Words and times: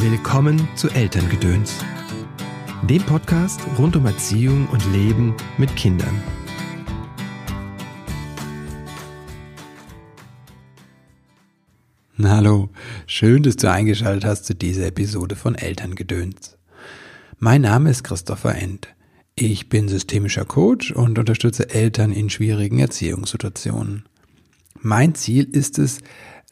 Willkommen 0.00 0.68
zu 0.76 0.88
Elterngedöns, 0.90 1.74
dem 2.88 3.02
Podcast 3.02 3.60
rund 3.78 3.96
um 3.96 4.06
Erziehung 4.06 4.68
und 4.68 4.80
Leben 4.92 5.34
mit 5.58 5.74
Kindern. 5.74 6.22
Hallo, 12.22 12.68
schön, 13.08 13.42
dass 13.42 13.56
du 13.56 13.68
eingeschaltet 13.68 14.24
hast 14.24 14.44
zu 14.44 14.54
dieser 14.54 14.86
Episode 14.86 15.34
von 15.34 15.56
Elterngedöns. 15.56 16.56
Mein 17.40 17.62
Name 17.62 17.90
ist 17.90 18.04
Christopher 18.04 18.54
End. 18.54 18.86
Ich 19.34 19.68
bin 19.68 19.88
systemischer 19.88 20.44
Coach 20.44 20.92
und 20.92 21.18
unterstütze 21.18 21.70
Eltern 21.70 22.12
in 22.12 22.30
schwierigen 22.30 22.78
Erziehungssituationen. 22.78 24.04
Mein 24.80 25.16
Ziel 25.16 25.48
ist 25.50 25.80
es, 25.80 25.98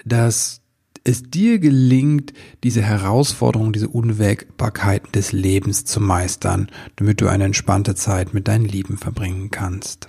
dass 0.05 0.63
es 1.09 1.31
dir 1.31 1.59
gelingt, 1.59 2.33
diese 2.65 2.83
Herausforderungen, 2.83 3.73
diese 3.73 3.89
Unwägbarkeiten 3.89 5.13
des 5.13 5.33
Lebens 5.33 5.85
zu 5.85 6.01
meistern, 6.01 6.69
damit 6.97 7.21
du 7.21 7.29
eine 7.29 7.45
entspannte 7.45 7.95
Zeit 7.95 8.35
mit 8.35 8.49
deinen 8.49 8.65
Lieben 8.65 8.99
verbringen 8.99 9.51
kannst. 9.51 10.09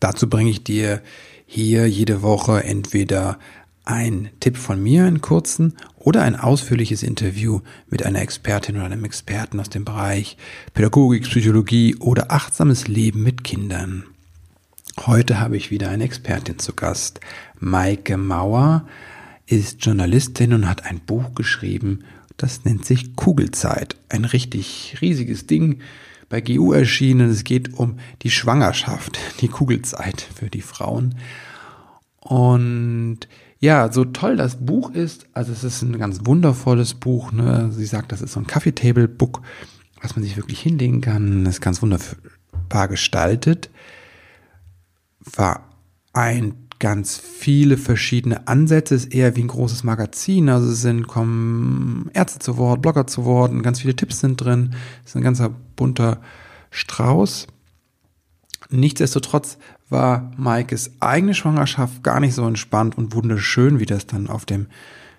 Dazu 0.00 0.28
bringe 0.28 0.50
ich 0.50 0.64
dir 0.64 1.02
hier 1.46 1.86
jede 1.86 2.22
Woche 2.22 2.64
entweder 2.64 3.38
ein 3.84 4.30
Tipp 4.40 4.56
von 4.56 4.82
mir, 4.82 5.04
einen 5.04 5.20
kurzen, 5.20 5.74
oder 5.98 6.22
ein 6.22 6.36
ausführliches 6.36 7.02
Interview 7.02 7.60
mit 7.88 8.04
einer 8.04 8.22
Expertin 8.22 8.76
oder 8.76 8.86
einem 8.86 9.04
Experten 9.04 9.60
aus 9.60 9.68
dem 9.68 9.84
Bereich 9.84 10.36
Pädagogik, 10.72 11.24
Psychologie 11.24 11.96
oder 11.96 12.30
achtsames 12.32 12.88
Leben 12.88 13.22
mit 13.22 13.44
Kindern. 13.44 14.04
Heute 15.06 15.40
habe 15.40 15.56
ich 15.56 15.70
wieder 15.70 15.90
eine 15.90 16.04
Expertin 16.04 16.58
zu 16.58 16.74
Gast. 16.74 17.20
Maike 17.60 18.16
Mauer 18.16 18.86
ist 19.46 19.84
Journalistin 19.84 20.52
und 20.52 20.68
hat 20.68 20.84
ein 20.84 21.00
Buch 21.00 21.34
geschrieben, 21.34 22.04
das 22.36 22.64
nennt 22.64 22.84
sich 22.84 23.14
Kugelzeit. 23.14 23.96
Ein 24.08 24.24
richtig 24.24 24.98
riesiges 25.00 25.46
Ding 25.46 25.80
bei 26.28 26.40
GU 26.40 26.72
erschienen. 26.72 27.30
Es 27.30 27.44
geht 27.44 27.74
um 27.74 27.98
die 28.22 28.30
Schwangerschaft, 28.30 29.18
die 29.40 29.48
Kugelzeit 29.48 30.20
für 30.34 30.48
die 30.48 30.62
Frauen. 30.62 31.16
Und 32.20 33.28
ja, 33.60 33.92
so 33.92 34.04
toll 34.04 34.36
das 34.36 34.64
Buch 34.64 34.90
ist, 34.90 35.26
also 35.34 35.52
es 35.52 35.62
ist 35.62 35.82
ein 35.82 35.98
ganz 35.98 36.20
wundervolles 36.24 36.94
Buch. 36.94 37.30
Ne? 37.32 37.70
Sie 37.70 37.86
sagt, 37.86 38.10
das 38.10 38.22
ist 38.22 38.32
so 38.32 38.40
ein 38.40 38.46
Coffee 38.46 38.72
Table 38.72 39.06
Book, 39.06 39.42
was 40.00 40.16
man 40.16 40.24
sich 40.24 40.36
wirklich 40.36 40.60
hinlegen 40.60 41.00
kann. 41.00 41.44
Das 41.44 41.54
ist 41.54 41.60
ganz 41.60 41.82
wunderbar 41.82 42.88
gestaltet. 42.88 43.70
Vereint 45.20 46.56
ganz 46.82 47.16
viele 47.16 47.78
verschiedene 47.78 48.48
Ansätze, 48.48 48.96
ist 48.96 49.14
eher 49.14 49.36
wie 49.36 49.44
ein 49.44 49.48
großes 49.48 49.84
Magazin. 49.84 50.48
Also 50.48 50.68
es 50.72 50.82
sind, 50.82 51.06
kommen 51.06 52.10
Ärzte 52.12 52.40
zu 52.40 52.56
Wort, 52.56 52.82
Blogger 52.82 53.06
zu 53.06 53.24
Wort 53.24 53.52
und 53.52 53.62
ganz 53.62 53.82
viele 53.82 53.94
Tipps 53.94 54.18
sind 54.18 54.40
drin. 54.40 54.74
Es 55.04 55.10
ist 55.10 55.16
ein 55.16 55.22
ganzer 55.22 55.50
bunter 55.76 56.20
Strauß. 56.70 57.46
Nichtsdestotrotz 58.70 59.58
war 59.90 60.32
Maikes 60.36 60.90
eigene 60.98 61.34
Schwangerschaft 61.34 62.02
gar 62.02 62.18
nicht 62.18 62.34
so 62.34 62.44
entspannt 62.44 62.98
und 62.98 63.14
wunderschön, 63.14 63.78
wie 63.78 63.86
das 63.86 64.08
dann 64.08 64.26
auf 64.26 64.44
dem 64.44 64.66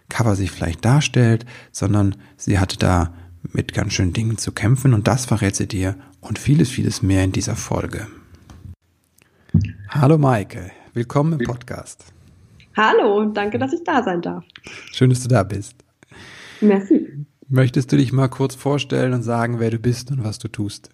Cover 0.09 0.35
sich 0.35 0.51
vielleicht 0.51 0.83
darstellt, 0.83 1.45
sondern 1.71 2.17
sie 2.35 2.59
hatte 2.59 2.77
da 2.77 3.13
mit 3.53 3.73
ganz 3.73 3.93
schönen 3.93 4.11
Dingen 4.11 4.37
zu 4.37 4.51
kämpfen 4.51 4.93
und 4.93 5.07
das 5.07 5.25
verrät 5.25 5.55
sie 5.55 5.67
dir 5.67 5.95
und 6.19 6.39
vieles, 6.39 6.69
vieles 6.69 7.01
mehr 7.01 7.23
in 7.23 7.31
dieser 7.31 7.55
Folge. 7.55 8.07
Hallo 9.87 10.17
Maike, 10.17 10.71
willkommen 10.93 11.39
im 11.39 11.45
Podcast. 11.47 12.05
Hallo, 12.77 13.25
danke, 13.25 13.57
dass 13.57 13.73
ich 13.73 13.83
da 13.83 14.03
sein 14.03 14.21
darf. 14.21 14.43
Schön, 14.91 15.09
dass 15.09 15.23
du 15.23 15.27
da 15.27 15.43
bist. 15.43 15.75
Merci. 16.61 17.25
Möchtest 17.47 17.91
du 17.91 17.97
dich 17.97 18.13
mal 18.13 18.27
kurz 18.27 18.53
vorstellen 18.55 19.13
und 19.13 19.23
sagen, 19.23 19.59
wer 19.59 19.71
du 19.71 19.79
bist 19.79 20.11
und 20.11 20.23
was 20.23 20.37
du 20.37 20.47
tust? 20.47 20.91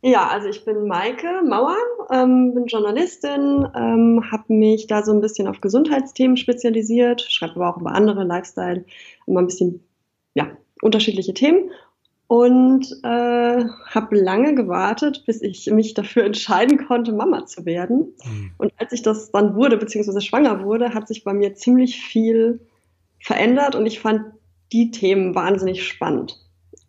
Ja, 0.00 0.28
also 0.28 0.48
ich 0.48 0.64
bin 0.64 0.86
Maike 0.86 1.42
Mauer, 1.46 1.76
ähm, 2.10 2.54
bin 2.54 2.66
Journalistin, 2.66 3.66
ähm, 3.74 4.22
habe 4.30 4.52
mich 4.52 4.86
da 4.86 5.02
so 5.02 5.12
ein 5.12 5.20
bisschen 5.20 5.48
auf 5.48 5.60
Gesundheitsthemen 5.60 6.36
spezialisiert, 6.36 7.20
schreibe 7.20 7.56
aber 7.56 7.70
auch 7.70 7.80
über 7.80 7.92
andere 7.92 8.24
Lifestyle, 8.24 8.84
immer 9.26 9.40
ein 9.40 9.46
bisschen 9.46 9.80
ja 10.34 10.48
unterschiedliche 10.80 11.34
Themen 11.34 11.70
und 12.28 12.86
äh, 13.02 13.64
habe 13.86 14.16
lange 14.16 14.54
gewartet, 14.54 15.24
bis 15.26 15.40
ich 15.42 15.66
mich 15.70 15.94
dafür 15.94 16.24
entscheiden 16.26 16.86
konnte, 16.86 17.12
Mama 17.12 17.46
zu 17.46 17.64
werden. 17.64 18.14
Mhm. 18.24 18.52
Und 18.58 18.72
als 18.76 18.92
ich 18.92 19.02
das 19.02 19.32
dann 19.32 19.56
wurde, 19.56 19.78
beziehungsweise 19.78 20.20
schwanger 20.20 20.62
wurde, 20.62 20.94
hat 20.94 21.08
sich 21.08 21.24
bei 21.24 21.32
mir 21.32 21.54
ziemlich 21.54 22.00
viel 22.00 22.60
verändert 23.18 23.74
und 23.74 23.86
ich 23.86 23.98
fand 23.98 24.22
die 24.72 24.90
Themen 24.90 25.34
wahnsinnig 25.34 25.86
spannend 25.86 26.38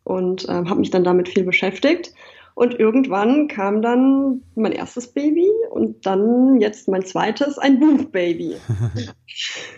und 0.04 0.48
äh, 0.48 0.52
habe 0.52 0.82
mich 0.82 0.92
dann 0.92 1.06
damit 1.06 1.30
viel 1.30 1.46
beschäftigt 1.46 2.14
und 2.54 2.78
irgendwann 2.78 3.48
kam 3.48 3.82
dann 3.82 4.42
mein 4.56 4.74
erstes 4.74 5.08
Baby 5.08 5.48
und 5.72 6.06
dann 6.06 6.60
jetzt 6.60 6.90
mein 6.90 7.06
zweites, 7.06 7.58
ein 7.58 7.80
Buchbaby. 7.80 8.58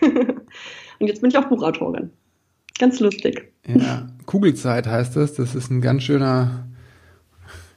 und 0.98 1.06
jetzt 1.06 1.20
bin 1.20 1.30
ich 1.30 1.38
auch 1.38 1.48
Buchautorin. 1.48 2.10
Ganz 2.80 2.98
lustig. 2.98 3.52
Ja, 3.66 4.08
Kugelzeit 4.26 4.86
heißt 4.86 5.16
es. 5.16 5.34
Das 5.34 5.54
ist 5.54 5.70
ein 5.70 5.80
ganz 5.80 6.02
schöner 6.02 6.66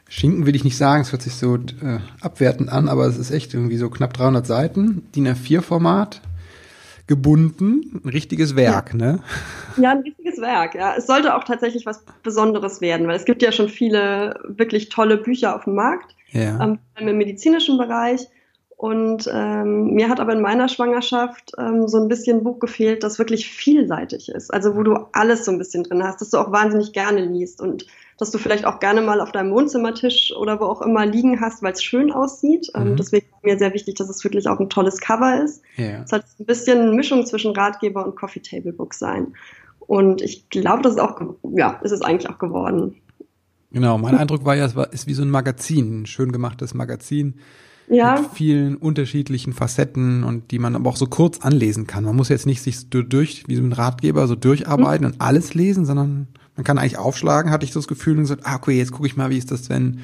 Schinken, 0.08 0.46
will 0.46 0.56
ich 0.56 0.64
nicht 0.64 0.78
sagen. 0.78 1.02
Es 1.02 1.12
hört 1.12 1.22
sich 1.22 1.36
so 1.36 1.56
äh, 1.56 2.00
abwertend 2.22 2.70
an, 2.70 2.88
aber 2.88 3.06
es 3.06 3.18
ist 3.18 3.32
echt 3.32 3.54
irgendwie 3.54 3.78
so 3.78 3.90
knapp 3.90 4.14
300 4.14 4.46
Seiten. 4.46 5.10
DIN 5.16 5.28
A4-Format 5.28 6.22
gebunden. 7.08 8.02
Ein 8.04 8.10
richtiges 8.10 8.56
Werk, 8.56 8.92
ja. 8.92 8.98
ne? 8.98 9.20
Ja, 9.78 9.92
ein 9.92 10.00
richtiges 10.00 10.40
Werk, 10.42 10.76
ja. 10.76 10.96
Es 10.96 11.08
sollte 11.08 11.36
auch 11.36 11.44
tatsächlich 11.44 11.86
was 11.86 12.04
Besonderes 12.24 12.82
werden, 12.82 13.08
weil 13.08 13.16
es 13.16 13.26
gibt 13.26 13.42
ja 13.42 13.52
schon 13.52 13.70
viele 13.70 14.40
wirklich 14.48 14.90
tolle 14.90 15.18
Bücher 15.18 15.56
auf 15.56 15.66
dem 15.66 15.76
Markt, 15.76 16.16
ja. 16.32 16.64
ähm, 16.64 16.80
im 16.98 17.18
medizinischen 17.18 17.78
Bereich. 17.78 18.28
Und 18.78 19.30
ähm, 19.32 19.94
mir 19.94 20.10
hat 20.10 20.20
aber 20.20 20.34
in 20.34 20.42
meiner 20.42 20.68
Schwangerschaft 20.68 21.54
ähm, 21.58 21.88
so 21.88 21.98
ein 21.98 22.10
bisschen 22.10 22.40
ein 22.40 22.44
Buch 22.44 22.60
gefehlt, 22.60 23.04
das 23.04 23.20
wirklich 23.20 23.50
vielseitig 23.50 24.28
ist. 24.28 24.54
Also 24.54 24.76
wo 24.76 24.84
du 24.84 24.98
alles 25.14 25.46
so 25.46 25.52
ein 25.52 25.58
bisschen 25.58 25.84
drin 25.84 26.04
hast, 26.04 26.20
dass 26.20 26.32
du 26.32 26.38
auch 26.38 26.52
wahnsinnig 26.52 26.92
gerne 26.92 27.24
liest 27.24 27.62
und 27.62 27.86
dass 28.18 28.32
du 28.32 28.38
vielleicht 28.38 28.66
auch 28.66 28.82
gerne 28.82 29.02
mal 29.02 29.22
auf 29.22 29.32
deinem 29.32 29.52
Wohnzimmertisch 29.52 30.34
oder 30.38 30.60
wo 30.60 30.66
auch 30.66 30.82
immer 30.82 31.06
liegen 31.06 31.40
hast, 31.40 31.64
weil 31.64 31.72
es 31.72 31.84
schön 31.84 32.12
aussieht. 32.12 32.70
Ähm, 32.76 32.92
mhm. 32.92 32.96
deswegen 32.98 33.28
ist 33.28 33.44
mir 33.44 33.58
sehr 33.58 33.74
wichtig, 33.74 33.96
dass 33.96 34.10
es 34.10 34.24
wirklich 34.26 34.48
auch 34.48 34.60
ein 34.60 34.70
tolles 34.70 35.00
Cover 35.00 35.42
ist. 35.42 35.62
Ja. 35.78 36.04
Es 36.04 36.12
hat 36.12 36.26
ein 36.38 36.46
bisschen 36.46 36.80
eine 36.80 36.92
Mischung 36.92 37.26
zwischen 37.26 37.52
Ratgeber 37.56 38.06
und 38.06 38.18
Coffee 38.18 38.42
Table 38.42 38.74
Book 38.74 38.94
sein. 38.94 39.34
Und 39.80 40.22
ich 40.22 40.50
glaube, 40.50 40.82
das 40.82 40.94
ist 40.94 41.00
auch, 41.00 41.20
ja, 41.56 41.80
ist 41.82 41.92
es 41.92 42.02
eigentlich 42.02 42.30
auch 42.30 42.40
geworden. 42.40 42.96
Genau, 43.72 43.98
mein 43.98 44.18
Eindruck 44.18 44.44
war 44.44 44.56
ja, 44.56 44.66
es 44.66 44.76
war, 44.76 44.92
ist 44.92 45.08
wie 45.08 45.14
so 45.14 45.22
ein 45.22 45.30
Magazin, 45.30 46.02
ein 46.02 46.06
schön 46.06 46.32
gemachtes 46.32 46.74
Magazin 46.74 47.36
ja. 47.88 48.20
mit 48.20 48.32
vielen 48.34 48.76
unterschiedlichen 48.76 49.54
Facetten 49.54 50.24
und 50.24 50.52
die 50.52 50.60
man 50.60 50.76
aber 50.76 50.90
auch 50.90 50.98
so 50.98 51.08
kurz 51.08 51.40
anlesen 51.40 51.88
kann. 51.88 52.04
Man 52.04 52.16
muss 52.16 52.30
jetzt 52.30 52.46
nicht 52.46 52.62
sich 52.62 52.90
durch, 52.90 53.44
wie 53.48 53.56
so 53.56 53.64
ein 53.64 53.74
Ratgeber, 53.74 54.28
so 54.28 54.36
durcharbeiten 54.36 55.06
mhm. 55.06 55.14
und 55.14 55.22
alles 55.22 55.54
lesen, 55.54 55.86
sondern 55.86 56.28
man 56.56 56.64
kann 56.64 56.78
eigentlich 56.78 56.98
aufschlagen, 56.98 57.52
hatte 57.52 57.66
ich 57.66 57.74
so 57.74 57.80
das 57.80 57.88
Gefühl 57.88 58.18
und 58.18 58.26
so, 58.26 58.36
ah, 58.44 58.56
okay, 58.56 58.78
jetzt 58.78 58.92
gucke 58.92 59.08
ich 59.08 59.18
mal, 59.18 59.30
wie 59.30 59.38
ist 59.38 59.52
das, 59.52 59.70
wenn 59.70 60.00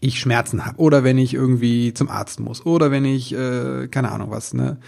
ich 0.00 0.18
Schmerzen 0.18 0.64
habe 0.64 0.78
oder 0.78 1.04
wenn 1.04 1.18
ich 1.18 1.34
irgendwie 1.34 1.92
zum 1.92 2.08
Arzt 2.08 2.40
muss 2.40 2.64
oder 2.64 2.90
wenn 2.90 3.04
ich, 3.04 3.34
äh, 3.34 3.88
keine 3.88 4.12
Ahnung 4.12 4.30
was, 4.30 4.54
ne, 4.54 4.78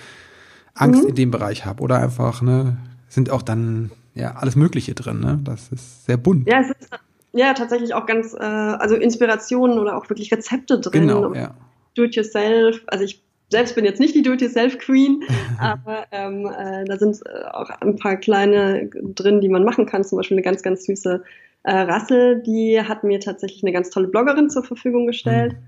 Angst 0.74 1.02
mhm. 1.02 1.10
in 1.10 1.14
dem 1.14 1.30
Bereich 1.30 1.66
habe 1.66 1.82
oder 1.82 1.98
einfach, 1.98 2.40
ne, 2.40 2.78
sind 3.08 3.30
auch 3.30 3.42
dann 3.42 3.90
ja 4.14 4.36
alles 4.36 4.56
Mögliche 4.56 4.94
drin, 4.94 5.20
ne? 5.20 5.38
Das 5.44 5.68
ist 5.68 6.06
sehr 6.06 6.16
bunt. 6.16 6.48
Ja, 6.48 6.60
es 6.60 6.70
ist 6.70 6.90
ja 7.32 7.52
tatsächlich 7.52 7.94
auch 7.94 8.06
ganz, 8.06 8.34
äh, 8.34 8.38
also 8.38 8.94
Inspirationen 8.94 9.78
oder 9.78 9.96
auch 9.96 10.08
wirklich 10.08 10.32
Rezepte 10.32 10.80
drin. 10.80 11.08
Genau, 11.08 11.34
ja. 11.34 11.54
Do-it-yourself. 11.94 12.82
Also 12.86 13.04
ich 13.04 13.22
selbst 13.50 13.74
bin 13.74 13.84
jetzt 13.84 14.00
nicht 14.00 14.14
die 14.14 14.22
Do-it-yourself-Queen, 14.22 15.24
aber 15.60 16.06
ähm, 16.10 16.46
äh, 16.46 16.84
da 16.84 16.98
sind 16.98 17.20
äh, 17.26 17.44
auch 17.52 17.70
ein 17.80 17.96
paar 17.96 18.16
kleine 18.16 18.88
drin, 18.88 19.40
die 19.40 19.48
man 19.48 19.64
machen 19.64 19.86
kann. 19.86 20.04
Zum 20.04 20.16
Beispiel 20.16 20.36
eine 20.36 20.42
ganz, 20.42 20.62
ganz 20.62 20.84
süße 20.84 21.22
äh, 21.64 21.72
Rassel, 21.72 22.42
die 22.42 22.80
hat 22.80 23.04
mir 23.04 23.20
tatsächlich 23.20 23.62
eine 23.62 23.72
ganz 23.72 23.90
tolle 23.90 24.08
Bloggerin 24.08 24.50
zur 24.50 24.64
Verfügung 24.64 25.06
gestellt. 25.06 25.52
Mhm. 25.52 25.58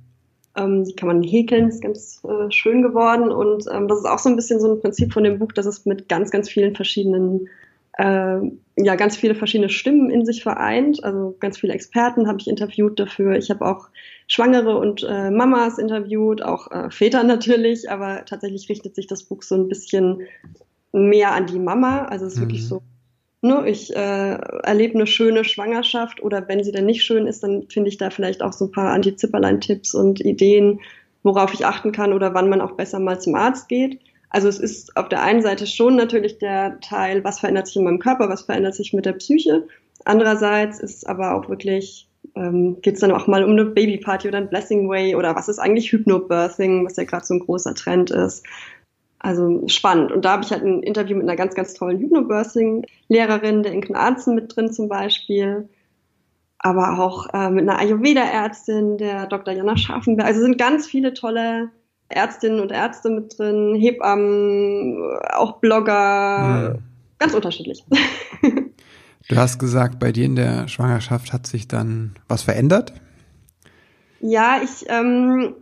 Ähm, 0.57 0.85
die 0.85 0.95
kann 0.95 1.09
man 1.09 1.23
häkeln, 1.23 1.69
ist 1.69 1.83
ganz 1.83 2.23
äh, 2.25 2.51
schön 2.51 2.83
geworden. 2.83 3.31
Und 3.31 3.67
ähm, 3.73 3.89
das 3.89 3.99
ist 3.99 4.07
auch 4.07 4.19
so 4.19 4.29
ein 4.29 4.37
bisschen 4.37 4.61
so 4.61 4.73
ein 4.73 4.81
Prinzip 4.81 5.13
von 5.13 5.25
dem 5.25 5.39
Buch, 5.39 5.53
dass 5.53 5.67
es 5.67 5.85
mit 5.85 6.09
ganz, 6.09 6.31
ganz 6.31 6.49
vielen 6.49 6.75
verschiedenen 6.75 7.49
äh, 7.99 8.39
ja 8.77 8.97
ganz 8.97 9.17
viele 9.17 9.35
verschiedene 9.35 9.69
Stimmen 9.69 10.11
in 10.11 10.25
sich 10.25 10.43
vereint. 10.43 11.03
Also 11.05 11.37
ganz 11.39 11.59
viele 11.59 11.73
Experten 11.73 12.27
habe 12.27 12.39
ich 12.41 12.49
interviewt 12.49 12.99
dafür. 12.99 13.37
Ich 13.37 13.51
habe 13.51 13.65
auch 13.67 13.89
Schwangere 14.27 14.79
und 14.79 15.05
äh, 15.09 15.31
Mamas 15.31 15.79
interviewt, 15.79 16.43
auch 16.43 16.71
äh, 16.71 16.91
Väter 16.91 17.23
natürlich, 17.23 17.91
aber 17.91 18.25
tatsächlich 18.25 18.69
richtet 18.69 18.95
sich 18.95 19.07
das 19.07 19.23
Buch 19.23 19.43
so 19.43 19.55
ein 19.55 19.69
bisschen 19.69 20.23
mehr 20.93 21.33
an 21.33 21.47
die 21.47 21.59
Mama. 21.59 22.07
Also 22.07 22.27
es 22.27 22.35
ist 22.35 22.39
mhm. 22.39 22.43
wirklich 22.45 22.67
so, 22.67 22.83
ne, 23.43 23.69
ich 23.69 23.95
äh, 23.95 24.35
erlebe 24.35 24.95
eine 24.95 25.07
schöne 25.07 25.45
Schwangerschaft 25.45 26.23
oder 26.23 26.49
wenn 26.49 26.65
sie 26.65 26.73
denn 26.73 26.87
nicht 26.87 27.05
schön 27.05 27.27
ist, 27.27 27.43
dann 27.43 27.69
finde 27.69 27.91
ich 27.91 27.99
da 27.99 28.11
vielleicht 28.11 28.43
auch 28.43 28.53
so 28.53 28.67
ein 28.67 28.73
paar 28.73 28.93
Antizipperlein-Tipps 28.93 29.95
und 29.95 30.21
Ideen, 30.21 30.81
worauf 31.23 31.55
ich 31.55 31.65
achten 31.65 31.93
kann 31.93 32.13
oder 32.13 32.35
wann 32.35 32.49
man 32.49 32.61
auch 32.61 32.73
besser 32.73 32.99
mal 32.99 33.21
zum 33.21 33.35
Arzt 33.35 33.69
geht. 33.69 34.01
Also 34.35 34.49
es 34.49 34.59
ist 34.59 34.97
auf 34.97 35.09
der 35.09 35.23
einen 35.23 35.43
Seite 35.43 35.65
schon 35.65 35.95
natürlich 35.95 36.39
der 36.39 36.81
Teil, 36.81 37.23
was 37.23 37.39
verändert 37.39 37.69
sich 37.69 37.77
in 37.77 37.85
meinem 37.85 38.01
Körper, 38.01 38.29
was 38.29 38.43
verändert 38.43 38.75
sich 38.75 38.93
mit 38.93 39.07
der 39.07 39.13
Psyche. 39.13 39.69
Andererseits 40.05 40.81
ist 40.81 41.07
aber 41.07 41.37
auch 41.37 41.49
wirklich, 41.49 42.09
ähm, 42.35 42.81
geht 42.83 42.95
es 42.95 43.01
dann 43.01 43.13
auch 43.13 43.29
mal 43.29 43.45
um 43.45 43.53
eine 43.53 43.65
Babyparty 43.65 44.27
oder 44.27 44.39
ein 44.39 44.49
Blessing 44.49 44.89
Way 44.89 45.15
oder 45.15 45.37
was 45.37 45.49
ist 45.49 45.61
eigentlich 45.61 45.93
Hypnobirthing, 45.93 46.85
was 46.85 46.97
ja 46.97 47.05
gerade 47.05 47.25
so 47.25 47.35
ein 47.35 47.39
großer 47.47 47.77
Trend 47.77 48.11
ist. 48.11 48.45
Also 49.21 49.69
spannend. 49.69 50.11
Und 50.11 50.25
da 50.25 50.33
habe 50.33 50.43
ich 50.43 50.51
halt 50.51 50.65
ein 50.65 50.83
Interview 50.83 51.15
mit 51.17 51.29
einer 51.29 51.37
ganz, 51.37 51.55
ganz 51.55 51.73
tollen 51.75 52.01
Hypnobirthing-Lehrerin, 52.01 53.63
der 53.63 53.71
Inken 53.71 53.95
Arzen 53.95 54.35
mit 54.35 54.57
drin 54.57 54.73
zum 54.73 54.89
Beispiel. 54.89 55.69
Aber 56.59 56.99
auch 56.99 57.33
äh, 57.33 57.51
mit 57.51 57.69
einer 57.69 57.79
Ayurveda-Ärztin, 57.79 58.99
der 58.99 59.29
Dr. 59.29 59.55
Jana 59.55 59.77
Scharfenberg. 59.77 60.27
Also 60.27 60.41
sind 60.41 60.59
ganz 60.59 60.89
viele 60.89 61.15
tolle 61.15 61.71
Ärztinnen 62.09 62.61
und 62.61 62.71
Ärzte 62.71 63.11
mit 63.11 63.39
drin, 63.39 63.75
Hebammen, 63.75 65.19
auch 65.33 65.59
Blogger, 65.59 66.75
hm. 66.75 66.83
ganz 67.19 67.35
unterschiedlich. 67.35 67.85
Du 69.29 69.37
hast 69.37 69.59
gesagt, 69.59 69.99
bei 69.99 70.13
dir 70.13 70.27
in 70.27 70.37
der 70.37 70.69
Schwangerschaft 70.69 71.33
hat 71.33 71.47
sich 71.47 71.67
dann 71.67 72.15
was 72.29 72.43
verändert? 72.43 72.93
Ja, 74.21 74.61
ich, 74.63 74.85
ähm, 74.89 75.55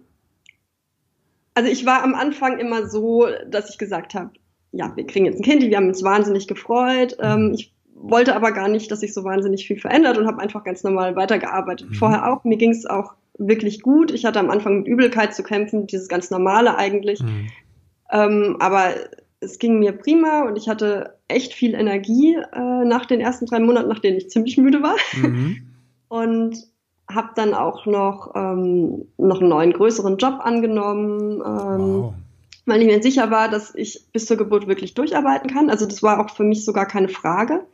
also 1.55 1.71
ich 1.71 1.87
war 1.87 2.03
am 2.03 2.15
Anfang 2.15 2.59
immer 2.59 2.89
so, 2.89 3.29
dass 3.49 3.71
ich 3.71 3.79
gesagt 3.79 4.15
habe, 4.15 4.31
ja, 4.73 4.93
wir 4.97 5.07
kriegen 5.07 5.27
jetzt 5.27 5.39
ein 5.39 5.45
Kind, 5.45 5.63
wir 5.63 5.77
haben 5.77 5.89
uns 5.89 6.03
wahnsinnig 6.03 6.49
gefreut. 6.49 7.17
Mhm. 7.19 7.25
Ähm, 7.25 7.53
ich 7.55 7.73
wollte 7.95 8.35
aber 8.35 8.53
gar 8.53 8.69
nicht, 8.69 8.91
dass 8.91 9.01
sich 9.01 9.15
so 9.15 9.23
wahnsinnig 9.23 9.67
viel 9.67 9.79
verändert 9.79 10.19
und 10.19 10.27
habe 10.27 10.41
einfach 10.41 10.65
ganz 10.65 10.83
normal 10.83 11.15
weitergearbeitet. 11.15 11.91
Mhm. 11.91 11.95
Vorher 11.95 12.33
auch, 12.33 12.43
mir 12.43 12.57
ging 12.57 12.71
es 12.71 12.87
auch 12.87 13.15
wirklich 13.49 13.83
gut. 13.83 14.11
Ich 14.11 14.25
hatte 14.25 14.41
am 14.41 14.51
Anfang 14.51 14.79
mit 14.79 14.89
Übelkeit 14.89 15.35
zu 15.35 15.43
kämpfen, 15.43 15.87
dieses 15.87 16.09
ganz 16.09 16.31
normale 16.31 16.77
eigentlich. 16.77 17.23
Mhm. 17.23 17.49
Ähm, 18.11 18.57
aber 18.61 18.95
es 19.41 19.59
ging 19.59 19.79
mir 19.79 19.93
prima 19.93 20.43
und 20.43 20.57
ich 20.57 20.69
hatte 20.69 21.19
echt 21.29 21.53
viel 21.53 21.75
Energie 21.75 22.37
äh, 22.37 22.85
nach 22.85 23.07
den 23.07 23.21
ersten 23.21 23.47
drei 23.47 23.59
Monaten, 23.59 23.89
nach 23.89 23.99
denen 23.99 24.17
ich 24.17 24.31
ziemlich 24.31 24.57
müde 24.57 24.83
war. 24.83 24.97
Mhm. 25.21 25.69
Und 26.09 26.57
habe 27.11 27.31
dann 27.35 27.55
auch 27.55 27.87
noch, 27.87 28.33
ähm, 28.35 29.07
noch 29.17 29.41
einen 29.41 29.49
neuen 29.49 29.73
größeren 29.73 30.19
Job 30.19 30.41
angenommen, 30.41 31.41
ähm, 31.41 32.03
wow. 32.03 32.15
weil 32.67 32.83
ich 32.83 32.87
mir 32.87 33.03
sicher 33.03 33.31
war, 33.31 33.49
dass 33.49 33.75
ich 33.75 34.07
bis 34.13 34.27
zur 34.27 34.37
Geburt 34.37 34.67
wirklich 34.67 34.95
durcharbeiten 34.95 35.51
kann. 35.51 35.71
Also 35.71 35.87
das 35.87 36.03
war 36.03 36.21
auch 36.21 36.31
für 36.31 36.45
mich 36.45 36.65
sogar 36.65 36.87
keine 36.87 37.09
Frage. 37.09 37.67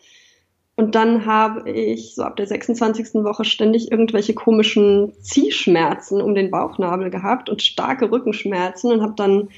Und 0.78 0.94
dann 0.94 1.26
habe 1.26 1.69
ich 1.69 2.14
so 2.14 2.22
ab 2.22 2.36
der 2.36 2.46
26. 2.46 3.25
Woche 3.25 3.44
ständig 3.44 3.90
irgendwelche 3.90 4.32
komischen 4.32 5.12
Ziehschmerzen 5.20 6.22
um 6.22 6.36
den 6.36 6.52
Bauchnabel 6.52 7.10
gehabt 7.10 7.50
und 7.50 7.62
starke 7.62 8.12
Rückenschmerzen 8.12 8.92
und 8.92 9.02
habe 9.02 9.14
dann 9.16 9.48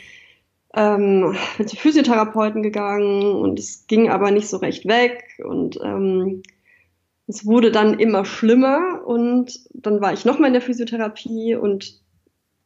ähm, 0.74 1.36
zu 1.66 1.76
Physiotherapeuten 1.76 2.62
gegangen 2.62 3.34
und 3.34 3.58
es 3.58 3.86
ging 3.86 4.08
aber 4.08 4.30
nicht 4.30 4.48
so 4.48 4.56
recht 4.56 4.88
weg 4.88 5.38
und 5.44 5.78
ähm, 5.84 6.42
es 7.26 7.44
wurde 7.44 7.70
dann 7.70 8.00
immer 8.00 8.24
schlimmer 8.24 9.02
und 9.04 9.60
dann 9.74 10.00
war 10.00 10.14
ich 10.14 10.24
nochmal 10.24 10.46
in 10.48 10.54
der 10.54 10.62
Physiotherapie 10.62 11.54
und 11.54 12.00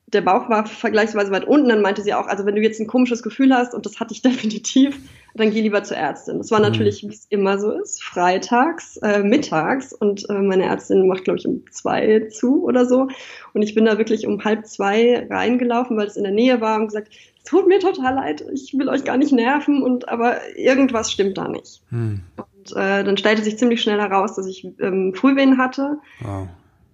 der 0.06 0.20
Bauch 0.20 0.48
war 0.48 0.66
vergleichsweise 0.66 1.32
weit 1.32 1.46
unten. 1.46 1.68
Dann 1.68 1.82
meinte 1.82 2.02
sie 2.02 2.14
auch, 2.14 2.26
also 2.26 2.44
wenn 2.46 2.54
du 2.54 2.62
jetzt 2.62 2.80
ein 2.80 2.86
komisches 2.86 3.22
Gefühl 3.22 3.54
hast, 3.54 3.74
und 3.74 3.86
das 3.86 4.00
hatte 4.00 4.12
ich 4.12 4.22
definitiv, 4.22 4.98
dann 5.34 5.50
geh 5.50 5.60
lieber 5.60 5.82
zur 5.82 5.96
Ärztin. 5.96 6.38
Das 6.38 6.50
war 6.50 6.60
mhm. 6.60 6.66
natürlich, 6.66 7.02
wie 7.02 7.12
es 7.12 7.26
immer 7.28 7.58
so 7.58 7.72
ist, 7.72 8.02
freitags, 8.02 8.96
äh, 8.98 9.22
mittags 9.22 9.92
und 9.92 10.28
äh, 10.30 10.34
meine 10.34 10.64
Ärztin 10.64 11.08
macht, 11.08 11.24
glaube 11.24 11.38
ich, 11.38 11.46
um 11.46 11.64
zwei 11.70 12.28
zu 12.30 12.64
oder 12.64 12.86
so. 12.86 13.08
Und 13.52 13.62
ich 13.62 13.74
bin 13.74 13.84
da 13.84 13.98
wirklich 13.98 14.26
um 14.26 14.44
halb 14.44 14.66
zwei 14.66 15.26
reingelaufen, 15.28 15.96
weil 15.96 16.06
es 16.06 16.16
in 16.16 16.24
der 16.24 16.32
Nähe 16.32 16.60
war 16.60 16.80
und 16.80 16.86
gesagt, 16.86 17.08
es 17.38 17.44
tut 17.44 17.66
mir 17.66 17.80
total 17.80 18.14
leid, 18.14 18.44
ich 18.52 18.74
will 18.78 18.88
euch 18.88 19.04
gar 19.04 19.16
nicht 19.16 19.32
nerven 19.32 19.82
und 19.82 20.08
aber 20.08 20.56
irgendwas 20.56 21.10
stimmt 21.10 21.36
da 21.36 21.48
nicht. 21.48 21.82
Mhm. 21.90 22.22
Und 22.36 22.72
äh, 22.76 23.04
dann 23.04 23.16
stellte 23.16 23.42
sich 23.42 23.58
ziemlich 23.58 23.82
schnell 23.82 24.00
heraus, 24.00 24.36
dass 24.36 24.46
ich 24.46 24.66
ähm, 24.80 25.14
Frühwehen 25.14 25.58
hatte, 25.58 25.98
wow. 26.20 26.46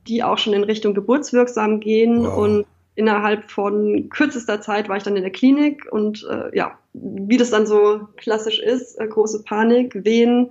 die 0.09 0.23
auch 0.23 0.39
schon 0.39 0.55
in 0.55 0.65
Richtung 0.65 0.95
geburtswirksam 0.95 1.81
gehen 1.81 2.25
wow. 2.25 2.39
und 2.39 2.67
innerhalb 3.01 3.51
von 3.51 4.11
kürzester 4.11 4.61
Zeit 4.61 4.91
war 4.91 4.99
ich 4.99 5.03
dann 5.03 5.17
in 5.17 5.23
der 5.23 5.33
Klinik 5.33 5.91
und 5.91 6.27
äh, 6.31 6.55
ja, 6.55 6.79
wie 6.93 7.39
das 7.39 7.49
dann 7.49 7.67
so 7.67 8.09
klassisch 8.17 8.61
ist, 8.61 9.01
äh, 9.01 9.09
große 9.09 9.43
Panik, 9.43 10.05
Wehen. 10.05 10.51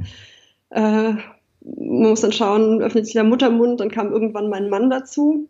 Äh, 0.71 1.13
man 1.61 2.09
muss 2.09 2.21
dann 2.21 2.31
schauen, 2.31 2.81
öffnet 2.81 3.05
sich 3.05 3.13
der 3.13 3.23
Muttermund, 3.23 3.79
dann 3.79 3.91
kam 3.91 4.11
irgendwann 4.11 4.49
mein 4.49 4.69
Mann 4.69 4.89
dazu, 4.89 5.47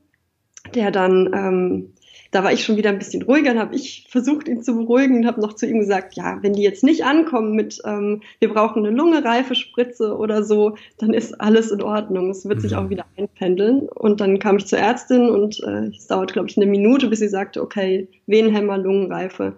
der 0.76 0.92
dann 0.92 1.32
ähm, 1.34 1.94
da 2.32 2.44
war 2.44 2.54
ich 2.54 2.64
schon 2.64 2.78
wieder 2.78 2.90
ein 2.90 3.00
bisschen 3.00 3.24
ruhiger, 3.24 3.54
dann 3.54 3.60
habe 3.60 3.76
ich 3.76 4.06
versucht, 4.08 4.48
ihn 4.48 4.62
zu 4.62 4.76
beruhigen 4.76 5.18
und 5.18 5.26
habe 5.26 5.42
noch 5.42 5.54
zu 5.54 5.66
ihm 5.66 5.80
gesagt, 5.80 6.14
ja, 6.16 6.38
wenn 6.42 6.54
die 6.54 6.62
jetzt 6.62 6.84
nicht 6.84 7.04
ankommen 7.04 7.56
mit, 7.56 7.82
ähm, 7.86 8.22
wir 8.40 8.54
brauchen 8.54 8.86
eine 8.86 8.96
Lunge, 8.96 9.24
reife 9.24 9.56
Spritze 9.56 10.16
oder 10.16 10.44
so, 10.44 10.76
dann 11.00 11.14
ist 11.14 11.42
alles 11.42 11.72
in 11.72 11.82
Ordnung. 11.82 12.30
Es 12.30 12.48
wird 12.48 12.62
sich 12.62 12.76
auch 12.76 12.84
mhm. 12.84 12.90
wieder 12.92 13.06
einpendeln. 13.18 13.90
Und 13.90 14.22
dann 14.22 14.38
kam 14.38 14.58
ich 14.58 14.68
zur 14.68 14.78
Ärztin 14.78 15.30
und 15.30 15.60
äh, 15.64 15.88
es 15.88 16.06
dauert, 16.06 16.34
glaube 16.34 16.50
ich, 16.50 16.58
eine 16.58 16.68
Minute, 16.68 17.08
bis 17.08 17.20
sie 17.20 17.30
sagte, 17.30 17.64
okay, 17.64 18.08
Venenhämmer, 18.28 18.78
Lungenreife. 18.78 19.56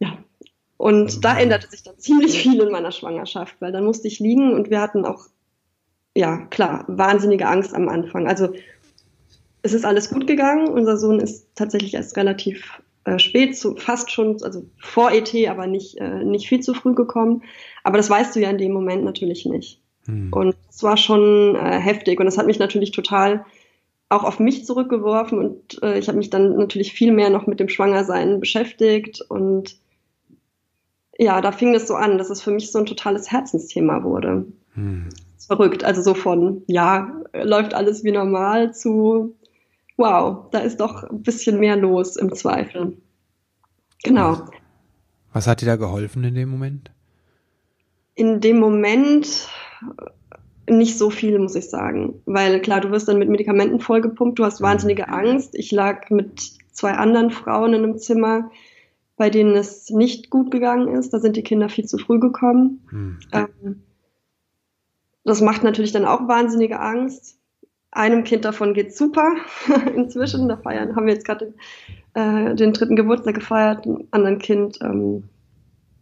Ja. 0.00 0.18
Und 0.78 1.24
da 1.24 1.38
änderte 1.38 1.68
sich 1.68 1.84
dann 1.84 1.98
ziemlich 1.98 2.42
viel 2.42 2.60
in 2.60 2.72
meiner 2.72 2.90
Schwangerschaft, 2.90 3.56
weil 3.60 3.70
dann 3.70 3.84
musste 3.84 4.08
ich 4.08 4.18
liegen 4.18 4.54
und 4.54 4.70
wir 4.70 4.80
hatten 4.80 5.04
auch, 5.04 5.26
ja, 6.16 6.46
klar, 6.46 6.84
wahnsinnige 6.88 7.46
Angst 7.46 7.74
am 7.74 7.88
Anfang. 7.88 8.26
Also 8.26 8.54
es 9.66 9.72
ist 9.72 9.84
alles 9.84 10.10
gut 10.10 10.26
gegangen. 10.26 10.68
Unser 10.68 10.96
Sohn 10.96 11.20
ist 11.20 11.48
tatsächlich 11.56 11.94
erst 11.94 12.16
relativ 12.16 12.80
äh, 13.04 13.18
spät, 13.18 13.56
zu, 13.56 13.76
fast 13.76 14.10
schon, 14.10 14.42
also 14.42 14.64
vor 14.78 15.10
ET, 15.10 15.34
aber 15.48 15.66
nicht, 15.66 15.98
äh, 15.98 16.24
nicht 16.24 16.48
viel 16.48 16.60
zu 16.60 16.72
früh 16.72 16.94
gekommen. 16.94 17.42
Aber 17.82 17.96
das 17.96 18.08
weißt 18.08 18.34
du 18.34 18.40
ja 18.40 18.50
in 18.50 18.58
dem 18.58 18.72
Moment 18.72 19.04
natürlich 19.04 19.44
nicht. 19.44 19.80
Hm. 20.06 20.32
Und 20.32 20.56
es 20.70 20.82
war 20.82 20.96
schon 20.96 21.56
äh, 21.56 21.80
heftig 21.80 22.20
und 22.20 22.26
das 22.26 22.38
hat 22.38 22.46
mich 22.46 22.58
natürlich 22.58 22.92
total 22.92 23.44
auch 24.08 24.22
auf 24.22 24.38
mich 24.38 24.64
zurückgeworfen 24.64 25.38
und 25.38 25.82
äh, 25.82 25.98
ich 25.98 26.06
habe 26.06 26.18
mich 26.18 26.30
dann 26.30 26.56
natürlich 26.56 26.92
viel 26.92 27.10
mehr 27.10 27.28
noch 27.28 27.48
mit 27.48 27.58
dem 27.58 27.68
Schwangersein 27.68 28.38
beschäftigt 28.38 29.20
und 29.28 29.80
ja, 31.18 31.40
da 31.40 31.50
fing 31.50 31.74
es 31.74 31.88
so 31.88 31.94
an, 31.94 32.18
dass 32.18 32.30
es 32.30 32.40
für 32.40 32.52
mich 32.52 32.70
so 32.70 32.78
ein 32.78 32.86
totales 32.86 33.32
Herzensthema 33.32 34.04
wurde. 34.04 34.46
Hm. 34.74 35.08
Verrückt, 35.38 35.82
also 35.82 36.02
so 36.02 36.14
von, 36.14 36.62
ja, 36.68 37.20
läuft 37.32 37.74
alles 37.74 38.04
wie 38.04 38.12
normal 38.12 38.72
zu, 38.74 39.34
wow, 39.96 40.50
da 40.50 40.58
ist 40.58 40.80
doch 40.80 41.04
ein 41.04 41.22
bisschen 41.22 41.58
mehr 41.58 41.76
los 41.76 42.16
im 42.16 42.34
Zweifel. 42.34 42.96
Genau. 44.02 44.46
Was 45.32 45.46
hat 45.46 45.60
dir 45.60 45.66
da 45.66 45.76
geholfen 45.76 46.24
in 46.24 46.34
dem 46.34 46.48
Moment? 46.48 46.90
In 48.14 48.40
dem 48.40 48.58
Moment 48.58 49.48
nicht 50.68 50.98
so 50.98 51.10
viel, 51.10 51.38
muss 51.38 51.54
ich 51.54 51.68
sagen. 51.70 52.20
Weil 52.26 52.60
klar, 52.60 52.80
du 52.80 52.90
wirst 52.90 53.08
dann 53.08 53.18
mit 53.18 53.28
Medikamenten 53.28 53.80
vollgepumpt, 53.80 54.38
du 54.38 54.44
hast 54.44 54.60
wahnsinnige 54.60 55.04
mhm. 55.06 55.14
Angst. 55.14 55.54
Ich 55.54 55.70
lag 55.72 56.10
mit 56.10 56.40
zwei 56.72 56.92
anderen 56.92 57.30
Frauen 57.30 57.72
in 57.74 57.84
einem 57.84 57.98
Zimmer, 57.98 58.50
bei 59.16 59.30
denen 59.30 59.54
es 59.54 59.90
nicht 59.90 60.30
gut 60.30 60.50
gegangen 60.50 60.88
ist. 60.88 61.12
Da 61.12 61.20
sind 61.20 61.36
die 61.36 61.42
Kinder 61.42 61.68
viel 61.68 61.86
zu 61.86 61.98
früh 61.98 62.18
gekommen. 62.18 62.86
Hm. 62.90 63.18
Ähm, 63.32 63.82
das 65.24 65.40
macht 65.40 65.62
natürlich 65.62 65.92
dann 65.92 66.04
auch 66.04 66.28
wahnsinnige 66.28 66.80
Angst. 66.80 67.38
Einem 67.96 68.24
Kind 68.24 68.44
davon 68.44 68.74
geht 68.74 68.94
super 68.94 69.36
inzwischen. 69.96 70.48
Da 70.48 70.58
feiern, 70.58 70.94
haben 70.94 71.06
wir 71.06 71.14
jetzt 71.14 71.24
gerade 71.24 71.54
den, 72.14 72.50
äh, 72.50 72.54
den 72.54 72.74
dritten 72.74 72.94
Geburtstag 72.94 73.34
gefeiert. 73.34 73.86
Einem 73.86 74.06
anderen 74.10 74.38
Kind, 74.38 74.78
ähm, 74.82 75.24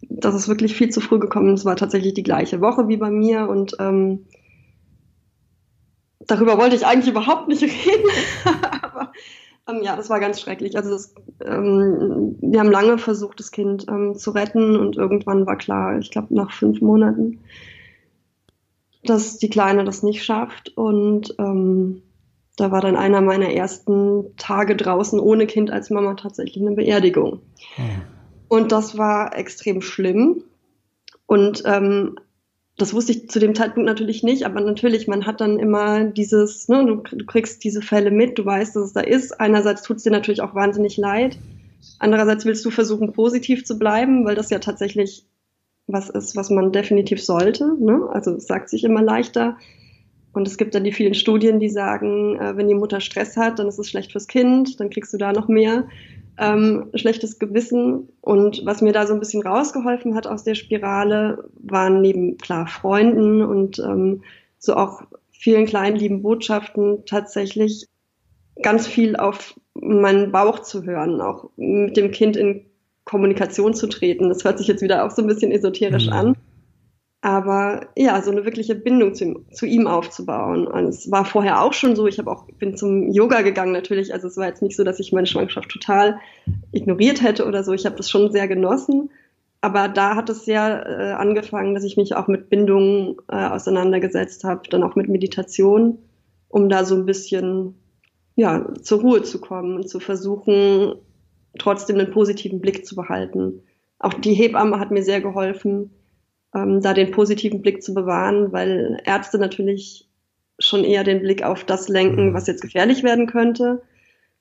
das 0.09 0.35
ist 0.35 0.49
wirklich 0.49 0.75
viel 0.75 0.91
zu 0.91 1.01
früh 1.01 1.21
gekommen. 1.21 1.55
Es 1.55 1.65
war 1.65 1.77
tatsächlich 1.77 2.15
die 2.15 2.25
gleiche 2.25 2.61
Woche 2.61 2.89
wie 2.89 2.97
bei 2.97 3.11
mir 3.11 3.49
und 3.49 3.77
ähm, 3.79 4.27
darüber 6.27 6.59
wollte 6.59 6.75
ich 6.75 6.85
eigentlich 6.85 7.11
überhaupt 7.11 7.47
nicht 7.47 7.63
reden. 7.63 8.11
Aber 8.83 9.13
ähm, 9.69 9.81
ja, 9.85 9.95
das 9.95 10.11
war 10.11 10.19
ganz 10.19 10.41
schrecklich. 10.41 10.77
Also 10.77 10.91
das, 10.91 11.15
ähm, 11.45 12.35
wir 12.41 12.59
haben 12.59 12.73
lange 12.73 12.99
versucht, 12.99 13.39
das 13.39 13.53
Kind 13.53 13.87
ähm, 13.89 14.17
zu 14.17 14.33
retten 14.33 14.75
und 14.75 14.97
irgendwann 14.97 15.47
war 15.47 15.57
klar, 15.57 15.97
ich 15.99 16.11
glaube 16.11 16.35
nach 16.35 16.51
fünf 16.51 16.81
Monaten, 16.81 17.39
dass 19.05 19.39
die 19.39 19.51
Kleine 19.51 19.85
das 19.85 20.03
nicht 20.03 20.25
schafft. 20.25 20.77
Und 20.77 21.35
ähm, 21.39 22.03
da 22.57 22.71
war 22.71 22.81
dann 22.81 22.97
einer 22.97 23.21
meiner 23.21 23.53
ersten 23.53 24.37
Tage 24.37 24.77
draußen 24.77 25.19
ohne 25.19 25.47
Kind 25.47 25.71
als 25.71 25.91
Mama 25.91 26.15
tatsächlich 26.15 26.65
eine 26.65 26.77
Beerdigung. 26.77 27.41
Hm. 27.77 28.03
Und 28.49 28.73
das 28.73 28.97
war 28.97 29.37
extrem 29.37 29.81
schlimm. 29.81 30.45
Und 31.27 31.63
ähm, 31.67 32.17
das 32.77 32.93
wusste 32.93 33.13
ich 33.13 33.31
zu 33.31 33.39
dem 33.39 33.55
Zeitpunkt 33.55 33.87
natürlich 33.87 34.23
nicht, 34.23 34.45
aber 34.45 34.61
natürlich, 34.61 35.07
man 35.07 35.27
hat 35.27 35.41
dann 35.41 35.59
immer 35.59 36.05
dieses, 36.05 36.69
ne, 36.69 36.85
du, 36.85 37.17
du 37.17 37.25
kriegst 37.25 37.63
diese 37.63 37.83
Fälle 37.83 38.11
mit, 38.11 38.39
du 38.39 38.45
weißt, 38.45 38.75
dass 38.75 38.85
es 38.85 38.93
da 38.93 39.01
ist. 39.01 39.41
Einerseits 39.41 39.83
tut 39.83 39.99
es 39.99 40.03
dir 40.03 40.11
natürlich 40.11 40.43
auch 40.43 40.55
wahnsinnig 40.55 40.97
leid. 40.97 41.39
Andererseits 41.99 42.45
willst 42.45 42.65
du 42.65 42.71
versuchen, 42.71 43.13
positiv 43.13 43.65
zu 43.65 43.79
bleiben, 43.79 44.25
weil 44.25 44.35
das 44.35 44.51
ja 44.51 44.59
tatsächlich 44.59 45.25
was 45.87 46.09
ist, 46.11 46.37
was 46.37 46.51
man 46.51 46.73
definitiv 46.73 47.23
sollte. 47.23 47.77
Ne? 47.79 48.09
Also 48.11 48.33
es 48.33 48.47
sagt 48.47 48.71
sich 48.71 48.85
immer 48.85 49.03
leichter. 49.03 49.57
Und 50.33 50.49
es 50.49 50.59
gibt 50.59 50.75
dann 50.75 50.85
die 50.85 50.93
vielen 50.93 51.15
Studien, 51.15 51.61
die 51.61 51.69
sagen, 51.69 52.37
äh, 52.41 52.57
wenn 52.57 52.69
die 52.69 52.75
Mutter 52.75 53.01
Stress 53.01 53.37
hat, 53.37 53.59
dann 53.59 53.69
ist 53.69 53.79
es 53.79 53.89
schlecht 53.89 54.13
fürs 54.13 54.27
Kind, 54.27 54.81
dann 54.81 54.91
kriegst 54.91 55.13
du 55.13 55.19
da 55.19 55.33
noch 55.33 55.47
mehr 55.47 55.87
ähm, 56.39 56.91
schlechtes 56.95 57.39
Gewissen. 57.39 58.09
Und 58.21 58.63
was 58.65 58.83
mir 58.83 58.93
da 58.93 59.07
so 59.07 59.15
ein 59.15 59.21
bisschen 59.21 59.47
rausgeholfen 59.47 60.15
hat 60.15 60.27
aus 60.27 60.43
der 60.43 60.57
Spirale, 60.57 61.49
waren 61.55 62.01
neben 62.01 62.37
klar 62.39 62.67
Freunden 62.67 63.43
und 63.43 63.79
ähm, 63.79 64.23
so 64.59 64.75
auch 64.75 65.03
vielen 65.31 65.67
kleinen 65.67 65.97
lieben 65.97 66.23
Botschaften 66.23 67.05
tatsächlich 67.07 67.87
ganz 68.63 68.87
viel 68.87 69.17
auf 69.17 69.59
meinen 69.75 70.33
Bauch 70.33 70.61
zu 70.61 70.85
hören, 70.85 71.21
auch 71.21 71.51
mit 71.57 71.97
dem 71.97 72.11
Kind 72.11 72.37
in 72.37 72.65
Kommunikation 73.05 73.75
zu 73.75 73.87
treten. 73.87 74.29
Das 74.29 74.45
hört 74.45 74.59
sich 74.59 74.67
jetzt 74.67 74.83
wieder 74.83 75.05
auch 75.05 75.11
so 75.11 75.23
ein 75.23 75.29
bisschen 75.29 75.53
esoterisch 75.53 76.07
mhm. 76.07 76.13
an. 76.13 76.37
Aber 77.21 77.89
ja, 77.97 78.21
so 78.21 78.31
eine 78.31 78.45
wirkliche 78.45 78.75
Bindung 78.75 79.15
zu, 79.15 79.47
zu 79.51 79.65
ihm 79.65 79.87
aufzubauen. 79.87 80.67
Und 80.67 80.85
es 80.89 81.11
war 81.11 81.25
vorher 81.25 81.63
auch 81.63 81.73
schon 81.73 81.97
so. 81.97 82.07
Ich 82.07 82.19
habe 82.19 82.31
auch 82.31 82.47
bin 82.59 82.77
zum 82.77 83.11
Yoga 83.11 83.41
gegangen 83.41 83.73
natürlich. 83.73 84.13
Also 84.13 84.29
es 84.29 84.37
war 84.37 84.47
jetzt 84.47 84.61
nicht 84.61 84.77
so, 84.77 84.85
dass 84.85 85.01
ich 85.01 85.11
meine 85.11 85.27
Schwangerschaft 85.27 85.71
total 85.71 86.19
ignoriert 86.73 87.23
hätte 87.23 87.47
oder 87.47 87.65
so. 87.65 87.73
Ich 87.73 87.87
habe 87.87 87.97
das 87.97 88.11
schon 88.11 88.31
sehr 88.31 88.47
genossen. 88.47 89.11
Aber 89.63 89.89
da 89.89 90.17
hat 90.17 90.29
es 90.29 90.45
sehr 90.45 90.85
äh, 90.87 91.13
angefangen, 91.13 91.73
dass 91.73 91.85
ich 91.85 91.97
mich 91.97 92.15
auch 92.15 92.27
mit 92.29 92.51
Bindungen 92.51 93.17
äh, 93.31 93.47
auseinandergesetzt 93.47 94.45
habe, 94.45 94.69
dann 94.69 94.83
auch 94.83 94.95
mit 94.95 95.09
Meditation, 95.09 95.97
um 96.49 96.69
da 96.69 96.85
so 96.85 96.95
ein 96.95 97.07
bisschen 97.07 97.75
ja 98.37 98.67
zur 98.83 99.01
Ruhe 99.01 99.23
zu 99.23 99.41
kommen 99.41 99.77
und 99.77 99.89
zu 99.89 99.99
versuchen, 99.99 100.97
trotzdem 101.59 101.99
einen 101.99 102.11
positiven 102.11 102.61
Blick 102.61 102.87
zu 102.87 102.97
behalten. 102.97 103.63
Auch 103.99 104.15
die 104.15 104.35
Hebamme 104.35 104.79
hat 104.79 104.91
mir 104.91 105.03
sehr 105.03 105.21
geholfen 105.21 105.91
ähm, 106.55 106.81
da 106.81 106.95
den 106.95 107.11
positiven 107.11 107.61
Blick 107.61 107.83
zu 107.83 107.93
bewahren, 107.93 108.53
weil 108.53 109.01
Ärzte 109.05 109.39
natürlich 109.39 110.09
schon 110.59 110.85
eher 110.85 111.05
den 111.05 111.21
Blick 111.21 111.43
auf 111.43 111.65
das 111.65 111.89
lenken, 111.89 112.33
was 112.33 112.47
jetzt 112.47 112.63
gefährlich 112.63 113.03
werden 113.03 113.27
könnte. 113.27 113.83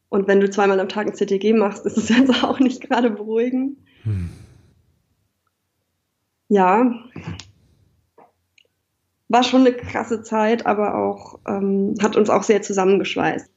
Und 0.09 0.27
wenn 0.27 0.39
du 0.39 0.49
zweimal 0.49 0.79
am 0.79 0.89
Tag 0.89 1.07
ein 1.07 1.15
CTG 1.15 1.53
machst, 1.53 1.85
ist 1.85 1.97
es 1.97 2.09
jetzt 2.15 2.43
auch 2.43 2.59
nicht 2.59 2.81
gerade 2.81 3.09
beruhigend. 3.09 3.79
Hm. 4.03 4.29
Ja, 6.49 6.93
war 9.27 9.43
schon 9.43 9.61
eine 9.61 9.73
krasse 9.73 10.21
Zeit, 10.21 10.67
aber 10.67 10.95
auch 10.95 11.39
ähm, 11.47 11.95
hat 11.99 12.15
uns 12.15 12.29
auch 12.29 12.43
sehr 12.43 12.61
zusammengeschweißt. 12.61 13.49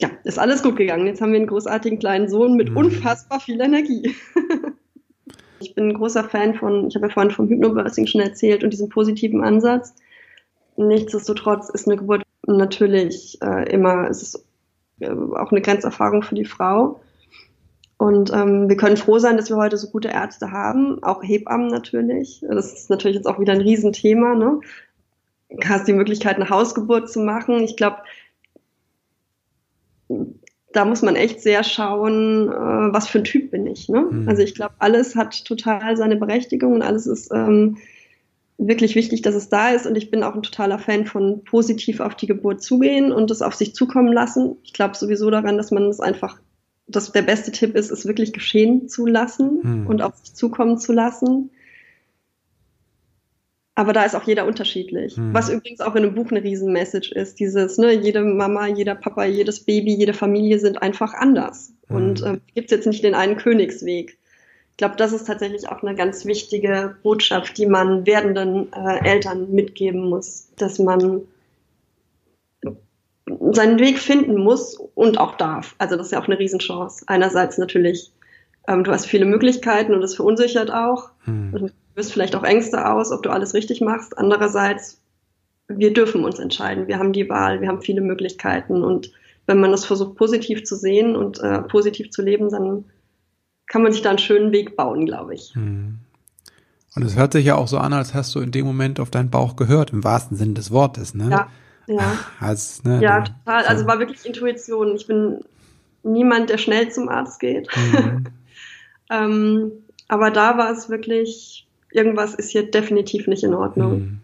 Ja, 0.00 0.10
ist 0.24 0.38
alles 0.38 0.62
gut 0.62 0.76
gegangen. 0.76 1.06
Jetzt 1.06 1.20
haben 1.20 1.32
wir 1.32 1.38
einen 1.38 1.46
großartigen 1.46 1.98
kleinen 1.98 2.28
Sohn 2.28 2.54
mit 2.56 2.70
hm. 2.70 2.76
unfassbar 2.76 3.40
viel 3.40 3.60
Energie. 3.60 4.14
Ich 5.62 5.74
bin 5.74 5.88
ein 5.88 5.94
großer 5.94 6.24
Fan 6.24 6.54
von, 6.54 6.88
ich 6.88 6.94
habe 6.94 7.08
ja 7.08 7.12
vorhin 7.12 7.30
vom 7.30 7.46
Hypnobirthing 7.48 8.06
schon 8.06 8.22
erzählt 8.22 8.64
und 8.64 8.72
diesem 8.72 8.88
positiven 8.88 9.44
Ansatz. 9.44 9.94
Nichtsdestotrotz 10.78 11.68
ist 11.68 11.86
eine 11.86 11.98
Geburt 11.98 12.22
natürlich 12.46 13.38
äh, 13.42 13.70
immer, 13.70 14.08
es 14.08 14.22
ist 14.22 14.46
äh, 15.00 15.10
auch 15.10 15.50
eine 15.50 15.60
Grenzerfahrung 15.60 16.22
für 16.22 16.34
die 16.34 16.46
Frau. 16.46 17.00
Und 17.98 18.32
ähm, 18.32 18.70
wir 18.70 18.78
können 18.78 18.96
froh 18.96 19.18
sein, 19.18 19.36
dass 19.36 19.50
wir 19.50 19.58
heute 19.58 19.76
so 19.76 19.90
gute 19.90 20.08
Ärzte 20.08 20.50
haben, 20.50 21.02
auch 21.02 21.22
Hebammen 21.22 21.68
natürlich. 21.68 22.42
Das 22.48 22.72
ist 22.72 22.88
natürlich 22.88 23.16
jetzt 23.16 23.26
auch 23.26 23.38
wieder 23.38 23.52
ein 23.52 23.60
Riesenthema. 23.60 24.34
Ne? 24.34 24.60
Du 25.50 25.68
hast 25.68 25.86
die 25.86 25.92
Möglichkeit, 25.92 26.36
eine 26.36 26.48
Hausgeburt 26.48 27.10
zu 27.10 27.20
machen. 27.20 27.62
Ich 27.62 27.76
glaube, 27.76 27.98
da 30.72 30.84
muss 30.84 31.02
man 31.02 31.16
echt 31.16 31.40
sehr 31.40 31.64
schauen, 31.64 32.48
äh, 32.48 32.92
was 32.92 33.08
für 33.08 33.18
ein 33.18 33.24
Typ 33.24 33.50
bin 33.50 33.66
ich. 33.66 33.88
Ne? 33.88 34.06
Mhm. 34.10 34.28
Also 34.28 34.42
ich 34.42 34.54
glaube, 34.54 34.74
alles 34.78 35.16
hat 35.16 35.44
total 35.44 35.96
seine 35.96 36.16
Berechtigung 36.16 36.74
und 36.74 36.82
alles 36.82 37.06
ist 37.06 37.30
ähm, 37.32 37.78
wirklich 38.58 38.94
wichtig, 38.94 39.22
dass 39.22 39.34
es 39.34 39.48
da 39.48 39.70
ist. 39.70 39.86
Und 39.86 39.96
ich 39.96 40.10
bin 40.10 40.22
auch 40.22 40.34
ein 40.34 40.42
totaler 40.42 40.78
Fan 40.78 41.06
von 41.06 41.42
positiv 41.44 42.00
auf 42.00 42.14
die 42.14 42.26
Geburt 42.26 42.62
zugehen 42.62 43.10
und 43.10 43.30
es 43.30 43.42
auf 43.42 43.54
sich 43.54 43.74
zukommen 43.74 44.12
lassen. 44.12 44.56
Ich 44.62 44.72
glaube 44.72 44.96
sowieso 44.96 45.30
daran, 45.30 45.56
dass 45.56 45.70
man 45.70 45.84
es 45.84 46.00
einfach, 46.00 46.38
dass 46.86 47.10
der 47.10 47.22
beste 47.22 47.50
Tipp 47.50 47.74
ist, 47.74 47.90
es 47.90 48.06
wirklich 48.06 48.32
geschehen 48.32 48.88
zu 48.88 49.06
lassen 49.06 49.60
mhm. 49.62 49.86
und 49.86 50.02
auf 50.02 50.16
sich 50.16 50.34
zukommen 50.34 50.78
zu 50.78 50.92
lassen. 50.92 51.50
Aber 53.80 53.94
da 53.94 54.04
ist 54.04 54.14
auch 54.14 54.24
jeder 54.24 54.44
unterschiedlich. 54.44 55.16
Mhm. 55.16 55.32
Was 55.32 55.48
übrigens 55.48 55.80
auch 55.80 55.94
in 55.94 56.04
einem 56.04 56.14
Buch 56.14 56.30
eine 56.30 56.42
Riesenmessage 56.42 57.14
ist. 57.14 57.40
Dieses, 57.40 57.78
ne, 57.78 57.92
jede 57.92 58.20
Mama, 58.20 58.66
jeder 58.66 58.94
Papa, 58.94 59.24
jedes 59.24 59.60
Baby, 59.60 59.94
jede 59.94 60.12
Familie 60.12 60.58
sind 60.58 60.82
einfach 60.82 61.14
anders. 61.14 61.72
Mhm. 61.88 61.96
Und 61.96 62.22
äh, 62.22 62.38
gibt 62.54 62.70
jetzt 62.72 62.86
nicht 62.86 63.02
den 63.02 63.14
einen 63.14 63.38
Königsweg. 63.38 64.18
Ich 64.72 64.76
glaube, 64.76 64.96
das 64.96 65.14
ist 65.14 65.26
tatsächlich 65.26 65.66
auch 65.70 65.82
eine 65.82 65.94
ganz 65.94 66.26
wichtige 66.26 66.94
Botschaft, 67.02 67.56
die 67.56 67.64
man 67.64 68.04
werdenden 68.04 68.70
äh, 68.74 69.02
Eltern 69.02 69.50
mitgeben 69.50 70.10
muss, 70.10 70.50
dass 70.58 70.78
man 70.78 71.22
seinen 73.52 73.78
Weg 73.78 73.98
finden 73.98 74.36
muss 74.36 74.74
und 74.94 75.16
auch 75.16 75.36
darf. 75.36 75.74
Also 75.78 75.96
das 75.96 76.08
ist 76.08 76.12
ja 76.12 76.20
auch 76.20 76.28
eine 76.28 76.38
Riesenchance. 76.38 77.04
Einerseits 77.06 77.56
natürlich, 77.56 78.12
ähm, 78.68 78.84
du 78.84 78.90
hast 78.90 79.06
viele 79.06 79.24
Möglichkeiten 79.24 79.94
und 79.94 80.02
es 80.02 80.16
verunsichert 80.16 80.70
auch. 80.70 81.12
Mhm 81.24 81.70
löst 82.00 82.12
vielleicht 82.12 82.34
auch 82.34 82.44
Ängste 82.44 82.90
aus, 82.90 83.12
ob 83.12 83.22
du 83.22 83.30
alles 83.30 83.52
richtig 83.52 83.82
machst. 83.82 84.16
Andererseits, 84.16 85.00
wir 85.68 85.92
dürfen 85.92 86.24
uns 86.24 86.38
entscheiden. 86.38 86.88
Wir 86.88 86.98
haben 86.98 87.12
die 87.12 87.28
Wahl, 87.28 87.60
wir 87.60 87.68
haben 87.68 87.82
viele 87.82 88.00
Möglichkeiten. 88.00 88.82
Und 88.82 89.12
wenn 89.46 89.60
man 89.60 89.70
das 89.70 89.84
versucht, 89.84 90.16
positiv 90.16 90.64
zu 90.64 90.76
sehen 90.76 91.14
und 91.14 91.40
äh, 91.40 91.60
positiv 91.62 92.10
zu 92.10 92.22
leben, 92.22 92.48
dann 92.48 92.86
kann 93.66 93.82
man 93.82 93.92
sich 93.92 94.00
da 94.00 94.08
einen 94.08 94.18
schönen 94.18 94.50
Weg 94.50 94.76
bauen, 94.76 95.04
glaube 95.04 95.34
ich. 95.34 95.52
Hm. 95.54 95.98
Und 96.96 97.02
es 97.04 97.16
hört 97.16 97.34
sich 97.34 97.44
ja 97.44 97.54
auch 97.54 97.68
so 97.68 97.78
an, 97.78 97.92
als 97.92 98.14
hast 98.14 98.34
du 98.34 98.40
in 98.40 98.50
dem 98.50 98.66
Moment 98.66 98.98
auf 98.98 99.10
deinen 99.10 99.30
Bauch 99.30 99.54
gehört, 99.54 99.92
im 99.92 100.02
wahrsten 100.02 100.36
Sinne 100.36 100.54
des 100.54 100.70
Wortes, 100.72 101.14
ne? 101.14 101.28
Ja, 101.30 101.48
ja. 101.86 102.18
Als, 102.40 102.82
ne, 102.82 103.00
ja, 103.00 103.20
total. 103.20 103.64
Also 103.66 103.86
war 103.86 103.98
wirklich 104.00 104.24
Intuition. 104.24 104.96
Ich 104.96 105.06
bin 105.06 105.44
niemand, 106.02 106.50
der 106.50 106.58
schnell 106.58 106.90
zum 106.90 107.08
Arzt 107.08 107.38
geht. 107.38 107.68
Mhm. 107.76 108.24
ähm, 109.10 109.72
aber 110.08 110.30
da 110.30 110.58
war 110.58 110.72
es 110.72 110.88
wirklich 110.88 111.68
irgendwas 111.92 112.34
ist 112.34 112.50
hier 112.50 112.70
definitiv 112.70 113.26
nicht 113.26 113.44
in 113.44 113.54
Ordnung. 113.54 113.92
Mhm. 113.92 114.20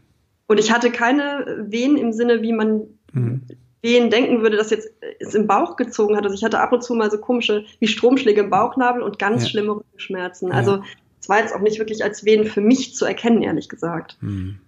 Und 0.47 0.61
ich 0.61 0.73
hatte 0.73 0.91
keine 0.91 1.67
Wehen 1.69 1.97
im 1.97 2.13
Sinne, 2.13 2.43
wie 2.43 2.53
man 2.53 2.83
mhm. 3.13 3.43
Wehen 3.83 4.11
denken 4.11 4.43
würde, 4.43 4.57
dass 4.57 4.71
jetzt 4.71 4.91
es 5.21 5.35
im 5.35 5.47
Bauch 5.47 5.77
gezogen 5.77 6.17
hat. 6.17 6.25
Also 6.25 6.35
ich 6.35 6.45
hatte 6.45 6.61
ab 6.61 6.73
und 6.73 6.83
zu 6.83 6.95
mal 6.95 7.11
so 7.11 7.19
komische, 7.19 7.65
wie 7.79 7.89
Stromschläge 7.89 8.43
im 8.43 8.51
Bauchnabel 8.51 9.03
und 9.03 9.19
ganz 9.19 9.45
ja. 9.45 9.49
schlimme 9.51 9.77
Rückenschmerzen. 9.77 10.53
Also 10.53 10.83
es 11.21 11.29
war 11.29 11.41
jetzt 11.41 11.55
auch 11.55 11.61
nicht 11.61 11.79
wirklich 11.79 12.05
als 12.05 12.25
Wehen 12.25 12.47
für 12.47 12.61
mich 12.61 12.95
zu 12.95 13.05
erkennen, 13.05 13.43
ehrlich 13.43 13.69
gesagt. 13.69 14.17
Mhm. 14.21 14.61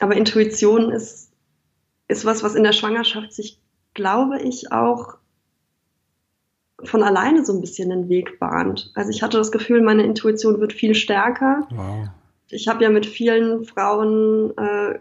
Aber 0.00 0.16
Intuition 0.16 0.90
ist, 0.90 1.30
ist 2.08 2.24
was, 2.24 2.42
was 2.42 2.54
in 2.54 2.64
der 2.64 2.72
Schwangerschaft 2.72 3.32
sich, 3.32 3.60
glaube 3.94 4.40
ich, 4.40 4.72
auch 4.72 5.16
von 6.82 7.02
alleine 7.02 7.44
so 7.44 7.52
ein 7.52 7.60
bisschen 7.60 7.90
den 7.90 8.08
Weg 8.08 8.38
bahnt. 8.40 8.90
Also 8.94 9.10
ich 9.10 9.22
hatte 9.22 9.38
das 9.38 9.52
Gefühl, 9.52 9.80
meine 9.80 10.02
Intuition 10.02 10.60
wird 10.60 10.72
viel 10.72 10.94
stärker. 10.94 11.66
Wow. 11.70 12.08
Ich 12.50 12.68
habe 12.68 12.84
ja 12.84 12.90
mit 12.90 13.06
vielen 13.06 13.64
Frauen 13.64 14.56
äh, 14.56 14.98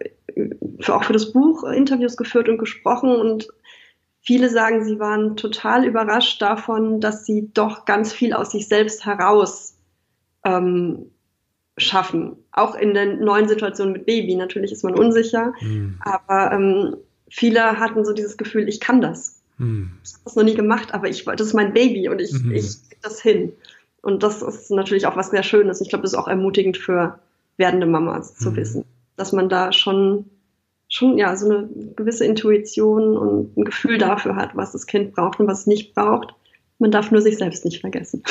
für, 0.80 0.96
auch 0.96 1.04
für 1.04 1.14
das 1.14 1.32
Buch 1.32 1.64
Interviews 1.64 2.18
geführt 2.18 2.50
und 2.50 2.58
gesprochen 2.58 3.16
und 3.16 3.48
viele 4.22 4.50
sagen, 4.50 4.84
sie 4.84 5.00
waren 5.00 5.36
total 5.36 5.86
überrascht 5.86 6.42
davon, 6.42 7.02
dass 7.02 7.26
sie 7.26 7.52
doch 7.54 7.86
ganz 7.86 8.14
viel 8.14 8.34
aus 8.34 8.52
sich 8.52 8.68
selbst 8.68 9.06
heraus 9.06 9.76
ähm, 10.46 11.12
schaffen. 11.78 12.38
Auch 12.52 12.76
in 12.76 12.94
der 12.94 13.18
neuen 13.18 13.48
Situation 13.48 13.92
mit 13.92 14.06
Baby. 14.06 14.36
Natürlich 14.36 14.72
ist 14.72 14.84
man 14.84 14.96
unsicher, 14.96 15.54
mhm. 15.60 16.00
aber 16.02 16.52
ähm, 16.54 16.96
viele 17.30 17.80
hatten 17.80 18.06
so 18.06 18.14
dieses 18.14 18.38
Gefühl, 18.38 18.70
ich 18.70 18.80
kann 18.80 19.02
das. 19.02 19.43
Hm. 19.64 19.92
Ich 20.04 20.14
habe 20.14 20.24
das 20.26 20.36
noch 20.36 20.44
nie 20.44 20.56
gemacht, 20.56 20.94
aber 20.94 21.08
ich, 21.10 21.24
das 21.24 21.42
ist 21.42 21.54
mein 21.54 21.74
Baby 21.74 22.10
und 22.10 22.20
ich, 22.20 22.34
mhm. 22.34 22.54
ich 22.54 22.90
krieg 22.90 23.00
das 23.02 23.22
hin. 23.22 23.54
Und 24.02 24.22
das 24.22 24.42
ist 24.42 24.70
natürlich 24.70 25.08
auch 25.08 25.16
was 25.16 25.32
sehr 25.32 25.44
Schönes. 25.44 25.80
Ich 25.80 25.90
glaube, 25.90 26.04
das 26.04 26.12
ist 26.12 26.20
auch 26.20 26.28
ermutigend 26.28 26.78
für 26.78 27.20
werdende 27.58 27.86
Mamas 27.88 28.36
zu 28.36 28.52
mhm. 28.52 28.56
wissen, 28.58 28.86
dass 29.16 29.32
man 29.32 29.48
da 29.48 29.72
schon, 29.72 30.26
schon 30.90 31.18
ja, 31.18 31.36
so 31.38 31.50
eine 31.50 31.70
gewisse 31.96 32.26
Intuition 32.26 33.18
und 33.18 33.58
ein 33.58 33.64
Gefühl 33.64 33.98
dafür 33.98 34.36
hat, 34.36 34.56
was 34.56 34.74
das 34.74 34.88
Kind 34.88 35.14
braucht 35.14 35.40
und 35.40 35.48
was 35.48 35.62
es 35.62 35.68
nicht 35.68 35.96
braucht. 35.96 36.34
Man 36.80 36.92
darf 36.92 37.12
nur 37.12 37.22
sich 37.22 37.38
selbst 37.38 37.64
nicht 37.64 37.80
vergessen. 37.80 38.24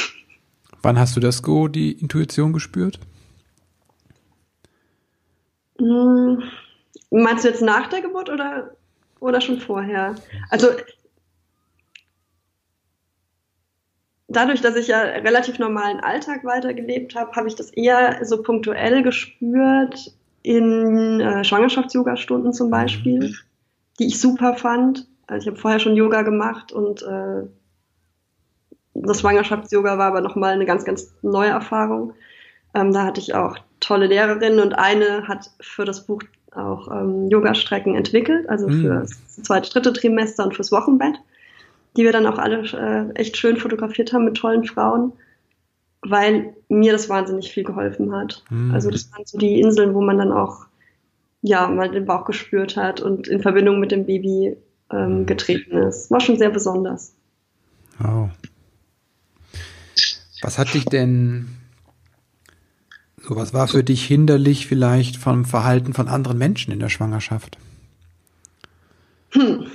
Wann 0.82 0.98
hast 0.98 1.16
du 1.16 1.20
das 1.20 1.42
Go, 1.42 1.68
die 1.68 1.92
Intuition 1.92 2.52
gespürt? 2.52 2.98
Hm, 5.78 6.42
meinst 7.10 7.44
du 7.44 7.48
jetzt 7.48 7.62
nach 7.62 7.88
der 7.88 8.02
Geburt 8.02 8.28
oder, 8.28 8.76
oder 9.20 9.40
schon 9.40 9.58
vorher? 9.58 10.16
Also 10.50 10.68
dadurch, 14.36 14.60
dass 14.60 14.76
ich 14.76 14.88
ja 14.88 15.00
relativ 15.00 15.58
normalen 15.58 16.00
Alltag 16.00 16.44
weitergelebt 16.44 17.14
habe, 17.14 17.32
habe 17.32 17.48
ich 17.48 17.54
das 17.54 17.70
eher 17.70 18.24
so 18.24 18.42
punktuell 18.42 19.02
gespürt 19.02 20.14
in 20.42 21.20
äh, 21.20 21.44
Schwangerschafts-Yoga-Stunden 21.44 22.52
zum 22.52 22.70
Beispiel, 22.70 23.20
mhm. 23.20 23.34
die 23.98 24.06
ich 24.06 24.20
super 24.20 24.54
fand. 24.54 25.06
Also 25.26 25.44
ich 25.44 25.46
habe 25.48 25.60
vorher 25.60 25.80
schon 25.80 25.96
Yoga 25.96 26.22
gemacht 26.22 26.72
und 26.72 27.02
äh, 27.02 27.46
das 28.94 29.20
Schwangerschafts-Yoga 29.20 29.98
war 29.98 30.06
aber 30.08 30.20
nochmal 30.20 30.52
eine 30.52 30.66
ganz, 30.66 30.84
ganz 30.84 31.14
neue 31.22 31.50
Erfahrung. 31.50 32.14
Ähm, 32.74 32.92
da 32.92 33.04
hatte 33.04 33.20
ich 33.20 33.34
auch 33.34 33.56
tolle 33.80 34.06
Lehrerinnen 34.06 34.60
und 34.60 34.74
eine 34.74 35.28
hat 35.28 35.50
für 35.60 35.84
das 35.84 36.06
Buch 36.06 36.22
auch 36.54 36.88
ähm, 36.90 37.28
Yoga-Strecken 37.28 37.94
entwickelt, 37.94 38.48
also 38.48 38.68
mhm. 38.68 38.82
für 38.82 38.94
das 39.00 39.42
zweite, 39.42 39.70
dritte 39.70 39.92
Trimester 39.92 40.44
und 40.44 40.54
fürs 40.54 40.72
Wochenbett, 40.72 41.16
die 41.96 42.04
wir 42.04 42.12
dann 42.12 42.26
auch 42.26 42.38
alle 42.38 42.62
äh, 42.62 43.14
echt 43.14 43.36
schön 43.36 43.56
fotografiert 43.56 44.12
haben 44.12 44.24
mit 44.24 44.36
tollen 44.36 44.64
Frauen, 44.64 45.12
weil 46.00 46.54
mir 46.68 46.92
das 46.92 47.08
wahnsinnig 47.08 47.52
viel 47.52 47.64
geholfen 47.64 48.12
hat. 48.12 48.42
Mhm. 48.50 48.72
Also 48.72 48.90
das 48.90 49.10
waren 49.12 49.24
so 49.24 49.38
die 49.38 49.60
Inseln, 49.60 49.94
wo 49.94 50.00
man 50.00 50.18
dann 50.18 50.32
auch 50.32 50.66
ja 51.42 51.68
mal 51.68 51.90
den 51.90 52.06
Bauch 52.06 52.24
gespürt 52.24 52.76
hat 52.76 53.00
und 53.00 53.28
in 53.28 53.42
Verbindung 53.42 53.80
mit 53.80 53.92
dem 53.92 54.06
Baby 54.06 54.56
ähm, 54.90 55.20
mhm. 55.20 55.26
getreten 55.26 55.76
ist. 55.76 56.10
War 56.10 56.20
schon 56.20 56.38
sehr 56.38 56.50
besonders. 56.50 57.14
Oh. 58.02 58.28
Was 60.40 60.58
hat 60.58 60.74
dich 60.74 60.84
denn, 60.86 61.48
so 63.22 63.36
was 63.36 63.54
war 63.54 63.68
für 63.68 63.84
dich 63.84 64.04
hinderlich 64.04 64.66
vielleicht 64.66 65.16
vom 65.16 65.44
Verhalten 65.44 65.92
von 65.92 66.08
anderen 66.08 66.38
Menschen 66.38 66.72
in 66.72 66.80
der 66.80 66.88
Schwangerschaft? 66.88 67.58
Hm. 69.30 69.66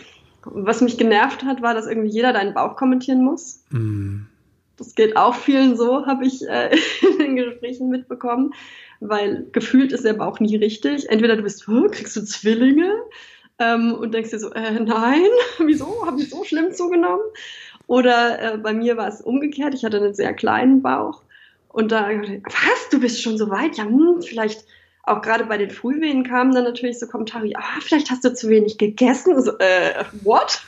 Was 0.54 0.82
mich 0.82 0.98
genervt 0.98 1.44
hat, 1.44 1.62
war, 1.62 1.74
dass 1.74 1.88
irgendwie 1.88 2.10
jeder 2.10 2.34
deinen 2.34 2.54
Bauch 2.54 2.76
kommentieren 2.76 3.24
muss. 3.24 3.64
Mm. 3.70 4.22
Das 4.78 4.94
geht 4.94 5.18
auch 5.18 5.36
vielen 5.36 5.76
so, 5.76 6.06
habe 6.06 6.26
ich 6.26 6.48
äh, 6.48 6.76
in 7.20 7.20
den 7.20 7.36
Gesprächen 7.36 7.90
mitbekommen, 7.90 8.54
weil 9.00 9.48
gefühlt 9.52 9.92
ist 9.92 10.06
der 10.06 10.14
Bauch 10.14 10.40
nie 10.40 10.56
richtig. 10.56 11.10
Entweder 11.10 11.36
du 11.36 11.44
bist, 11.44 11.66
kriegst 11.66 12.16
du 12.16 12.24
Zwillinge 12.24 12.94
ähm, 13.60 13.96
und 13.96 14.14
denkst 14.14 14.32
dir 14.32 14.40
so, 14.40 14.52
äh, 14.52 14.80
nein, 14.80 15.26
wieso, 15.60 16.06
habe 16.06 16.22
ich 16.22 16.30
so 16.30 16.44
schlimm 16.44 16.72
zugenommen? 16.74 17.26
Oder 17.88 18.54
äh, 18.54 18.58
bei 18.58 18.74
mir 18.74 18.98
war 18.98 19.08
es 19.08 19.22
umgekehrt. 19.22 19.74
Ich 19.74 19.84
hatte 19.84 19.98
einen 19.98 20.14
sehr 20.14 20.34
kleinen 20.34 20.82
Bauch. 20.82 21.24
Und 21.70 21.92
da, 21.92 22.10
was, 22.10 22.90
du 22.92 23.00
bist 23.00 23.22
schon 23.22 23.38
so 23.38 23.50
weit? 23.50 23.78
Ja, 23.78 23.86
hm, 23.86 24.22
vielleicht 24.22 24.66
auch 25.08 25.22
gerade 25.22 25.46
bei 25.46 25.58
den 25.58 25.72
Frühwehen 25.72 26.24
kamen 26.24 26.54
dann 26.54 26.66
natürlich 26.66 27.00
so 27.00 27.08
Kommentare, 27.08 27.50
ah, 27.56 27.80
vielleicht 27.82 28.10
hast 28.10 28.24
du 28.24 28.34
zu 28.34 28.50
wenig 28.50 28.78
gegessen. 28.78 29.42
So, 29.42 29.52
äh, 29.60 30.04
what? 30.24 30.62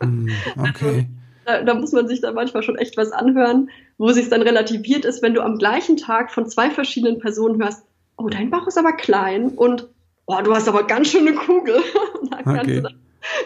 Hm, 0.00 0.28
okay. 0.58 0.68
Also, 0.84 1.06
da, 1.44 1.62
da, 1.62 1.74
muss 1.74 1.92
man 1.92 2.06
sich 2.06 2.20
dann 2.20 2.34
manchmal 2.34 2.62
schon 2.62 2.76
echt 2.76 2.96
was 2.96 3.10
anhören, 3.10 3.70
wo 3.98 4.12
sich 4.12 4.28
dann 4.28 4.42
relativiert 4.42 5.04
ist, 5.04 5.22
wenn 5.22 5.34
du 5.34 5.42
am 5.42 5.58
gleichen 5.58 5.96
Tag 5.96 6.30
von 6.30 6.46
zwei 6.46 6.70
verschiedenen 6.70 7.18
Personen 7.18 7.60
hörst, 7.62 7.84
oh, 8.16 8.28
dein 8.28 8.50
Bauch 8.50 8.66
ist 8.66 8.78
aber 8.78 8.92
klein 8.92 9.48
und 9.48 9.88
oh, 10.26 10.40
du 10.42 10.54
hast 10.54 10.68
aber 10.68 10.86
ganz 10.86 11.08
schön 11.08 11.26
eine 11.26 11.36
Kugel. 11.36 11.76
da 12.30 12.38
okay. 12.38 12.44
kannst 12.44 12.70
du 12.70 12.82
dann 12.82 12.94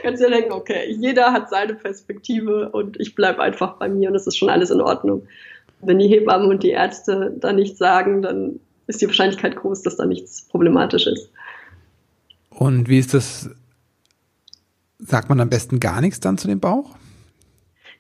kannst 0.03 0.23
du 0.23 0.27
dir 0.27 0.35
denken, 0.35 0.53
okay, 0.53 0.97
jeder 0.99 1.33
hat 1.33 1.51
seine 1.51 1.75
Perspektive 1.75 2.71
und 2.71 2.99
ich 2.99 3.15
bleibe 3.15 3.43
einfach 3.43 3.75
bei 3.75 3.89
mir 3.89 4.09
und 4.09 4.15
es 4.17 4.27
ist 4.27 4.37
schon 4.37 4.51
alles 4.51 4.71
in 4.71 4.81
Ordnung. 4.81 5.27
Wenn 5.81 5.99
die 5.99 6.09
Hebammen 6.09 6.49
und 6.49 6.63
die 6.63 6.71
Ärzte 6.71 7.35
da 7.39 7.53
nichts 7.53 7.79
sagen, 7.79 8.23
dann 8.23 8.61
ist 8.87 9.01
die 9.01 9.07
Wahrscheinlichkeit 9.07 9.57
groß, 9.57 9.83
dass 9.83 9.97
da 9.97 10.07
nichts 10.07 10.43
problematisch 10.49 11.07
ist. 11.07 11.31
Und 12.51 12.89
wie 12.89 12.99
ist 12.99 13.15
das? 13.15 13.51
Sagt 14.99 15.29
man 15.29 15.41
am 15.41 15.51
besten 15.51 15.79
gar 15.79 16.01
nichts 16.01 16.21
dann 16.21 16.39
zu 16.39 16.49
dem 16.49 16.59
Bauch? 16.59 16.97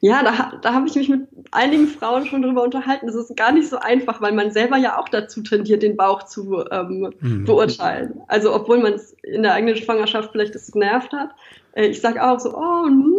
Ja, 0.01 0.23
da, 0.23 0.59
da 0.61 0.75
habe 0.75 0.87
ich 0.89 0.95
mich 0.95 1.09
mit 1.09 1.27
einigen 1.53 1.89
Frauen 1.89 2.27
schon 2.27 2.43
drüber 2.43 2.63
unterhalten. 2.63 3.07
Das 3.07 3.15
ist 3.15 3.35
gar 3.37 3.53
nicht 3.53 3.69
so 3.69 3.79
einfach, 3.79 4.21
weil 4.21 4.33
man 4.33 4.51
selber 4.51 4.77
ja 4.77 4.99
auch 4.99 5.09
dazu 5.09 5.43
tendiert, 5.43 5.83
den 5.83 5.97
Bauch 5.97 6.25
zu 6.25 6.65
ähm, 6.71 7.13
mhm. 7.21 7.45
beurteilen. 7.45 8.21
Also 8.29 8.55
obwohl 8.55 8.79
man 8.79 8.95
es 8.95 9.17
in 9.23 9.43
der 9.43 9.55
eigenen 9.55 9.77
Schwangerschaft 9.77 10.33
vielleicht 10.33 10.55
das 10.55 10.71
genervt 10.71 11.13
hat. 11.13 11.31
Äh, 11.73 11.87
ich 11.87 12.01
sage 12.01 12.23
auch 12.23 12.39
so, 12.39 12.57
oh. 12.57 12.87
Hm. 12.87 13.15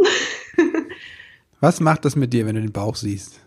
Was 1.60 1.80
macht 1.80 2.06
das 2.06 2.16
mit 2.16 2.34
dir, 2.34 2.46
wenn 2.46 2.56
du 2.56 2.62
den 2.62 2.72
Bauch 2.72 2.96
siehst? 2.96 3.40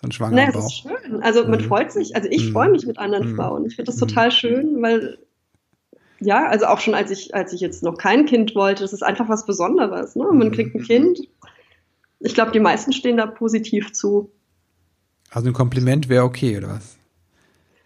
So 0.00 0.06
ein 0.06 0.12
schwangerer 0.12 0.36
naja, 0.36 0.52
Bauch. 0.52 0.62
Das 0.62 0.72
ist 0.72 0.78
schön. 0.78 1.22
Also 1.22 1.48
man 1.48 1.60
mhm. 1.60 1.64
freut 1.64 1.90
sich. 1.90 2.14
Also 2.14 2.28
ich 2.30 2.46
mhm. 2.46 2.52
freue 2.52 2.70
mich 2.70 2.86
mit 2.86 2.98
anderen 2.98 3.32
mhm. 3.32 3.36
Frauen. 3.36 3.66
Ich 3.66 3.74
finde 3.76 3.90
das 3.90 3.98
total 3.98 4.30
schön, 4.30 4.80
weil 4.80 5.18
ja, 6.20 6.48
also 6.48 6.66
auch 6.66 6.80
schon 6.80 6.94
als 6.94 7.10
ich, 7.10 7.34
als 7.34 7.52
ich 7.52 7.60
jetzt 7.60 7.82
noch 7.82 7.96
kein 7.96 8.26
Kind 8.26 8.54
wollte, 8.54 8.82
das 8.82 8.92
ist 8.92 9.02
einfach 9.02 9.28
was 9.28 9.46
Besonderes. 9.46 10.16
Ne? 10.16 10.24
Man 10.32 10.50
kriegt 10.50 10.74
ein 10.74 10.82
Kind, 10.82 11.20
ich 12.20 12.34
glaube, 12.34 12.52
die 12.52 12.60
meisten 12.60 12.92
stehen 12.92 13.16
da 13.16 13.26
positiv 13.26 13.92
zu. 13.92 14.30
Also 15.30 15.48
ein 15.48 15.52
Kompliment 15.52 16.08
wäre 16.08 16.24
okay, 16.24 16.56
oder 16.56 16.68
was? 16.68 16.96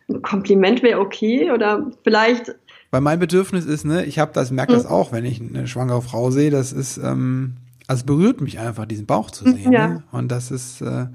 Ein 0.09 0.23
Kompliment 0.23 0.83
wäre 0.83 1.01
okay 1.01 1.51
oder 1.51 1.91
vielleicht. 2.05 2.55
Weil 2.91 3.01
mein 3.01 3.19
Bedürfnis 3.19 3.65
ist, 3.65 3.85
ne, 3.85 4.05
ich 4.05 4.19
habe 4.19 4.33
das, 4.33 4.51
merke 4.51 4.73
das 4.73 4.85
hm. 4.85 4.91
auch, 4.91 5.13
wenn 5.13 5.25
ich 5.25 5.41
eine 5.41 5.67
schwangere 5.67 6.03
Frau 6.03 6.31
sehe, 6.31 6.51
das 6.51 6.73
ist, 6.73 6.99
ähm, 6.99 7.57
also 7.87 8.05
berührt 8.05 8.41
mich 8.41 8.59
einfach, 8.59 8.87
diesen 8.87 9.07
Bauch 9.07 9.31
zu 9.31 9.45
sehen. 9.45 9.73
Ja. 9.73 9.89
Ne? 9.89 10.03
Und 10.13 10.29
das 10.31 10.51
ist, 10.51 10.81
äh, 10.83 11.07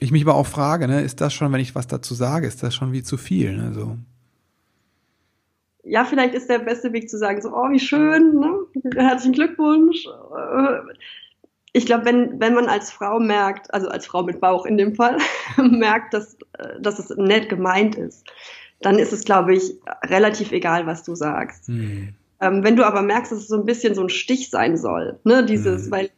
ich 0.00 0.12
mich 0.12 0.22
aber 0.22 0.34
auch 0.34 0.46
frage, 0.46 0.88
ne, 0.88 1.02
ist 1.02 1.20
das 1.20 1.32
schon, 1.32 1.52
wenn 1.52 1.60
ich 1.60 1.74
was 1.74 1.86
dazu 1.86 2.14
sage, 2.14 2.46
ist 2.46 2.62
das 2.62 2.74
schon 2.74 2.92
wie 2.92 3.02
zu 3.02 3.16
viel, 3.16 3.56
ne, 3.56 3.72
so 3.74 3.96
ja, 5.82 6.04
vielleicht 6.04 6.34
ist 6.34 6.50
der 6.50 6.58
beste 6.58 6.92
Weg 6.92 7.08
zu 7.08 7.16
sagen, 7.16 7.40
so, 7.40 7.54
oh, 7.54 7.70
wie 7.70 7.80
schön, 7.80 8.38
ne? 8.38 8.52
herzlichen 8.94 9.32
Glückwunsch 9.32 10.04
ich 11.72 11.86
glaube, 11.86 12.04
wenn, 12.04 12.40
wenn 12.40 12.54
man 12.54 12.66
als 12.66 12.90
Frau 12.90 13.20
merkt, 13.20 13.72
also 13.72 13.88
als 13.88 14.06
Frau 14.06 14.22
mit 14.22 14.40
Bauch 14.40 14.66
in 14.66 14.76
dem 14.76 14.94
Fall, 14.94 15.18
merkt, 15.56 16.14
dass, 16.14 16.34
äh, 16.58 16.80
dass 16.80 16.98
es 16.98 17.10
nett 17.16 17.48
gemeint 17.48 17.94
ist, 17.94 18.26
dann 18.80 18.98
ist 18.98 19.12
es, 19.12 19.24
glaube 19.24 19.54
ich, 19.54 19.74
relativ 20.04 20.52
egal, 20.52 20.86
was 20.86 21.02
du 21.02 21.14
sagst. 21.14 21.68
Mhm. 21.68 22.14
Ähm, 22.40 22.64
wenn 22.64 22.76
du 22.76 22.84
aber 22.84 23.02
merkst, 23.02 23.30
dass 23.30 23.40
es 23.40 23.48
so 23.48 23.56
ein 23.56 23.66
bisschen 23.66 23.94
so 23.94 24.02
ein 24.02 24.08
Stich 24.08 24.50
sein 24.50 24.76
soll, 24.76 25.20
ne, 25.24 25.44
dieses, 25.44 25.86
mhm. 25.86 25.90
weil 25.90 26.10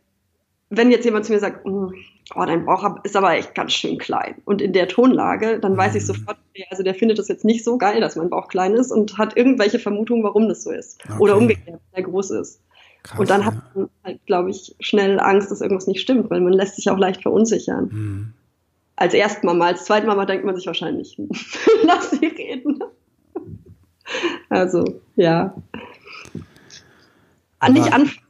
wenn 0.74 0.90
jetzt 0.90 1.04
jemand 1.04 1.26
zu 1.26 1.32
mir 1.32 1.38
sagt, 1.38 1.64
hm, 1.64 1.92
oh, 2.34 2.44
dein 2.46 2.64
Bauch 2.64 2.96
ist 3.04 3.14
aber 3.14 3.34
echt 3.34 3.54
ganz 3.54 3.74
schön 3.74 3.98
klein 3.98 4.36
und 4.46 4.62
in 4.62 4.72
der 4.72 4.88
Tonlage, 4.88 5.60
dann 5.60 5.76
weiß 5.76 5.94
ich 5.94 6.02
hm. 6.02 6.14
sofort, 6.14 6.38
also 6.70 6.82
der 6.82 6.94
findet 6.94 7.18
das 7.18 7.28
jetzt 7.28 7.44
nicht 7.44 7.62
so 7.62 7.76
geil, 7.76 8.00
dass 8.00 8.16
mein 8.16 8.30
Bauch 8.30 8.48
klein 8.48 8.72
ist 8.72 8.90
und 8.90 9.18
hat 9.18 9.36
irgendwelche 9.36 9.78
Vermutungen, 9.78 10.24
warum 10.24 10.48
das 10.48 10.62
so 10.62 10.70
ist. 10.70 10.98
Okay. 11.04 11.18
Oder 11.20 11.36
umgekehrt, 11.36 11.80
wenn 11.92 12.04
er 12.04 12.10
groß 12.10 12.30
ist. 12.30 12.60
Krass, 13.02 13.18
und 13.18 13.30
dann 13.30 13.44
hat 13.44 13.54
man 13.74 13.90
halt, 14.04 14.24
glaube 14.26 14.50
ich, 14.50 14.74
schnell 14.80 15.20
Angst, 15.20 15.50
dass 15.50 15.60
irgendwas 15.60 15.88
nicht 15.88 16.00
stimmt, 16.00 16.30
weil 16.30 16.40
man 16.40 16.52
lässt 16.52 16.76
sich 16.76 16.88
auch 16.88 16.98
leicht 16.98 17.22
verunsichern. 17.22 17.88
Mhm. 17.92 18.32
Als 18.96 19.12
Erstmama, 19.12 19.66
als 19.66 19.84
Zweitmama 19.84 20.24
denkt 20.24 20.44
man 20.44 20.56
sich 20.56 20.66
wahrscheinlich, 20.66 21.20
lass 21.82 22.10
sie 22.12 22.26
reden. 22.26 22.78
Also, 24.48 25.00
ja. 25.16 25.54
Aber, 27.58 27.72
nicht 27.72 27.92
anfassen. 27.92 28.21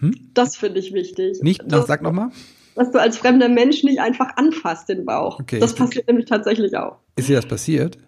Hm? 0.00 0.30
Das 0.34 0.56
finde 0.56 0.80
ich 0.80 0.92
wichtig. 0.92 1.42
Nicht, 1.42 1.62
das, 1.66 1.86
sag 1.86 2.02
nochmal. 2.02 2.30
Dass 2.74 2.90
du 2.90 3.00
als 3.00 3.18
fremder 3.18 3.48
Mensch 3.48 3.82
nicht 3.84 4.00
einfach 4.00 4.36
anfasst 4.36 4.88
den 4.88 5.04
Bauch. 5.06 5.40
Okay, 5.40 5.60
das 5.60 5.74
passiert 5.74 6.06
nämlich 6.08 6.26
tatsächlich 6.26 6.76
auch. 6.76 6.98
Ist 7.16 7.28
dir 7.28 7.36
das 7.36 7.46
passiert? 7.46 7.98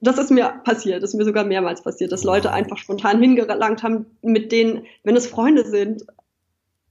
das 0.00 0.18
ist 0.18 0.30
mir 0.30 0.60
passiert, 0.64 1.02
das 1.02 1.10
ist 1.10 1.16
mir 1.16 1.24
sogar 1.24 1.44
mehrmals 1.44 1.82
passiert, 1.82 2.10
dass 2.12 2.24
Leute 2.24 2.52
einfach 2.52 2.78
spontan 2.78 3.20
hingelangt 3.20 3.82
haben, 3.82 4.06
mit 4.22 4.50
denen, 4.50 4.86
wenn 5.04 5.14
es 5.14 5.26
Freunde 5.26 5.66
sind, 5.66 6.04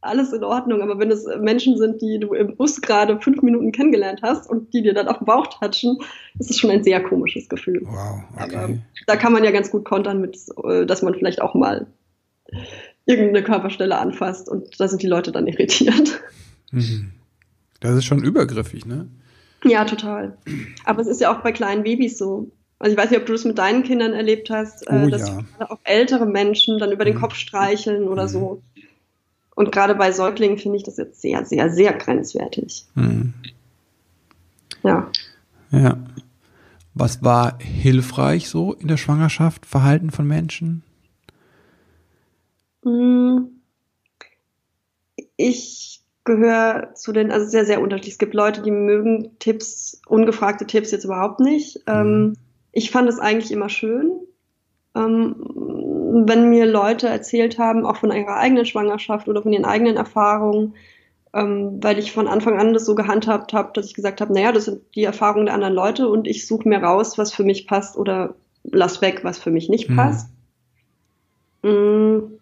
alles 0.01 0.31
in 0.31 0.43
Ordnung, 0.43 0.81
aber 0.81 0.97
wenn 0.99 1.11
es 1.11 1.25
Menschen 1.39 1.77
sind, 1.77 2.01
die 2.01 2.19
du 2.19 2.33
im 2.33 2.55
Bus 2.55 2.81
gerade 2.81 3.19
fünf 3.19 3.41
Minuten 3.41 3.71
kennengelernt 3.71 4.21
hast 4.21 4.49
und 4.49 4.73
die 4.73 4.81
dir 4.81 4.93
dann 4.93 5.09
auf 5.09 5.17
den 5.17 5.25
Bauch 5.25 5.47
touchen, 5.47 5.97
ist 6.37 6.49
es 6.49 6.59
schon 6.59 6.69
ein 6.69 6.83
sehr 6.83 7.03
komisches 7.03 7.49
Gefühl. 7.49 7.81
Wow, 7.83 8.23
okay. 8.41 8.55
Aber 8.55 8.77
da 9.07 9.15
kann 9.17 9.33
man 9.33 9.43
ja 9.43 9.51
ganz 9.51 9.71
gut 9.71 9.83
kontern 9.83 10.21
mit, 10.21 10.37
äh, 10.63 10.85
dass 10.85 11.01
man 11.01 11.15
vielleicht 11.15 11.41
auch 11.41 11.53
mal 11.53 11.87
irgendeine 13.09 13.43
Körperstelle 13.43 13.97
anfasst 13.97 14.47
und 14.47 14.79
da 14.79 14.87
sind 14.87 15.01
die 15.01 15.07
Leute 15.07 15.31
dann 15.31 15.47
irritiert. 15.47 16.21
Mhm. 16.71 17.11
Das 17.79 17.95
ist 17.95 18.05
schon 18.05 18.23
übergriffig, 18.23 18.85
ne? 18.85 19.07
Ja, 19.63 19.83
total. 19.85 20.37
Aber 20.85 21.01
es 21.01 21.07
ist 21.07 21.19
ja 21.19 21.33
auch 21.33 21.41
bei 21.41 21.51
kleinen 21.51 21.83
Babys 21.83 22.17
so. 22.17 22.51
Also 22.77 22.93
ich 22.93 22.97
weiß 22.97 23.09
nicht, 23.09 23.19
ob 23.19 23.25
du 23.25 23.33
das 23.33 23.45
mit 23.45 23.57
deinen 23.57 23.83
Kindern 23.83 24.13
erlebt 24.13 24.49
hast, 24.49 24.87
äh, 24.87 25.03
oh, 25.05 25.09
dass 25.09 25.27
ja. 25.27 25.43
auch 25.59 25.79
ältere 25.83 26.25
Menschen 26.25 26.77
dann 26.77 26.91
über 26.91 27.03
den 27.03 27.15
mhm. 27.15 27.21
Kopf 27.21 27.35
streicheln 27.35 28.07
oder 28.07 28.23
mhm. 28.23 28.29
so. 28.29 28.61
Und 29.55 29.71
gerade 29.71 29.95
bei 29.95 30.11
Säuglingen 30.11 30.57
finde 30.57 30.77
ich 30.77 30.83
das 30.83 30.97
jetzt 30.97 31.19
sehr, 31.19 31.43
sehr, 31.45 31.71
sehr 31.71 31.93
grenzwertig. 31.93 32.85
Mhm. 32.93 33.33
Ja. 34.83 35.09
Ja. 35.71 35.97
Was 36.93 37.23
war 37.23 37.57
hilfreich 37.59 38.49
so 38.49 38.73
in 38.73 38.87
der 38.87 38.97
Schwangerschaft, 38.97 39.65
Verhalten 39.65 40.11
von 40.11 40.27
Menschen? 40.27 40.83
Hm. 42.83 43.61
Ich 45.37 46.01
gehöre 46.25 46.93
zu 46.95 47.11
den, 47.11 47.31
also 47.31 47.47
sehr, 47.47 47.65
sehr 47.65 47.81
unterschiedlich. 47.81 48.13
Es 48.13 48.19
gibt 48.19 48.33
Leute, 48.33 48.61
die 48.61 48.71
mögen 48.71 49.37
Tipps, 49.39 50.01
ungefragte 50.07 50.67
Tipps 50.67 50.91
jetzt 50.91 51.05
überhaupt 51.05 51.39
nicht. 51.39 51.81
Ähm, 51.87 52.21
mhm 52.21 52.37
ich 52.71 52.91
fand 52.91 53.09
es 53.09 53.19
eigentlich 53.19 53.51
immer 53.51 53.69
schön, 53.69 54.11
ähm, 54.95 55.35
wenn 56.27 56.49
mir 56.49 56.65
Leute 56.65 57.07
erzählt 57.07 57.57
haben, 57.57 57.85
auch 57.85 57.97
von 57.97 58.11
ihrer 58.11 58.37
eigenen 58.37 58.65
Schwangerschaft 58.65 59.27
oder 59.27 59.41
von 59.41 59.53
ihren 59.53 59.65
eigenen 59.65 59.97
Erfahrungen, 59.97 60.75
ähm, 61.33 61.79
weil 61.81 61.99
ich 61.99 62.11
von 62.11 62.27
Anfang 62.27 62.59
an 62.59 62.73
das 62.73 62.85
so 62.85 62.95
gehandhabt 62.95 63.53
habe, 63.53 63.71
dass 63.73 63.85
ich 63.87 63.93
gesagt 63.93 64.21
habe, 64.21 64.33
naja, 64.33 64.51
das 64.51 64.65
sind 64.65 64.81
die 64.95 65.03
Erfahrungen 65.03 65.45
der 65.45 65.55
anderen 65.55 65.73
Leute 65.73 66.09
und 66.09 66.27
ich 66.27 66.47
suche 66.47 66.67
mir 66.67 66.79
raus, 66.79 67.17
was 67.17 67.33
für 67.33 67.43
mich 67.43 67.67
passt 67.67 67.97
oder 67.97 68.35
lass 68.63 69.01
weg, 69.01 69.23
was 69.23 69.37
für 69.37 69.51
mich 69.51 69.69
nicht 69.69 69.89
mhm. 69.89 69.95
passt. 69.95 70.29
Mhm. 71.61 72.38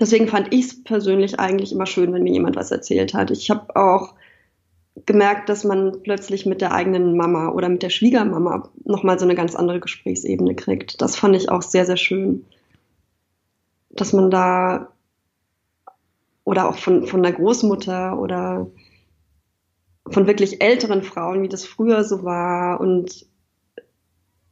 Deswegen 0.00 0.28
fand 0.28 0.52
ich 0.52 0.66
es 0.66 0.84
persönlich 0.84 1.38
eigentlich 1.38 1.72
immer 1.72 1.86
schön, 1.86 2.12
wenn 2.12 2.22
mir 2.22 2.32
jemand 2.32 2.56
was 2.56 2.70
erzählt 2.70 3.14
hat. 3.14 3.30
Ich 3.30 3.50
habe 3.50 3.76
auch 3.76 4.14
gemerkt, 5.06 5.48
dass 5.48 5.64
man 5.64 6.02
plötzlich 6.02 6.46
mit 6.46 6.60
der 6.60 6.72
eigenen 6.72 7.16
Mama 7.16 7.50
oder 7.50 7.68
mit 7.68 7.82
der 7.82 7.90
Schwiegermama 7.90 8.70
nochmal 8.84 9.18
so 9.18 9.24
eine 9.24 9.34
ganz 9.34 9.54
andere 9.54 9.80
Gesprächsebene 9.80 10.54
kriegt. 10.54 11.00
Das 11.00 11.16
fand 11.16 11.36
ich 11.36 11.50
auch 11.50 11.62
sehr, 11.62 11.86
sehr 11.86 11.96
schön. 11.96 12.44
Dass 13.90 14.12
man 14.12 14.30
da 14.30 14.88
oder 16.44 16.68
auch 16.68 16.76
von, 16.76 17.06
von 17.06 17.22
der 17.22 17.32
Großmutter 17.32 18.18
oder 18.18 18.70
von 20.08 20.26
wirklich 20.26 20.62
älteren 20.62 21.02
Frauen, 21.02 21.42
wie 21.42 21.48
das 21.48 21.64
früher 21.64 22.04
so 22.04 22.24
war. 22.24 22.80
Und 22.80 23.26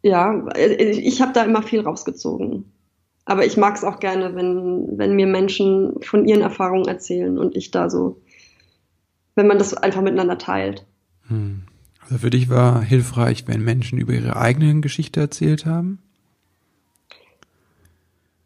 ja, 0.03 0.47
ich 0.57 1.21
habe 1.21 1.33
da 1.33 1.43
immer 1.43 1.63
viel 1.63 1.81
rausgezogen. 1.81 2.73
Aber 3.31 3.47
ich 3.47 3.57
mag 3.57 3.77
es 3.77 3.85
auch 3.85 4.01
gerne, 4.01 4.35
wenn, 4.35 4.99
wenn 4.99 5.15
mir 5.15 5.29
Menschen 5.29 6.03
von 6.03 6.27
ihren 6.27 6.41
Erfahrungen 6.41 6.89
erzählen 6.89 7.39
und 7.39 7.55
ich 7.55 7.71
da 7.71 7.89
so, 7.89 8.21
wenn 9.37 9.47
man 9.47 9.57
das 9.57 9.73
einfach 9.73 10.03
miteinander 10.03 10.37
teilt. 10.37 10.85
Hm. 11.29 11.63
Also 12.01 12.19
für 12.19 12.31
dich 12.31 12.51
war 12.51 12.83
hilfreich, 12.83 13.45
wenn 13.47 13.63
Menschen 13.63 14.01
über 14.01 14.15
ihre 14.15 14.35
eigenen 14.35 14.83
Geschichte 14.83 15.21
erzählt 15.21 15.65
haben? 15.65 16.01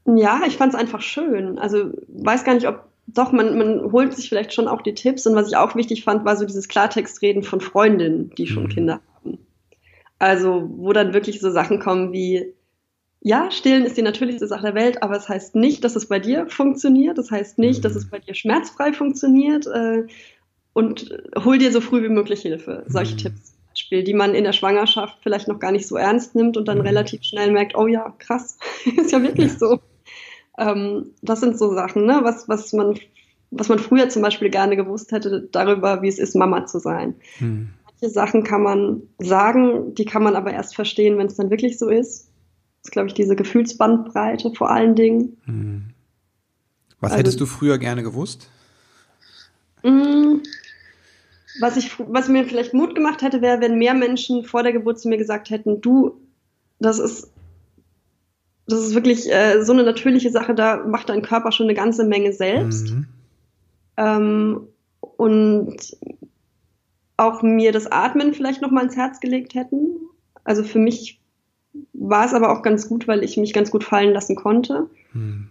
Ja, 0.04 0.42
ich 0.46 0.58
fand 0.58 0.74
es 0.74 0.78
einfach 0.78 1.00
schön. 1.00 1.58
Also 1.58 1.92
weiß 2.08 2.44
gar 2.44 2.52
nicht, 2.52 2.68
ob 2.68 2.84
doch, 3.06 3.32
man, 3.32 3.56
man 3.56 3.90
holt 3.90 4.14
sich 4.14 4.28
vielleicht 4.28 4.52
schon 4.52 4.68
auch 4.68 4.82
die 4.82 4.94
Tipps. 4.94 5.26
Und 5.26 5.34
was 5.34 5.48
ich 5.48 5.56
auch 5.56 5.74
wichtig 5.76 6.04
fand, 6.04 6.26
war 6.26 6.36
so 6.36 6.44
dieses 6.44 6.68
Klartextreden 6.68 7.42
von 7.42 7.62
Freundinnen, 7.62 8.34
die 8.36 8.46
schon 8.46 8.64
mhm. 8.64 8.68
Kinder 8.68 9.00
haben. 9.16 9.38
Also, 10.18 10.68
wo 10.76 10.92
dann 10.92 11.14
wirklich 11.14 11.40
so 11.40 11.50
Sachen 11.50 11.80
kommen 11.80 12.12
wie, 12.12 12.52
ja, 13.26 13.50
stillen 13.50 13.86
ist 13.86 13.96
die 13.96 14.02
natürlichste 14.02 14.46
Sache 14.46 14.64
der 14.64 14.74
Welt, 14.74 15.02
aber 15.02 15.16
es 15.16 15.30
heißt 15.30 15.54
nicht, 15.56 15.82
dass 15.82 15.96
es 15.96 16.06
bei 16.06 16.18
dir 16.18 16.46
funktioniert. 16.46 17.16
Das 17.16 17.30
heißt 17.30 17.58
nicht, 17.58 17.78
mhm. 17.78 17.82
dass 17.82 17.96
es 17.96 18.10
bei 18.10 18.18
dir 18.18 18.34
schmerzfrei 18.34 18.92
funktioniert. 18.92 19.66
Äh, 19.66 20.06
und 20.74 21.08
hol 21.42 21.56
dir 21.56 21.72
so 21.72 21.80
früh 21.80 22.02
wie 22.02 22.10
möglich 22.10 22.42
Hilfe. 22.42 22.84
Solche 22.86 23.14
mhm. 23.14 23.18
Tipps. 23.18 23.54
Beispiel, 23.70 24.04
die 24.04 24.12
man 24.12 24.34
in 24.34 24.44
der 24.44 24.52
Schwangerschaft 24.52 25.18
vielleicht 25.22 25.48
noch 25.48 25.58
gar 25.58 25.72
nicht 25.72 25.88
so 25.88 25.96
ernst 25.96 26.34
nimmt 26.34 26.58
und 26.58 26.68
dann 26.68 26.78
mhm. 26.78 26.84
relativ 26.84 27.24
schnell 27.24 27.50
merkt, 27.50 27.74
oh 27.76 27.86
ja, 27.86 28.14
krass, 28.18 28.58
ist 28.96 29.10
ja 29.10 29.22
wirklich 29.22 29.52
ja. 29.52 29.58
so. 29.58 29.80
Ähm, 30.58 31.12
das 31.22 31.40
sind 31.40 31.58
so 31.58 31.72
Sachen, 31.72 32.04
ne? 32.04 32.20
was, 32.22 32.46
was, 32.46 32.74
man, 32.74 32.98
was 33.50 33.70
man 33.70 33.78
früher 33.78 34.10
zum 34.10 34.20
Beispiel 34.20 34.50
gerne 34.50 34.76
gewusst 34.76 35.12
hätte 35.12 35.48
darüber, 35.50 36.02
wie 36.02 36.08
es 36.08 36.18
ist, 36.18 36.36
Mama 36.36 36.66
zu 36.66 36.78
sein. 36.78 37.14
Hm. 37.38 37.70
Manche 37.86 38.12
Sachen 38.12 38.44
kann 38.44 38.62
man 38.62 39.02
sagen, 39.18 39.94
die 39.94 40.04
kann 40.04 40.22
man 40.22 40.36
aber 40.36 40.52
erst 40.52 40.76
verstehen, 40.76 41.16
wenn 41.16 41.26
es 41.28 41.36
dann 41.36 41.50
wirklich 41.50 41.78
so 41.78 41.88
ist. 41.88 42.28
Das 42.84 42.90
ist, 42.90 42.92
glaube 42.92 43.08
ich, 43.08 43.14
diese 43.14 43.34
Gefühlsbandbreite 43.34 44.52
vor 44.52 44.70
allen 44.70 44.94
Dingen. 44.94 45.38
Hm. 45.46 45.84
Was 47.00 47.12
also, 47.12 47.20
hättest 47.20 47.40
du 47.40 47.46
früher 47.46 47.78
gerne 47.78 48.02
gewusst? 48.02 48.50
Mh, 49.82 49.90
mm, 49.90 50.42
was, 51.60 51.76
ich, 51.76 51.98
was 51.98 52.28
mir 52.28 52.44
vielleicht 52.44 52.74
Mut 52.74 52.94
gemacht 52.94 53.22
hätte, 53.22 53.40
wäre, 53.40 53.60
wenn 53.60 53.78
mehr 53.78 53.94
Menschen 53.94 54.44
vor 54.44 54.62
der 54.62 54.72
Geburt 54.72 55.00
zu 55.00 55.08
mir 55.08 55.16
gesagt 55.16 55.50
hätten, 55.50 55.80
du, 55.80 56.20
das 56.78 56.98
ist 56.98 57.30
das 58.66 58.80
ist 58.80 58.94
wirklich 58.94 59.30
äh, 59.30 59.62
so 59.62 59.72
eine 59.72 59.82
natürliche 59.82 60.30
Sache, 60.30 60.54
da 60.54 60.84
macht 60.86 61.08
dein 61.08 61.22
Körper 61.22 61.52
schon 61.52 61.66
eine 61.66 61.74
ganze 61.74 62.04
Menge 62.04 62.32
selbst. 62.32 62.90
Mhm. 62.90 63.06
Ähm, 63.96 64.68
und 65.00 65.76
auch 67.16 67.42
mir 67.42 67.72
das 67.72 67.86
Atmen 67.86 68.34
vielleicht 68.34 68.62
noch 68.62 68.70
mal 68.70 68.84
ins 68.84 68.96
Herz 68.96 69.20
gelegt 69.20 69.54
hätten. 69.54 70.00
Also 70.44 70.64
für 70.64 70.78
mich 70.78 71.20
war 71.92 72.26
es 72.26 72.34
aber 72.34 72.50
auch 72.52 72.62
ganz 72.62 72.88
gut, 72.88 73.08
weil 73.08 73.24
ich 73.24 73.36
mich 73.36 73.52
ganz 73.52 73.70
gut 73.70 73.84
fallen 73.84 74.12
lassen 74.12 74.36
konnte. 74.36 74.88
Mhm. 75.12 75.48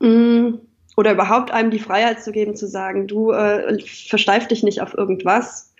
Mm, 0.00 0.58
oder 0.96 1.12
überhaupt 1.12 1.50
einem 1.50 1.70
die 1.70 1.78
Freiheit 1.78 2.22
zu 2.22 2.32
geben, 2.32 2.56
zu 2.56 2.66
sagen, 2.66 3.06
du 3.06 3.32
äh, 3.32 3.80
versteif 3.80 4.48
dich 4.48 4.62
nicht 4.62 4.82
auf 4.82 4.94
irgendwas. 4.94 5.72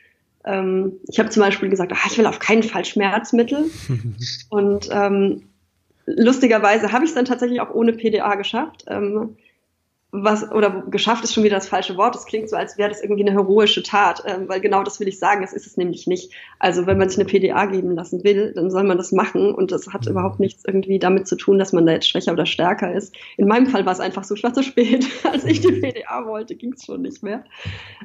Ähm, 0.44 0.94
ich 1.08 1.18
habe 1.18 1.30
zum 1.30 1.42
Beispiel 1.42 1.68
gesagt, 1.68 1.92
ach, 1.94 2.06
ich 2.10 2.18
will 2.18 2.26
auf 2.26 2.38
keinen 2.38 2.62
Fall 2.62 2.84
Schmerzmittel. 2.84 3.70
und 4.48 4.88
ähm, 4.90 5.42
lustigerweise 6.06 6.92
habe 6.92 7.04
ich 7.04 7.10
es 7.10 7.14
dann 7.14 7.24
tatsächlich 7.24 7.60
auch 7.60 7.74
ohne 7.74 7.92
PDA 7.92 8.34
geschafft. 8.36 8.84
Ähm, 8.88 9.36
was, 10.14 10.52
oder 10.52 10.84
geschafft 10.90 11.24
ist 11.24 11.32
schon 11.32 11.42
wieder 11.42 11.56
das 11.56 11.68
falsche 11.68 11.96
Wort. 11.96 12.14
Es 12.14 12.26
klingt 12.26 12.50
so, 12.50 12.54
als 12.54 12.76
wäre 12.76 12.90
das 12.90 13.02
irgendwie 13.02 13.22
eine 13.22 13.32
heroische 13.32 13.82
Tat, 13.82 14.22
ähm, 14.26 14.46
weil 14.46 14.60
genau 14.60 14.82
das 14.82 15.00
will 15.00 15.08
ich 15.08 15.18
sagen, 15.18 15.40
das 15.40 15.54
ist 15.54 15.66
es 15.66 15.78
nämlich 15.78 16.06
nicht. 16.06 16.30
Also 16.58 16.86
wenn 16.86 16.98
man 16.98 17.08
sich 17.08 17.18
eine 17.18 17.26
PDA 17.26 17.64
geben 17.64 17.94
lassen 17.94 18.22
will, 18.22 18.52
dann 18.54 18.70
soll 18.70 18.84
man 18.84 18.98
das 18.98 19.10
machen 19.10 19.54
und 19.54 19.72
das 19.72 19.88
hat 19.88 20.06
überhaupt 20.06 20.38
nichts 20.38 20.64
irgendwie 20.66 20.98
damit 20.98 21.26
zu 21.26 21.36
tun, 21.36 21.58
dass 21.58 21.72
man 21.72 21.86
da 21.86 21.92
jetzt 21.92 22.10
schwächer 22.10 22.32
oder 22.32 22.44
stärker 22.44 22.92
ist. 22.92 23.14
In 23.38 23.48
meinem 23.48 23.66
Fall 23.66 23.86
war 23.86 23.92
es 23.94 24.00
einfach 24.00 24.22
so, 24.24 24.34
ich 24.34 24.42
war 24.42 24.52
zu 24.52 24.62
spät. 24.62 25.06
Als 25.32 25.46
ich 25.46 25.62
die 25.62 25.80
PDA 25.80 26.26
wollte, 26.26 26.56
ging 26.56 26.74
es 26.74 26.84
schon 26.84 27.00
nicht 27.00 27.22
mehr. 27.22 27.44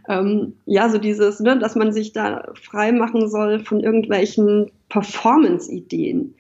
Ähm, 0.08 0.54
ja, 0.66 0.88
so 0.88 1.00
dieses, 1.00 1.42
ne, 1.42 1.60
dass 1.60 1.76
man 1.76 1.92
sich 1.92 2.14
da 2.14 2.54
frei 2.54 2.94
machen 2.94 3.30
soll 3.30 3.60
von 3.60 3.82
irgendwelchen 3.82 4.72
Performance-Ideen 4.88 6.36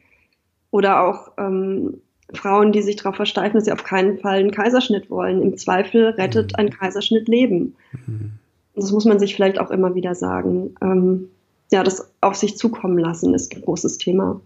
oder 0.72 1.04
auch 1.04 1.34
ähm, 1.38 2.02
Frauen, 2.34 2.72
die 2.72 2.82
sich 2.82 2.98
darauf 2.98 3.16
versteifen, 3.16 3.56
dass 3.56 3.66
sie 3.66 3.72
auf 3.72 3.84
keinen 3.84 4.20
Fall 4.20 4.40
einen 4.40 4.52
Kaiserschnitt 4.52 5.10
wollen. 5.10 5.42
Im 5.42 5.58
Zweifel 5.58 6.10
rettet 6.10 6.58
ein 6.60 6.70
Kaiserschnitt 6.70 7.28
Leben. 7.28 7.76
Mhm. 8.06 8.34
Das 8.76 8.92
muss 8.92 9.06
man 9.06 9.18
sich 9.20 9.36
vielleicht 9.36 9.60
auch 9.60 9.72
immer 9.72 9.96
wieder 9.96 10.14
sagen. 10.14 10.76
Ähm, 10.82 11.30
ja, 11.72 11.84
das 11.84 12.12
auf 12.22 12.36
sich 12.36 12.58
zukommen 12.58 12.98
lassen 12.98 13.34
ist 13.34 13.56
ein 13.56 13.62
großes 13.62 13.98
Thema. 13.98 14.42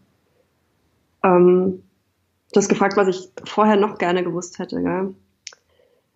Ähm, 1.24 1.84
du 2.54 2.58
hast 2.58 2.70
gefragt, 2.70 2.98
was 2.98 3.08
ich 3.08 3.30
vorher 3.46 3.78
noch 3.78 3.98
gerne 3.98 4.24
gewusst 4.24 4.60
hätte. 4.60 4.82
Gell? 4.82 5.16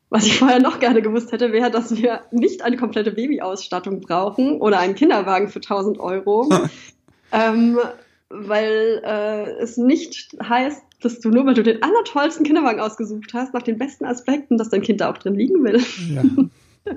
Was 0.10 0.26
ich 0.26 0.38
vorher 0.38 0.60
noch 0.60 0.80
gerne 0.80 1.02
gewusst 1.02 1.32
hätte, 1.32 1.52
wäre, 1.52 1.72
dass 1.72 1.96
wir 1.96 2.22
nicht 2.32 2.62
eine 2.62 2.78
komplette 2.78 3.12
Babyausstattung 3.12 4.02
brauchen 4.02 4.62
oder 4.62 4.80
einen 4.80 4.96
Kinderwagen 4.96 5.50
für 5.50 5.60
1000 5.60 6.00
Euro. 6.00 6.48
ähm, 7.32 7.80
weil 8.30 9.02
äh, 9.04 9.52
es 9.62 9.78
nicht 9.78 10.36
heißt, 10.42 10.84
dass 11.02 11.20
du 11.20 11.30
nur, 11.30 11.46
weil 11.46 11.54
du 11.54 11.64
den 11.64 11.84
allertollsten 11.84 12.46
Kinderwagen 12.46 12.80
ausgesucht 12.80 13.34
hast, 13.34 13.54
nach 13.54 13.62
den 13.62 13.78
besten 13.78 14.06
Aspekten, 14.06 14.58
dass 14.58 14.70
dein 14.70 14.82
Kind 14.82 15.02
da 15.02 15.12
auch 15.12 15.18
drin 15.18 15.36
liegen 15.36 15.64
will. 15.64 15.82
Ja. 16.14 16.24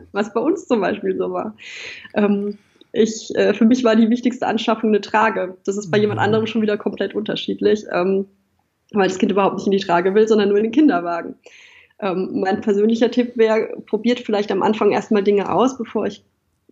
Was 0.12 0.34
bei 0.34 0.40
uns 0.40 0.66
zum 0.66 0.80
Beispiel 0.80 1.16
so 1.16 1.32
war. 1.32 1.56
Ähm, 2.14 2.58
ich, 2.92 3.34
äh, 3.34 3.54
für 3.54 3.64
mich 3.64 3.84
war 3.84 3.96
die 3.96 4.10
wichtigste 4.10 4.46
Anschaffung 4.46 4.90
eine 4.90 5.00
Trage. 5.00 5.56
Das 5.64 5.76
ist 5.76 5.90
bei 5.90 5.98
jemand 5.98 6.20
mhm. 6.20 6.24
anderem 6.24 6.46
schon 6.46 6.62
wieder 6.62 6.76
komplett 6.76 7.14
unterschiedlich, 7.14 7.84
ähm, 7.92 8.26
weil 8.92 9.08
das 9.08 9.18
Kind 9.18 9.32
überhaupt 9.32 9.56
nicht 9.56 9.66
in 9.66 9.72
die 9.72 9.78
Trage 9.78 10.14
will, 10.14 10.28
sondern 10.28 10.48
nur 10.48 10.58
in 10.58 10.64
den 10.64 10.72
Kinderwagen. 10.72 11.36
Ähm, 12.00 12.40
mein 12.40 12.60
persönlicher 12.60 13.10
Tipp 13.10 13.32
wäre, 13.36 13.80
probiert 13.86 14.20
vielleicht 14.20 14.52
am 14.52 14.62
Anfang 14.62 14.92
erstmal 14.92 15.22
Dinge 15.22 15.50
aus, 15.50 15.76
bevor 15.76 16.06
ihr 16.06 16.12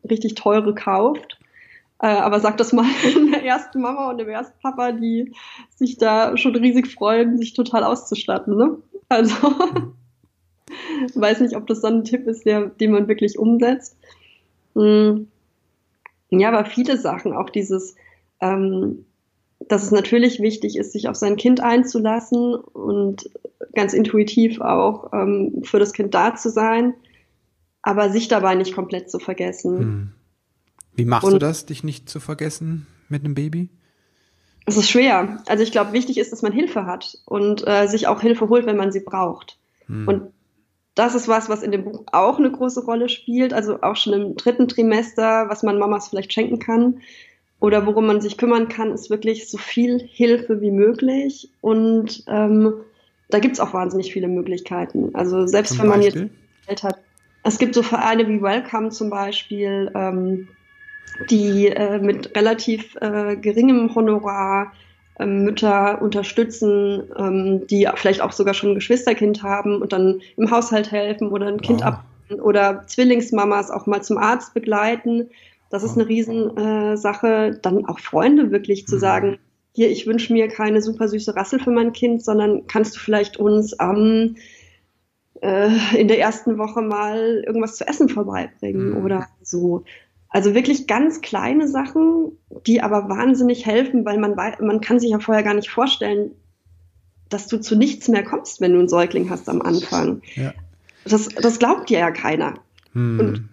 richtig 0.09 0.35
teure 0.35 0.75
kauft 0.75 1.39
äh, 2.01 2.07
aber 2.07 2.41
sag 2.41 2.57
das 2.59 2.73
mal 2.73 2.87
der 3.33 3.45
ersten 3.45 3.81
Mama 3.81 4.11
und 4.11 4.19
dem 4.19 4.29
ersten 4.29 4.59
Papa, 4.61 4.93
die 4.93 5.33
sich 5.75 5.97
da 5.97 6.37
schon 6.37 6.55
riesig 6.55 6.93
freuen, 6.93 7.39
sich 7.39 7.55
total 7.55 7.85
auszustatten. 7.85 8.57
Ne? 8.57 8.77
Also 9.09 9.35
weiß 11.15 11.41
nicht, 11.41 11.57
ob 11.57 11.67
das 11.67 11.81
so 11.81 11.89
ein 11.89 12.05
Tipp 12.05 12.27
ist, 12.27 12.45
der, 12.45 12.67
den 12.67 12.93
man 12.93 13.09
wirklich 13.09 13.39
umsetzt. 13.39 13.97
Hm. 14.75 15.29
Ja, 16.31 16.49
aber 16.49 16.65
viele 16.65 16.99
Sachen, 16.99 17.33
auch 17.33 17.51
dieses, 17.51 17.95
ähm, 18.41 19.07
dass 19.61 19.85
es 19.85 19.91
natürlich 19.91 20.41
wichtig 20.41 20.77
ist, 20.77 20.93
sich 20.93 21.09
auf 21.09 21.17
sein 21.17 21.37
Kind 21.37 21.61
einzulassen 21.61 22.55
und 22.57 23.31
ganz 23.75 23.95
intuitiv 23.95 24.61
auch 24.61 25.13
ähm, 25.13 25.63
für 25.63 25.79
das 25.79 25.93
Kind 25.93 26.15
da 26.15 26.35
zu 26.35 26.51
sein, 26.51 26.95
aber 27.83 28.11
sich 28.11 28.29
dabei 28.29 28.55
nicht 28.55 28.75
komplett 28.75 29.11
zu 29.11 29.19
vergessen. 29.19 29.79
Hm. 29.79 30.13
Wie 30.97 31.05
machst 31.05 31.27
und 31.27 31.35
du 31.35 31.39
das, 31.39 31.67
dich 31.67 31.85
nicht 31.85 32.09
zu 32.09 32.21
vergessen 32.21 32.87
mit 33.09 33.25
einem 33.25 33.35
Baby? 33.35 33.69
Es 34.65 34.77
ist 34.77 34.91
schwer. 34.91 35.43
Also 35.47 35.63
ich 35.63 35.71
glaube, 35.71 35.93
wichtig 35.93 36.19
ist, 36.19 36.33
dass 36.33 36.43
man 36.43 36.53
Hilfe 36.53 36.87
hat 36.87 37.19
und 37.25 37.67
äh, 37.67 37.87
sich 37.87 38.09
auch 38.09 38.21
Hilfe 38.21 38.49
holt, 38.49 38.67
wenn 38.67 38.77
man 38.77 38.91
sie 38.91 39.01
braucht. 39.01 39.59
Hm. 39.87 40.09
Und 40.09 40.33
das 40.97 41.15
ist 41.15 41.29
was, 41.29 41.49
was 41.49 41.63
in 41.63 41.71
dem 41.71 41.85
Buch 41.85 42.05
auch 42.11 42.39
eine 42.39 42.51
große 42.51 42.85
Rolle 42.85 43.09
spielt. 43.09 43.53
Also 43.53 43.83
auch 43.83 43.97
schon 43.97 44.15
im 44.15 44.37
dritten 44.37 44.67
Trimester, 44.67 45.49
was 45.49 45.63
man 45.63 45.79
Mamas 45.79 46.09
vielleicht 46.09 46.33
schenken 46.33 46.59
kann 46.59 47.01
oder 47.61 47.87
worum 47.87 48.07
man 48.07 48.21
sich 48.21 48.37
kümmern 48.37 48.69
kann, 48.69 48.93
ist 48.93 49.11
wirklich 49.11 49.49
so 49.49 49.59
viel 49.59 50.01
Hilfe 50.01 50.61
wie 50.61 50.71
möglich. 50.71 51.51
Und 51.61 52.25
ähm, 52.27 52.73
da 53.29 53.39
gibt's 53.39 53.61
auch 53.61 53.73
wahnsinnig 53.73 54.13
viele 54.13 54.29
Möglichkeiten. 54.29 55.15
Also 55.15 55.47
selbst 55.47 55.71
Zum 55.71 55.81
wenn 55.81 55.89
man 55.89 56.01
Beispiel? 56.01 56.23
jetzt 56.23 56.67
Geld 56.67 56.83
hat. 56.83 57.01
Es 57.45 57.59
gibt 57.59 57.75
so 57.75 57.83
Vereine 57.83 58.27
wie 58.29 58.43
Welcome 58.43 58.91
zum 58.91 59.09
Beispiel, 59.09 59.91
ähm, 59.95 60.49
die 61.31 61.69
äh, 61.69 61.99
mit 61.99 62.37
relativ 62.37 62.97
äh, 63.01 63.37
geringem 63.37 63.95
Honorar 63.95 64.73
ähm, 65.19 65.45
Mütter 65.45 66.01
unterstützen, 66.03 67.05
ähm, 67.19 67.67
die 67.67 67.89
vielleicht 67.95 68.21
auch 68.21 68.33
sogar 68.33 68.55
schon 68.55 68.71
ein 68.71 68.75
Geschwisterkind 68.75 69.43
haben 69.43 69.81
und 69.81 69.93
dann 69.93 70.21
im 70.37 70.51
Haushalt 70.51 70.91
helfen 70.91 71.29
oder 71.29 71.47
ein 71.47 71.61
Kind 71.61 71.81
wow. 71.81 71.87
ab 71.87 72.05
oder 72.43 72.85
Zwillingsmamas 72.87 73.71
auch 73.71 73.87
mal 73.87 74.03
zum 74.03 74.19
Arzt 74.19 74.53
begleiten. 74.53 75.31
Das 75.71 75.83
ist 75.83 75.97
eine 75.97 76.09
Riesensache. 76.09 77.27
Äh, 77.27 77.59
dann 77.63 77.87
auch 77.87 77.99
Freunde 77.99 78.51
wirklich 78.51 78.87
zu 78.87 78.97
mhm. 78.97 79.01
sagen, 79.01 79.39
hier, 79.73 79.91
ich 79.91 80.07
wünsche 80.07 80.33
mir 80.33 80.49
keine 80.49 80.81
super 80.81 81.07
süße 81.09 81.37
Rassel 81.37 81.61
für 81.61 81.71
mein 81.71 81.93
Kind, 81.93 82.25
sondern 82.25 82.67
kannst 82.67 82.97
du 82.97 83.01
vielleicht 83.01 83.37
uns 83.37 83.77
ähm, 83.81 84.37
äh, 85.43 85.71
in 85.97 86.09
der 86.09 86.19
ersten 86.19 86.59
Woche 86.59 86.83
mal 86.83 87.43
irgendwas 87.47 87.77
zu 87.77 87.87
essen 87.87 88.09
vorbeibringen 88.09 88.91
mhm. 88.91 89.05
oder 89.05 89.29
so 89.43 89.85
Also 90.29 90.55
wirklich 90.55 90.87
ganz 90.87 91.21
kleine 91.21 91.69
Sachen, 91.69 92.33
die 92.67 92.83
aber 92.83 93.09
wahnsinnig 93.09 93.65
helfen, 93.65 94.05
weil 94.05 94.19
man, 94.19 94.35
man 94.35 94.81
kann 94.81 95.01
sich 95.01 95.11
ja 95.11 95.19
vorher 95.19 95.45
gar 95.45 95.55
nicht 95.55 95.71
vorstellen, 95.71 96.33
dass 97.29 97.47
du 97.47 97.59
zu 97.59 97.77
nichts 97.77 98.09
mehr 98.09 98.25
kommst, 98.25 98.61
wenn 98.61 98.73
du 98.73 98.79
einen 98.79 98.89
Säugling 98.89 99.31
hast 99.31 99.49
am 99.49 99.63
Anfang. 99.63 100.23
Ja. 100.35 100.53
Das, 101.05 101.29
das 101.29 101.59
glaubt 101.59 101.91
dir 101.91 101.99
ja 101.99 102.11
keiner. 102.11 102.55
Hm. 102.93 103.21
Und 103.21 103.49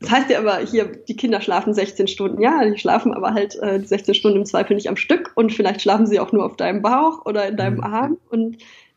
das 0.00 0.10
heißt 0.10 0.30
ja 0.30 0.38
aber 0.38 0.58
hier, 0.58 0.86
die 0.86 1.16
Kinder 1.16 1.40
schlafen 1.40 1.74
16 1.74 2.08
Stunden. 2.08 2.40
Ja, 2.40 2.64
die 2.64 2.78
schlafen 2.78 3.12
aber 3.12 3.34
halt 3.34 3.56
äh, 3.62 3.80
16 3.84 4.14
Stunden 4.14 4.38
im 4.38 4.46
Zweifel 4.46 4.74
nicht 4.74 4.88
am 4.88 4.96
Stück 4.96 5.32
und 5.34 5.52
vielleicht 5.52 5.82
schlafen 5.82 6.06
sie 6.06 6.20
auch 6.20 6.32
nur 6.32 6.44
auf 6.44 6.56
deinem 6.56 6.80
Bauch 6.80 7.26
oder 7.26 7.48
in 7.48 7.56
deinem 7.56 7.84
hm. 7.84 7.84
Arm 7.84 8.18
und 8.30 8.56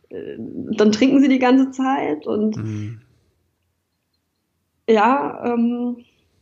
äh, 0.09 0.37
dann 0.37 0.91
trinken 0.93 1.19
sie 1.19 1.27
die 1.27 1.39
ganze 1.39 1.71
Zeit 1.71 2.25
und 2.25 2.55
hm. 2.55 3.01
ja, 4.89 5.53
ähm, 5.53 5.97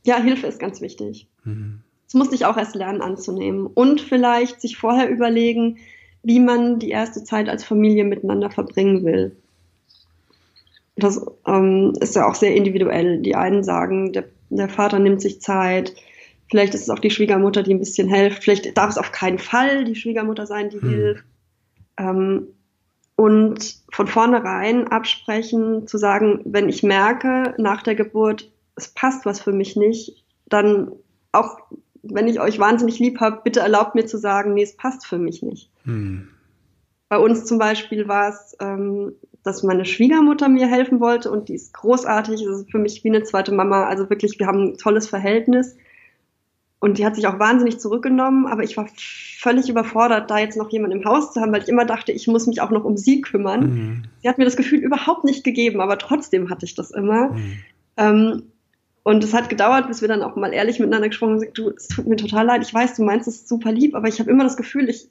ja, 0.05 0.17
Hilfe 0.17 0.47
ist 0.47 0.59
ganz 0.59 0.81
wichtig. 0.81 1.27
Hm. 1.43 1.81
Das 2.05 2.15
musste 2.15 2.35
ich 2.35 2.45
auch 2.45 2.57
erst 2.57 2.75
lernen 2.75 3.01
anzunehmen 3.01 3.67
und 3.67 4.01
vielleicht 4.01 4.59
sich 4.59 4.77
vorher 4.77 5.09
überlegen, 5.09 5.77
wie 6.23 6.39
man 6.39 6.79
die 6.79 6.89
erste 6.89 7.23
Zeit 7.23 7.49
als 7.49 7.63
Familie 7.63 8.03
miteinander 8.03 8.49
verbringen 8.51 9.05
will. 9.05 9.35
Das 10.97 11.25
ähm, 11.47 11.93
ist 11.99 12.15
ja 12.15 12.27
auch 12.27 12.35
sehr 12.35 12.53
individuell. 12.53 13.21
Die 13.21 13.35
einen 13.35 13.63
sagen, 13.63 14.13
der, 14.13 14.25
der 14.49 14.69
Vater 14.69 14.99
nimmt 14.99 15.21
sich 15.21 15.41
Zeit, 15.41 15.93
vielleicht 16.49 16.73
ist 16.73 16.81
es 16.81 16.89
auch 16.89 16.99
die 16.99 17.11
Schwiegermutter, 17.11 17.63
die 17.63 17.73
ein 17.73 17.79
bisschen 17.79 18.09
hilft, 18.09 18.43
vielleicht 18.43 18.77
darf 18.77 18.89
es 18.89 18.97
auf 18.97 19.11
keinen 19.11 19.39
Fall 19.39 19.85
die 19.85 19.95
Schwiegermutter 19.95 20.45
sein, 20.45 20.69
die 20.69 20.81
hm. 20.81 20.89
hilft. 20.89 21.23
Ähm, 21.97 22.47
und 23.15 23.77
von 23.91 24.07
vornherein 24.07 24.87
absprechen, 24.87 25.87
zu 25.87 25.97
sagen, 25.97 26.41
wenn 26.43 26.67
ich 26.67 26.81
merke 26.81 27.53
nach 27.57 27.83
der 27.83 27.95
Geburt, 27.95 28.51
es 28.81 28.89
passt 28.89 29.25
was 29.25 29.41
für 29.41 29.53
mich 29.53 29.75
nicht, 29.75 30.23
dann 30.47 30.91
auch 31.31 31.59
wenn 32.03 32.27
ich 32.27 32.39
euch 32.39 32.59
wahnsinnig 32.59 32.99
lieb 32.99 33.19
habe, 33.19 33.41
bitte 33.43 33.59
erlaubt 33.59 33.95
mir 33.95 34.05
zu 34.05 34.17
sagen, 34.17 34.53
nee, 34.53 34.63
es 34.63 34.75
passt 34.75 35.05
für 35.05 35.19
mich 35.19 35.43
nicht. 35.43 35.69
Hm. 35.83 36.29
Bei 37.09 37.17
uns 37.17 37.45
zum 37.45 37.59
Beispiel 37.59 38.07
war 38.07 38.29
es, 38.29 38.55
ähm, 38.59 39.13
dass 39.43 39.63
meine 39.63 39.85
Schwiegermutter 39.85 40.49
mir 40.49 40.67
helfen 40.67 40.99
wollte 40.99 41.29
und 41.29 41.49
die 41.49 41.55
ist 41.55 41.73
großartig, 41.73 42.43
das 42.43 42.61
ist 42.61 42.71
für 42.71 42.79
mich 42.79 43.03
wie 43.03 43.09
eine 43.09 43.23
zweite 43.23 43.51
Mama. 43.51 43.85
Also 43.85 44.09
wirklich, 44.09 44.39
wir 44.39 44.47
haben 44.47 44.69
ein 44.69 44.77
tolles 44.77 45.07
Verhältnis. 45.07 45.75
Und 46.79 46.97
die 46.97 47.05
hat 47.05 47.15
sich 47.15 47.27
auch 47.27 47.37
wahnsinnig 47.37 47.79
zurückgenommen, 47.79 48.47
aber 48.47 48.63
ich 48.63 48.75
war 48.75 48.87
völlig 48.97 49.69
überfordert, 49.69 50.31
da 50.31 50.39
jetzt 50.39 50.57
noch 50.57 50.71
jemand 50.71 50.95
im 50.95 51.05
Haus 51.05 51.31
zu 51.31 51.39
haben, 51.39 51.51
weil 51.51 51.61
ich 51.61 51.69
immer 51.69 51.85
dachte, 51.85 52.11
ich 52.11 52.25
muss 52.25 52.47
mich 52.47 52.59
auch 52.59 52.71
noch 52.71 52.85
um 52.85 52.97
sie 52.97 53.21
kümmern. 53.21 53.61
Mhm. 53.61 54.03
Sie 54.23 54.27
hat 54.27 54.39
mir 54.39 54.45
das 54.45 54.57
Gefühl 54.57 54.79
überhaupt 54.79 55.23
nicht 55.23 55.43
gegeben, 55.43 55.79
aber 55.79 55.99
trotzdem 55.99 56.49
hatte 56.49 56.65
ich 56.65 56.73
das 56.73 56.89
immer. 56.89 57.33
Mhm. 57.33 57.53
Ähm, 57.97 58.43
und 59.03 59.23
es 59.23 59.33
hat 59.33 59.49
gedauert, 59.49 59.87
bis 59.87 60.01
wir 60.01 60.07
dann 60.07 60.21
auch 60.21 60.35
mal 60.35 60.53
ehrlich 60.53 60.79
miteinander 60.79 61.09
gesprochen 61.09 61.31
haben 61.31 61.39
und 61.39 61.41
gesagt, 61.41 61.57
du, 61.57 61.69
es 61.71 61.87
tut 61.87 62.07
mir 62.07 62.17
total 62.17 62.45
leid, 62.45 62.61
ich 62.61 62.73
weiß, 62.73 62.95
du 62.95 63.03
meinst 63.03 63.27
es 63.27 63.47
super 63.47 63.71
lieb, 63.71 63.95
aber 63.95 64.07
ich 64.07 64.19
habe 64.19 64.29
immer 64.29 64.43
das 64.43 64.57
Gefühl, 64.57 64.89
ich, 64.89 65.09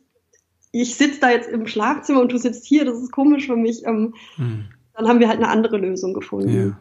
ich 0.73 0.95
sitze 0.95 1.21
da 1.21 1.31
jetzt 1.31 1.49
im 1.49 1.67
Schlafzimmer 1.67 2.21
und 2.21 2.31
du 2.31 2.39
sitzt 2.39 2.67
hier, 2.67 2.85
das 2.85 2.99
ist 2.99 3.11
komisch 3.11 3.47
für 3.47 3.57
mich. 3.57 3.85
Ähm, 3.85 4.15
hm. 4.37 4.67
Dann 4.95 5.09
haben 5.09 5.19
wir 5.19 5.29
halt 5.29 5.39
eine 5.39 5.49
andere 5.49 5.79
Lösung 5.79 6.15
gefunden. 6.15 6.49
Ja. 6.49 6.79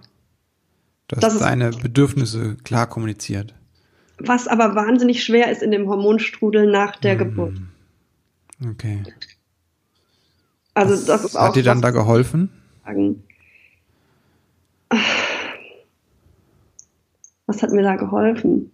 Du 1.08 1.16
hast 1.16 1.42
deine 1.42 1.72
Bedürfnisse 1.72 2.58
klar 2.64 2.88
kommuniziert. 2.88 3.56
Was 4.20 4.48
aber 4.48 4.76
wahnsinnig 4.76 5.24
schwer 5.24 5.52
ist 5.52 5.64
in 5.64 5.72
dem 5.72 5.88
Hormonstrudel 5.88 6.70
nach 6.70 6.98
der 6.98 7.14
hm. 7.14 7.20
Geburt. 7.20 7.62
Okay. 8.72 9.04
Also 10.76 10.94
was 10.94 11.06
das 11.06 11.26
ist 11.26 11.36
auch. 11.36 11.48
Hat 11.48 11.56
dir 11.56 11.64
dann 11.64 11.82
da 11.82 11.90
geholfen? 11.90 12.50
Sagen. 12.86 13.24
Was 17.50 17.64
hat 17.64 17.72
mir 17.72 17.82
da 17.82 17.96
geholfen? 17.96 18.72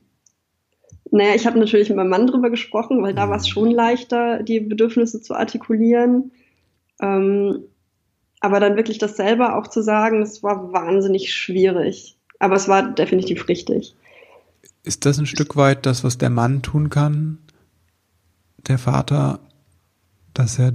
Naja, 1.09 1.33
ich 1.33 1.47
habe 1.47 1.57
natürlich 1.57 1.87
mit 1.87 1.95
meinem 1.95 2.09
Mann 2.09 2.27
drüber 2.27 2.49
gesprochen, 2.49 3.01
weil 3.01 3.13
da 3.13 3.29
war 3.29 3.37
es 3.37 3.47
schon 3.47 3.71
leichter, 3.71 4.43
die 4.43 4.59
Bedürfnisse 4.59 5.21
zu 5.21 5.33
artikulieren. 5.33 6.33
Ähm, 6.99 7.63
aber 8.41 8.59
dann 8.59 8.75
wirklich 8.75 8.97
das 8.97 9.15
selber 9.15 9.55
auch 9.57 9.67
zu 9.67 9.81
sagen, 9.81 10.19
das 10.19 10.43
war 10.43 10.73
wahnsinnig 10.73 11.33
schwierig. 11.33 12.17
Aber 12.39 12.55
es 12.55 12.67
war 12.67 12.91
definitiv 12.91 13.47
richtig. 13.47 13.95
Ist 14.83 15.05
das 15.05 15.19
ein 15.19 15.25
Stück 15.25 15.55
weit 15.55 15.85
das, 15.85 16.03
was 16.03 16.17
der 16.17 16.29
Mann 16.29 16.61
tun 16.61 16.89
kann, 16.89 17.37
der 18.67 18.77
Vater, 18.77 19.39
dass 20.33 20.59
er 20.59 20.73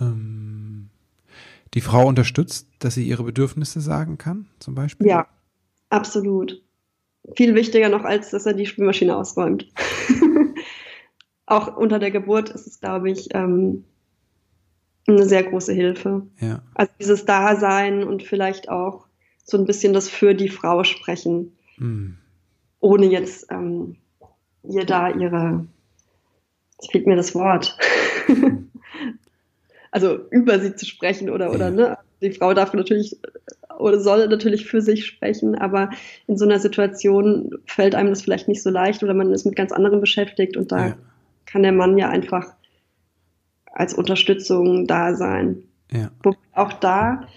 ähm, 0.00 0.88
die 1.74 1.80
Frau 1.80 2.08
unterstützt, 2.08 2.66
dass 2.80 2.94
sie 2.94 3.06
ihre 3.06 3.22
Bedürfnisse 3.22 3.80
sagen 3.80 4.18
kann, 4.18 4.48
zum 4.58 4.74
Beispiel? 4.74 5.06
Ja, 5.06 5.28
absolut 5.90 6.60
viel 7.36 7.54
wichtiger 7.54 7.88
noch, 7.88 8.04
als 8.04 8.30
dass 8.30 8.46
er 8.46 8.54
die 8.54 8.66
Spülmaschine 8.66 9.16
ausräumt. 9.16 9.66
Auch 11.46 11.76
unter 11.76 11.98
der 11.98 12.10
Geburt 12.10 12.50
ist 12.50 12.66
es, 12.66 12.80
glaube 12.80 13.10
ich, 13.10 13.28
ähm, 13.34 13.84
eine 15.06 15.24
sehr 15.24 15.42
große 15.42 15.72
Hilfe. 15.72 16.26
Ja. 16.40 16.62
Also 16.74 16.92
dieses 16.98 17.24
Dasein 17.24 18.04
und 18.04 18.22
vielleicht 18.22 18.68
auch 18.68 19.06
so 19.44 19.58
ein 19.58 19.64
bisschen 19.64 19.92
das 19.92 20.08
für 20.08 20.34
die 20.34 20.48
Frau 20.48 20.84
sprechen, 20.84 21.56
mhm. 21.76 22.16
ohne 22.80 23.06
jetzt 23.06 23.50
ähm, 23.50 23.96
ihr 24.62 24.86
da 24.86 25.10
ihre, 25.10 25.66
es 26.78 26.88
fehlt 26.88 27.06
mir 27.06 27.16
das 27.16 27.34
Wort, 27.34 27.76
also 29.90 30.18
über 30.30 30.60
sie 30.60 30.76
zu 30.76 30.86
sprechen 30.86 31.30
oder, 31.30 31.46
ja. 31.46 31.52
oder 31.52 31.70
ne, 31.70 31.98
die 32.20 32.30
Frau 32.30 32.54
darf 32.54 32.72
natürlich 32.72 33.18
oder 33.82 34.00
soll 34.00 34.28
natürlich 34.28 34.66
für 34.66 34.80
sich 34.80 35.06
sprechen, 35.06 35.54
aber 35.56 35.90
in 36.26 36.36
so 36.36 36.44
einer 36.44 36.58
Situation 36.58 37.50
fällt 37.66 37.94
einem 37.94 38.10
das 38.10 38.22
vielleicht 38.22 38.48
nicht 38.48 38.62
so 38.62 38.70
leicht 38.70 39.02
oder 39.02 39.14
man 39.14 39.32
ist 39.32 39.44
mit 39.44 39.56
ganz 39.56 39.72
anderen 39.72 40.00
beschäftigt 40.00 40.56
und 40.56 40.72
da 40.72 40.88
ja. 40.88 40.96
kann 41.46 41.62
der 41.62 41.72
Mann 41.72 41.98
ja 41.98 42.08
einfach 42.08 42.54
als 43.66 43.94
Unterstützung 43.94 44.86
da 44.86 45.14
sein. 45.14 45.64
Ja. 45.90 46.10
Auch 46.52 46.72
da 46.72 47.28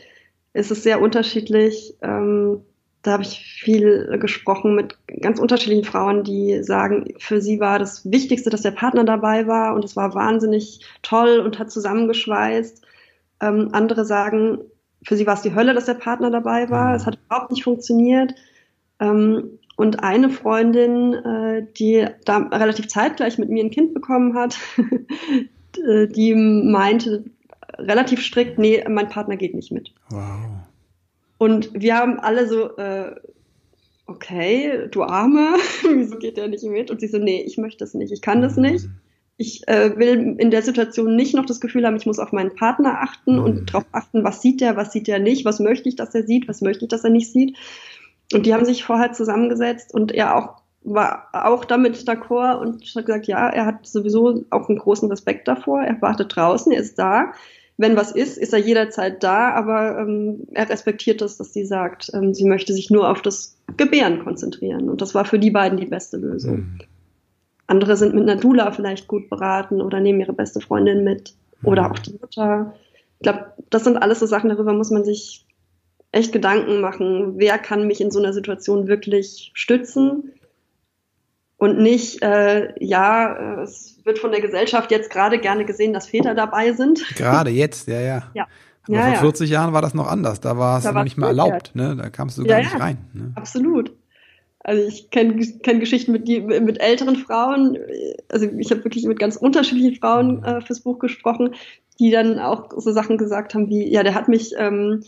ist 0.53 0.71
es 0.71 0.83
sehr 0.83 1.01
unterschiedlich. 1.01 1.95
Ähm, 2.01 2.61
da 3.01 3.11
habe 3.11 3.23
ich 3.23 3.59
viel 3.61 4.17
gesprochen 4.19 4.73
mit 4.73 4.97
ganz 5.21 5.39
unterschiedlichen 5.39 5.83
Frauen, 5.83 6.23
die 6.23 6.63
sagen, 6.63 7.13
für 7.19 7.39
sie 7.39 7.59
war 7.59 7.77
das 7.77 8.09
Wichtigste, 8.09 8.49
dass 8.49 8.63
der 8.63 8.71
Partner 8.71 9.03
dabei 9.03 9.45
war 9.45 9.75
und 9.75 9.85
es 9.85 9.95
war 9.95 10.15
wahnsinnig 10.15 10.79
toll 11.03 11.39
und 11.39 11.59
hat 11.59 11.71
zusammengeschweißt. 11.71 12.83
Ähm, 13.41 13.69
andere 13.73 14.05
sagen, 14.05 14.59
für 15.05 15.15
sie 15.15 15.27
war 15.27 15.35
es 15.35 15.41
die 15.41 15.55
Hölle, 15.55 15.73
dass 15.73 15.85
der 15.85 15.93
Partner 15.93 16.31
dabei 16.31 16.69
war. 16.69 16.89
Mhm. 16.89 16.95
Es 16.95 17.05
hat 17.05 17.19
überhaupt 17.25 17.51
nicht 17.51 17.63
funktioniert. 17.63 18.33
Ähm, 18.99 19.59
und 19.77 20.03
eine 20.03 20.29
Freundin, 20.29 21.13
äh, 21.13 21.67
die 21.77 22.05
da 22.23 22.37
relativ 22.37 22.87
zeitgleich 22.87 23.37
mit 23.37 23.49
mir 23.49 23.63
ein 23.63 23.71
Kind 23.71 23.93
bekommen 23.93 24.35
hat, 24.35 24.57
äh, 25.87 26.07
die 26.07 26.33
meinte 26.33 27.25
relativ 27.77 28.21
strikt, 28.21 28.57
nee, 28.57 28.83
mein 28.87 29.09
Partner 29.09 29.35
geht 29.35 29.53
nicht 29.53 29.71
mit. 29.71 29.93
Wow. 30.09 30.65
Und 31.37 31.69
wir 31.73 31.97
haben 31.97 32.19
alle 32.19 32.47
so, 32.47 32.77
äh, 32.77 33.15
okay, 34.07 34.87
du 34.89 35.03
Arme, 35.03 35.55
wieso 35.93 36.17
geht 36.17 36.37
der 36.37 36.47
nicht 36.47 36.63
mit? 36.63 36.89
Und 36.89 37.01
sie 37.01 37.07
so, 37.07 37.17
nee, 37.17 37.43
ich 37.45 37.57
möchte 37.57 37.79
das 37.79 37.93
nicht, 37.93 38.11
ich 38.11 38.21
kann 38.21 38.41
das 38.41 38.55
nicht. 38.55 38.87
Mhm 39.37 39.37
ich 39.37 39.67
äh, 39.67 39.97
will 39.97 40.35
in 40.39 40.51
der 40.51 40.61
Situation 40.61 41.15
nicht 41.15 41.35
noch 41.35 41.45
das 41.45 41.59
Gefühl 41.59 41.85
haben, 41.85 41.97
ich 41.97 42.05
muss 42.05 42.19
auf 42.19 42.31
meinen 42.31 42.55
Partner 42.55 43.01
achten 43.01 43.37
und 43.37 43.61
mhm. 43.61 43.65
darauf 43.65 43.85
achten, 43.91 44.23
was 44.23 44.41
sieht 44.41 44.61
er, 44.61 44.77
was 44.77 44.93
sieht 44.93 45.09
er 45.09 45.19
nicht, 45.19 45.43
was 45.45 45.59
möchte 45.59 45.89
ich, 45.89 45.95
dass 45.95 46.15
er 46.15 46.23
sieht, 46.23 46.47
was 46.47 46.61
möchte 46.61 46.85
ich, 46.85 46.89
dass 46.89 47.03
er 47.03 47.09
nicht 47.09 47.31
sieht. 47.31 47.57
Und 48.33 48.45
die 48.45 48.53
haben 48.53 48.65
sich 48.65 48.83
vorher 48.83 49.11
zusammengesetzt 49.11 49.93
und 49.93 50.11
er 50.11 50.35
auch 50.35 50.63
war 50.87 51.29
auch 51.33 51.65
damit 51.65 51.95
d'accord 52.07 52.59
und 52.59 52.83
hat 52.95 53.05
gesagt, 53.07 53.25
ja, 53.25 53.49
er 53.49 53.65
hat 53.65 53.87
sowieso 53.87 54.43
auch 54.51 54.69
einen 54.69 54.77
großen 54.77 55.09
Respekt 55.09 55.47
davor. 55.47 55.81
Er 55.81 55.99
wartet 55.99 56.35
draußen, 56.35 56.71
er 56.71 56.79
ist 56.79 56.99
da. 56.99 57.33
Wenn 57.77 57.97
was 57.97 58.11
ist, 58.11 58.37
ist 58.37 58.53
er 58.53 58.59
jederzeit 58.59 59.23
da, 59.23 59.49
aber 59.49 59.97
ähm, 59.97 60.43
er 60.51 60.69
respektiert 60.69 61.21
das, 61.21 61.37
dass 61.37 61.53
sie 61.53 61.65
sagt, 61.65 62.11
ähm, 62.13 62.35
sie 62.35 62.45
möchte 62.45 62.71
sich 62.71 62.91
nur 62.91 63.09
auf 63.09 63.23
das 63.23 63.57
Gebären 63.77 64.23
konzentrieren. 64.23 64.87
Und 64.87 65.01
das 65.01 65.15
war 65.15 65.25
für 65.25 65.39
die 65.39 65.49
beiden 65.49 65.79
die 65.79 65.87
beste 65.87 66.17
Lösung. 66.17 66.57
Mhm. 66.57 66.79
Andere 67.67 67.97
sind 67.97 68.13
mit 68.13 68.29
einer 68.29 68.39
Dula 68.39 68.71
vielleicht 68.71 69.07
gut 69.07 69.29
beraten 69.29 69.81
oder 69.81 69.99
nehmen 69.99 70.19
ihre 70.19 70.33
beste 70.33 70.61
Freundin 70.61 71.03
mit 71.03 71.33
oder 71.63 71.83
mhm. 71.83 71.91
auch 71.91 71.99
die 71.99 72.13
Mutter. 72.13 72.73
Ich 73.19 73.23
glaube, 73.23 73.53
das 73.69 73.83
sind 73.83 73.97
alles 73.97 74.19
so 74.19 74.25
Sachen, 74.25 74.49
darüber 74.49 74.73
muss 74.73 74.91
man 74.91 75.03
sich 75.03 75.45
echt 76.11 76.31
Gedanken 76.31 76.81
machen. 76.81 77.33
Wer 77.37 77.57
kann 77.57 77.87
mich 77.87 78.01
in 78.01 78.11
so 78.11 78.19
einer 78.19 78.33
Situation 78.33 78.87
wirklich 78.87 79.51
stützen? 79.53 80.31
Und 81.57 81.79
nicht, 81.79 82.21
äh, 82.21 82.73
ja, 82.83 83.61
es 83.61 83.99
wird 84.03 84.19
von 84.19 84.31
der 84.31 84.41
Gesellschaft 84.41 84.91
jetzt 84.91 85.09
gerade 85.09 85.39
gerne 85.39 85.65
gesehen, 85.65 85.93
dass 85.93 86.07
Väter 86.07 86.35
dabei 86.35 86.73
sind. 86.73 87.05
Gerade 87.15 87.49
jetzt, 87.49 87.87
ja, 87.87 87.99
ja. 87.99 88.23
ja. 88.33 88.47
Aber 88.87 88.97
ja, 88.97 89.13
vor 89.13 89.21
40 89.21 89.49
ja. 89.49 89.61
Jahren 89.61 89.73
war 89.73 89.81
das 89.81 89.93
noch 89.93 90.07
anders. 90.07 90.41
Da 90.41 90.57
war 90.57 90.79
es 90.79 90.85
noch 90.85 91.03
nicht 91.03 91.17
mehr 91.17 91.29
erlaubt. 91.29 91.71
Ne? 91.73 91.95
Da 91.95 92.09
kamst 92.09 92.37
du 92.37 92.43
ja, 92.43 92.47
gar 92.47 92.57
nicht 92.59 92.79
rein. 92.79 92.97
Ne? 93.13 93.31
Absolut. 93.35 93.91
Also 94.65 94.81
ich 94.87 95.11
kenne 95.11 95.35
kenn 95.61 95.79
Geschichten 95.79 96.11
mit, 96.11 96.27
die, 96.27 96.41
mit 96.41 96.81
älteren 96.81 97.15
Frauen, 97.17 97.77
also 98.29 98.47
ich 98.57 98.71
habe 98.71 98.83
wirklich 98.83 99.05
mit 99.05 99.19
ganz 99.19 99.35
unterschiedlichen 99.35 99.95
Frauen 99.99 100.43
äh, 100.43 100.59
fürs 100.61 100.79
Buch 100.79 100.97
gesprochen, 100.97 101.53
die 101.99 102.09
dann 102.09 102.39
auch 102.39 102.71
so 102.75 102.91
Sachen 102.91 103.19
gesagt 103.19 103.53
haben 103.53 103.69
wie, 103.69 103.87
ja, 103.87 104.01
der 104.01 104.15
hat 104.15 104.27
mich 104.27 104.55
ähm, 104.57 105.03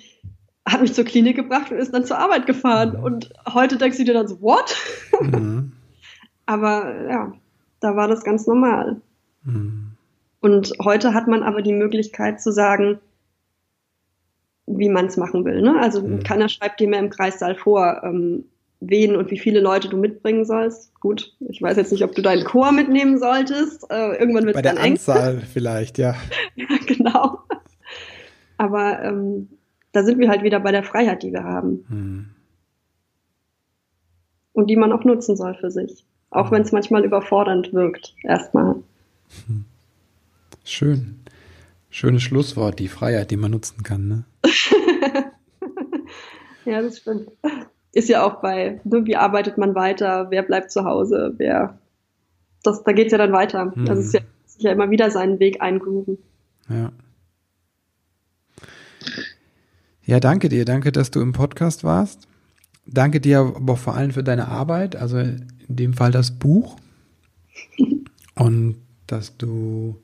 hat 0.63 0.81
mich 0.81 0.93
zur 0.93 1.05
Klinik 1.05 1.37
gebracht 1.37 1.71
und 1.71 1.79
ist 1.79 1.91
dann 1.91 2.05
zur 2.05 2.19
Arbeit 2.19 2.45
gefahren. 2.45 2.97
Mhm. 2.97 3.03
Und 3.03 3.29
heute 3.51 3.77
denkst 3.77 3.97
du 3.97 4.03
dir 4.03 4.13
dann 4.13 4.27
so, 4.27 4.41
what? 4.41 4.75
Mhm. 5.19 5.71
aber 6.45 7.09
ja, 7.09 7.33
da 7.79 7.95
war 7.95 8.07
das 8.07 8.23
ganz 8.23 8.45
normal. 8.45 9.01
Mhm. 9.43 9.93
Und 10.39 10.73
heute 10.83 11.15
hat 11.15 11.27
man 11.27 11.41
aber 11.41 11.63
die 11.63 11.73
Möglichkeit 11.73 12.41
zu 12.43 12.51
sagen, 12.51 12.99
wie 14.67 14.89
man 14.89 15.07
es 15.07 15.17
machen 15.17 15.45
will. 15.45 15.63
Ne? 15.63 15.79
Also 15.79 16.03
mhm. 16.03 16.21
keiner 16.21 16.47
schreibt 16.47 16.79
dir 16.79 16.89
mehr 16.89 16.99
im 16.99 17.09
Kreissaal 17.09 17.55
vor, 17.55 18.03
ähm, 18.03 18.45
wen 18.79 19.15
und 19.15 19.31
wie 19.31 19.39
viele 19.39 19.59
Leute 19.59 19.89
du 19.89 19.97
mitbringen 19.97 20.45
sollst. 20.45 20.93
Gut, 20.99 21.35
ich 21.49 21.61
weiß 21.61 21.77
jetzt 21.77 21.91
nicht, 21.91 22.03
ob 22.03 22.13
du 22.15 22.21
deinen 22.21 22.43
Chor 22.43 22.71
mitnehmen 22.71 23.17
solltest. 23.17 23.89
Äh, 23.89 24.17
irgendwann 24.17 24.45
wird 24.45 24.55
Bei 24.55 24.61
der 24.61 24.79
Anzahl 24.79 25.41
vielleicht, 25.41 25.97
ja. 25.97 26.15
ja, 26.55 26.65
genau. 26.85 27.39
Aber 28.57 29.01
ähm, 29.03 29.49
da 29.91 30.03
sind 30.03 30.19
wir 30.19 30.29
halt 30.29 30.43
wieder 30.43 30.59
bei 30.59 30.71
der 30.71 30.83
Freiheit, 30.83 31.23
die 31.23 31.31
wir 31.31 31.43
haben. 31.43 31.85
Mhm. 31.89 32.29
Und 34.53 34.69
die 34.69 34.75
man 34.75 34.91
auch 34.91 35.03
nutzen 35.03 35.35
soll 35.35 35.55
für 35.55 35.71
sich. 35.71 36.05
Auch 36.29 36.49
mhm. 36.49 36.55
wenn 36.55 36.61
es 36.63 36.71
manchmal 36.71 37.05
überfordernd 37.05 37.73
wirkt, 37.73 38.15
erstmal. 38.23 38.75
Hm. 39.47 39.65
Schön. 40.63 41.19
Schönes 41.89 42.23
Schlusswort, 42.23 42.79
die 42.79 42.87
Freiheit, 42.87 43.31
die 43.31 43.37
man 43.37 43.51
nutzen 43.51 43.83
kann, 43.83 44.07
ne? 44.07 44.23
ja, 46.65 46.81
das 46.81 46.99
stimmt. 46.99 47.29
Ist 47.97 48.10
ja 48.10 48.23
auch 48.23 48.41
bei, 48.41 48.79
ne, 48.83 49.07
wie 49.07 49.15
arbeitet 49.15 49.57
man 49.57 49.73
weiter, 49.73 50.27
wer 50.29 50.43
bleibt 50.43 50.69
zu 50.69 50.86
Hause, 50.86 51.33
wer. 51.38 51.79
Das, 52.62 52.83
da 52.83 52.91
geht 52.91 53.07
es 53.07 53.12
ja 53.12 53.17
dann 53.17 53.31
weiter. 53.31 53.73
Mhm. 53.73 53.86
Das 53.86 53.97
ist 53.97 54.13
ja, 54.13 54.19
sich 54.45 54.62
ja 54.62 54.71
immer 54.71 54.91
wieder 54.91 55.10
seinen 55.10 55.39
Weg 55.39 55.63
eingrooven. 55.63 56.19
Ja. 56.69 56.91
Ja, 60.03 60.19
danke 60.19 60.47
dir. 60.47 60.63
Danke, 60.63 60.91
dass 60.91 61.10
du 61.10 61.21
im 61.21 61.33
Podcast 61.33 61.83
warst. 61.83 62.27
Danke 62.86 63.19
dir 63.19 63.39
aber 63.39 63.77
vor 63.77 63.95
allem 63.95 64.12
für 64.12 64.23
deine 64.23 64.47
Arbeit, 64.47 64.95
also 64.95 65.17
in 65.17 65.47
dem 65.67 65.93
Fall 65.93 66.12
das 66.12 66.38
Buch. 66.38 66.75
Und 68.36 68.75
dass 69.07 69.38
du 69.38 69.99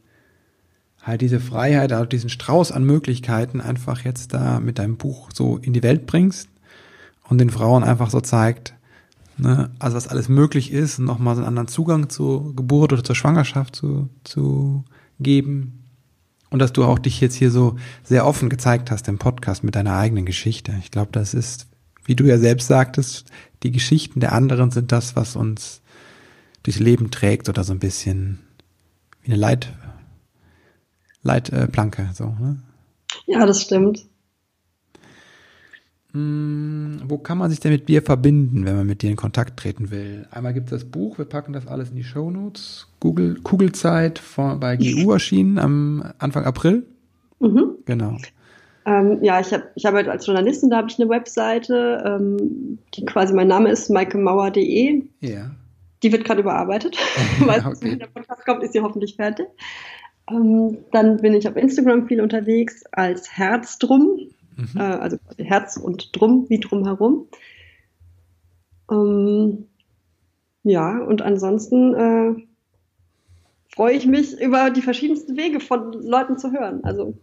halt 1.04 1.22
diese 1.22 1.40
Freiheit, 1.40 1.94
also 1.94 2.06
diesen 2.06 2.32
Strauß 2.32 2.72
an 2.72 2.86
Möglichkeiten 2.86 3.62
einfach 3.62 4.04
jetzt 4.04 4.34
da 4.34 4.60
mit 4.60 4.80
deinem 4.80 4.98
Buch 4.98 5.30
so 5.32 5.58
in 5.58 5.74
die 5.74 5.84
Welt 5.84 6.08
bringst 6.08 6.50
und 7.34 7.40
den 7.40 7.50
Frauen 7.50 7.84
einfach 7.84 8.12
so 8.12 8.22
zeigt, 8.22 8.76
ne, 9.38 9.72
also 9.80 9.98
was 9.98 10.08
alles 10.08 10.30
möglich 10.30 10.72
ist, 10.72 11.00
nochmal 11.00 11.36
so 11.36 11.42
einen 11.42 11.48
anderen 11.48 11.68
Zugang 11.68 12.10
zur 12.10 12.56
Geburt 12.56 12.94
oder 12.94 13.04
zur 13.04 13.16
Schwangerschaft 13.16 13.76
zu, 13.76 14.10
zu 14.24 14.86
geben. 15.20 15.90
Und 16.52 16.60
dass 16.60 16.74
du 16.74 16.84
auch 16.86 17.00
dich 17.00 17.20
jetzt 17.22 17.34
hier 17.34 17.50
so 17.50 17.76
sehr 18.04 18.28
offen 18.28 18.50
gezeigt 18.50 18.92
hast 18.92 19.08
im 19.08 19.18
Podcast 19.18 19.64
mit 19.64 19.74
deiner 19.74 19.98
eigenen 19.98 20.28
Geschichte. 20.28 20.76
Ich 20.80 20.92
glaube, 20.92 21.10
das 21.12 21.34
ist, 21.34 21.66
wie 22.06 22.16
du 22.16 22.26
ja 22.26 22.38
selbst 22.38 22.68
sagtest, 22.68 23.32
die 23.64 23.72
Geschichten 23.72 24.20
der 24.20 24.34
anderen 24.34 24.70
sind 24.70 24.92
das, 24.92 25.16
was 25.16 25.36
uns 25.36 25.82
durchs 26.62 26.80
Leben 26.80 27.10
trägt 27.10 27.50
oder 27.50 27.64
so 27.64 27.74
ein 27.74 27.80
bisschen 27.80 28.42
wie 29.24 29.32
eine 29.32 29.42
Leit, 29.42 29.74
Leitplanke, 31.24 32.12
so, 32.14 32.26
ne? 32.26 32.62
Ja, 33.26 33.48
das 33.48 33.62
stimmt. 33.62 34.06
Hm, 36.14 37.02
wo 37.08 37.18
kann 37.18 37.40
man 37.40 37.50
sich 37.50 37.60
denn 37.60 37.72
mit 37.72 37.90
dir 37.90 38.04
verbinden, 38.04 38.66
wenn 38.66 38.76
man 38.76 38.86
mit 38.86 39.02
dir 39.02 39.10
in 39.10 39.16
Kontakt 39.16 39.58
treten 39.58 39.90
will? 39.90 40.28
Einmal 40.30 40.54
gibt 40.54 40.68
es 40.68 40.82
das 40.82 40.90
Buch, 40.90 41.18
wir 41.18 41.26
packen 41.26 41.54
das 41.54 41.66
alles 41.68 41.90
in 41.90 41.96
die 41.96 42.04
Show 42.04 42.30
Notes. 42.30 42.88
Google, 43.00 43.40
Kugelzeit 43.42 44.20
von, 44.20 44.60
bei 44.60 44.78
GU 44.78 45.12
erschienen 45.12 45.58
am 45.58 46.04
Anfang 46.20 46.46
April. 46.46 46.86
Mhm. 47.40 47.78
Genau. 47.86 48.18
Ähm, 48.86 49.24
ja, 49.24 49.40
ich 49.40 49.52
habe 49.54 49.64
ich 49.76 49.86
hab 49.86 49.96
halt 49.96 50.08
als 50.08 50.26
Journalistin, 50.28 50.70
da 50.70 50.78
habe 50.78 50.88
ich 50.90 51.00
eine 51.00 51.10
Webseite, 51.10 52.04
ähm, 52.06 52.78
die 52.94 53.06
quasi 53.06 53.34
mein 53.34 53.48
Name 53.48 53.70
ist, 53.70 53.90
maikemauer.de. 53.90 55.04
Ja. 55.22 55.52
Die 56.04 56.12
wird 56.12 56.26
gerade 56.26 56.42
überarbeitet, 56.42 56.98
weil 57.40 57.60
okay. 57.66 57.78
wenn 57.82 58.00
der 58.00 58.08
Podcast 58.08 58.46
kommt, 58.46 58.62
ist 58.62 58.74
sie 58.74 58.82
hoffentlich 58.82 59.16
fertig. 59.16 59.48
Ähm, 60.30 60.78
dann 60.92 61.18
bin 61.18 61.34
ich 61.34 61.48
auf 61.48 61.56
Instagram 61.56 62.08
viel 62.08 62.22
unterwegs 62.22 62.84
als 62.92 63.36
Herzdrum, 63.36 64.20
mhm. 64.56 64.80
äh, 64.80 64.82
also 64.82 65.18
Herz 65.38 65.78
und 65.78 66.16
Drum, 66.16 66.46
wie 66.50 66.60
drumherum. 66.60 67.28
Ähm, 68.92 69.66
ja, 70.64 71.00
und 71.00 71.22
ansonsten 71.22 71.94
äh, 71.94 72.44
freue 73.74 73.96
ich 73.96 74.06
mich 74.06 74.40
über 74.40 74.70
die 74.70 74.82
verschiedensten 74.82 75.36
Wege 75.38 75.60
von 75.60 75.94
Leuten 75.94 76.38
zu 76.38 76.52
hören. 76.52 76.84
Also 76.84 77.18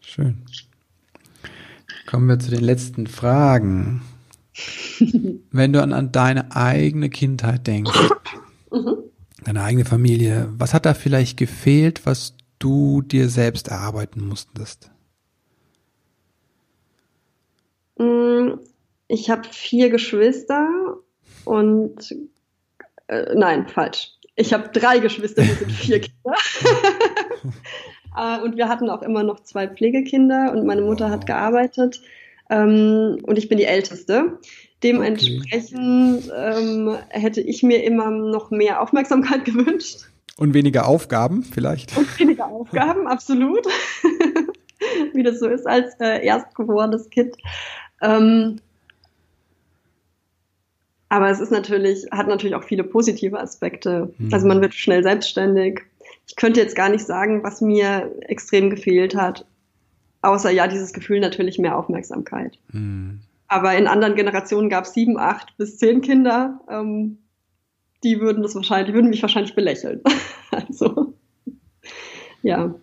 schön. 0.00 0.42
Kommen 2.06 2.28
wir 2.28 2.38
zu 2.38 2.50
den 2.50 2.64
letzten 2.64 3.06
Fragen. 3.06 4.02
Wenn 5.50 5.72
du 5.72 5.82
an, 5.82 5.92
an 5.92 6.12
deine 6.12 6.54
eigene 6.54 7.10
Kindheit 7.10 7.66
denkst, 7.66 7.98
mhm 8.70 9.04
deine 9.44 9.62
eigene 9.62 9.84
Familie. 9.84 10.48
Was 10.58 10.74
hat 10.74 10.86
da 10.86 10.94
vielleicht 10.94 11.36
gefehlt, 11.36 12.06
was 12.06 12.34
du 12.58 13.02
dir 13.02 13.28
selbst 13.28 13.68
erarbeiten 13.68 14.26
musstest? 14.26 14.90
Ich 19.08 19.30
habe 19.30 19.42
vier 19.50 19.90
Geschwister 19.90 20.96
und 21.44 22.14
äh, 23.08 23.34
nein, 23.34 23.68
falsch. 23.68 24.12
Ich 24.36 24.52
habe 24.52 24.70
drei 24.70 24.98
Geschwister, 24.98 25.42
wir 25.42 25.54
sind 25.54 25.72
vier 25.72 26.00
Kinder. 26.00 26.34
äh, 28.16 28.40
und 28.42 28.56
wir 28.56 28.68
hatten 28.68 28.90
auch 28.90 29.02
immer 29.02 29.22
noch 29.22 29.40
zwei 29.40 29.68
Pflegekinder 29.68 30.52
und 30.52 30.66
meine 30.66 30.82
Mutter 30.82 31.10
hat 31.10 31.26
gearbeitet. 31.26 32.00
Ähm, 32.50 33.18
und 33.22 33.38
ich 33.38 33.48
bin 33.48 33.58
die 33.58 33.64
Älteste. 33.64 34.38
Dementsprechend 34.82 36.26
okay. 36.26 36.58
ähm, 36.58 36.98
hätte 37.08 37.40
ich 37.40 37.62
mir 37.62 37.82
immer 37.84 38.10
noch 38.10 38.50
mehr 38.50 38.82
Aufmerksamkeit 38.82 39.44
gewünscht. 39.44 40.06
Und 40.36 40.52
weniger 40.52 40.86
Aufgaben 40.86 41.44
vielleicht? 41.44 41.96
Und 41.96 42.18
weniger 42.18 42.46
Aufgaben, 42.46 43.06
absolut. 43.06 43.66
Wie 45.14 45.22
das 45.22 45.38
so 45.38 45.46
ist 45.48 45.66
als 45.66 45.94
äh, 46.00 46.26
erstgeborenes 46.26 47.08
Kind. 47.08 47.36
Ähm, 48.02 48.60
aber 51.14 51.30
es 51.30 51.38
ist 51.38 51.52
natürlich, 51.52 52.06
hat 52.10 52.26
natürlich 52.26 52.56
auch 52.56 52.64
viele 52.64 52.82
positive 52.82 53.38
Aspekte. 53.38 54.12
Mhm. 54.18 54.34
Also 54.34 54.48
man 54.48 54.60
wird 54.60 54.74
schnell 54.74 55.04
selbstständig. 55.04 55.82
Ich 56.26 56.34
könnte 56.34 56.60
jetzt 56.60 56.74
gar 56.74 56.88
nicht 56.88 57.06
sagen, 57.06 57.44
was 57.44 57.60
mir 57.60 58.12
extrem 58.22 58.68
gefehlt 58.68 59.14
hat. 59.14 59.46
Außer 60.22 60.50
ja, 60.50 60.66
dieses 60.66 60.92
Gefühl 60.92 61.20
natürlich 61.20 61.56
mehr 61.60 61.78
Aufmerksamkeit. 61.78 62.58
Mhm. 62.72 63.20
Aber 63.46 63.76
in 63.76 63.86
anderen 63.86 64.16
Generationen 64.16 64.68
gab 64.68 64.86
es 64.86 64.92
sieben, 64.92 65.16
acht 65.16 65.56
bis 65.56 65.78
zehn 65.78 66.00
Kinder. 66.00 66.60
Ähm, 66.68 67.18
die 68.02 68.18
würden 68.18 68.42
das 68.42 68.56
wahrscheinlich, 68.56 68.88
die 68.88 68.94
würden 68.94 69.10
mich 69.10 69.22
wahrscheinlich 69.22 69.54
belächeln. 69.54 70.00
also, 70.50 71.14
ja. 72.42 72.74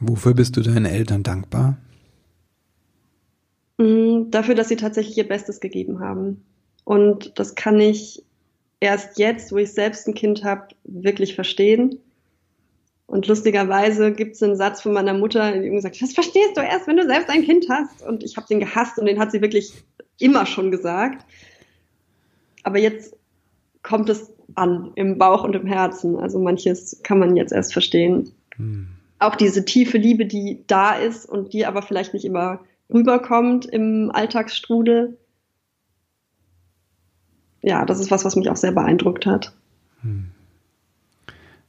Wofür 0.00 0.34
bist 0.34 0.56
du 0.56 0.60
deinen 0.60 0.86
Eltern 0.86 1.22
dankbar? 1.22 1.76
Mm, 3.78 4.28
dafür, 4.32 4.56
dass 4.56 4.70
sie 4.70 4.76
tatsächlich 4.76 5.16
ihr 5.16 5.28
Bestes 5.28 5.60
gegeben 5.60 6.00
haben. 6.00 6.42
Und 6.86 7.36
das 7.36 7.56
kann 7.56 7.80
ich 7.80 8.22
erst 8.78 9.18
jetzt, 9.18 9.50
wo 9.50 9.56
ich 9.56 9.72
selbst 9.72 10.06
ein 10.06 10.14
Kind 10.14 10.44
habe, 10.44 10.68
wirklich 10.84 11.34
verstehen. 11.34 11.98
Und 13.06 13.26
lustigerweise 13.26 14.12
gibt 14.12 14.36
es 14.36 14.42
einen 14.44 14.54
Satz 14.54 14.82
von 14.82 14.92
meiner 14.92 15.12
Mutter, 15.12 15.50
die 15.58 15.68
gesagt 15.68 16.00
das 16.00 16.12
verstehst 16.12 16.56
du 16.56 16.60
erst, 16.60 16.86
wenn 16.86 16.96
du 16.96 17.04
selbst 17.04 17.28
ein 17.28 17.42
Kind 17.42 17.66
hast. 17.68 18.02
Und 18.06 18.22
ich 18.22 18.36
habe 18.36 18.46
den 18.46 18.60
gehasst 18.60 19.00
und 19.00 19.06
den 19.06 19.18
hat 19.18 19.32
sie 19.32 19.42
wirklich 19.42 19.72
immer 20.20 20.46
schon 20.46 20.70
gesagt. 20.70 21.26
Aber 22.62 22.78
jetzt 22.78 23.16
kommt 23.82 24.08
es 24.08 24.32
an 24.54 24.92
im 24.94 25.18
Bauch 25.18 25.42
und 25.42 25.56
im 25.56 25.66
Herzen. 25.66 26.16
Also 26.16 26.38
manches 26.38 27.00
kann 27.02 27.18
man 27.18 27.36
jetzt 27.36 27.52
erst 27.52 27.72
verstehen. 27.72 28.30
Hm. 28.54 28.86
Auch 29.18 29.34
diese 29.34 29.64
tiefe 29.64 29.98
Liebe, 29.98 30.24
die 30.24 30.62
da 30.68 30.94
ist 30.94 31.28
und 31.28 31.52
die 31.52 31.66
aber 31.66 31.82
vielleicht 31.82 32.14
nicht 32.14 32.24
immer 32.24 32.60
rüberkommt 32.94 33.66
im 33.66 34.12
Alltagsstrudel. 34.14 35.16
Ja, 37.66 37.84
das 37.84 37.98
ist 37.98 38.12
was, 38.12 38.24
was 38.24 38.36
mich 38.36 38.48
auch 38.48 38.56
sehr 38.56 38.70
beeindruckt 38.70 39.26
hat. 39.26 39.52
Hm. 40.02 40.26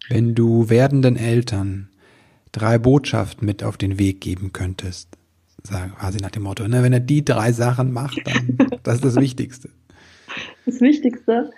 Wenn 0.10 0.36
du 0.36 0.70
werdenden 0.70 1.16
Eltern 1.18 1.90
drei 2.52 2.78
Botschaften 2.78 3.48
mit 3.48 3.64
auf 3.64 3.78
den 3.78 3.98
Weg 3.98 4.22
geben 4.22 4.54
könntest, 4.54 5.10
sagen, 5.64 5.94
quasi 6.00 6.20
nach 6.20 6.30
dem 6.30 6.44
Motto, 6.44 6.68
ne, 6.68 6.84
wenn 6.84 6.94
er 6.94 7.00
die 7.00 7.26
drei 7.26 7.52
Sachen 7.52 7.92
macht, 7.92 8.22
dann 8.26 8.58
das 8.84 8.96
ist 8.98 9.06
das 9.06 9.16
Wichtigste. 9.16 9.70
Das 10.68 10.82
Wichtigste. 10.82 11.50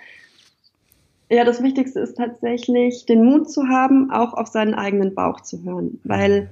Ja, 1.28 1.44
das 1.44 1.62
Wichtigste 1.62 2.00
ist 2.00 2.16
tatsächlich, 2.16 3.04
den 3.04 3.22
Mut 3.22 3.50
zu 3.50 3.68
haben, 3.68 4.10
auch 4.10 4.32
auf 4.32 4.48
seinen 4.48 4.72
eigenen 4.72 5.14
Bauch 5.14 5.42
zu 5.42 5.62
hören. 5.64 6.00
Weil 6.04 6.48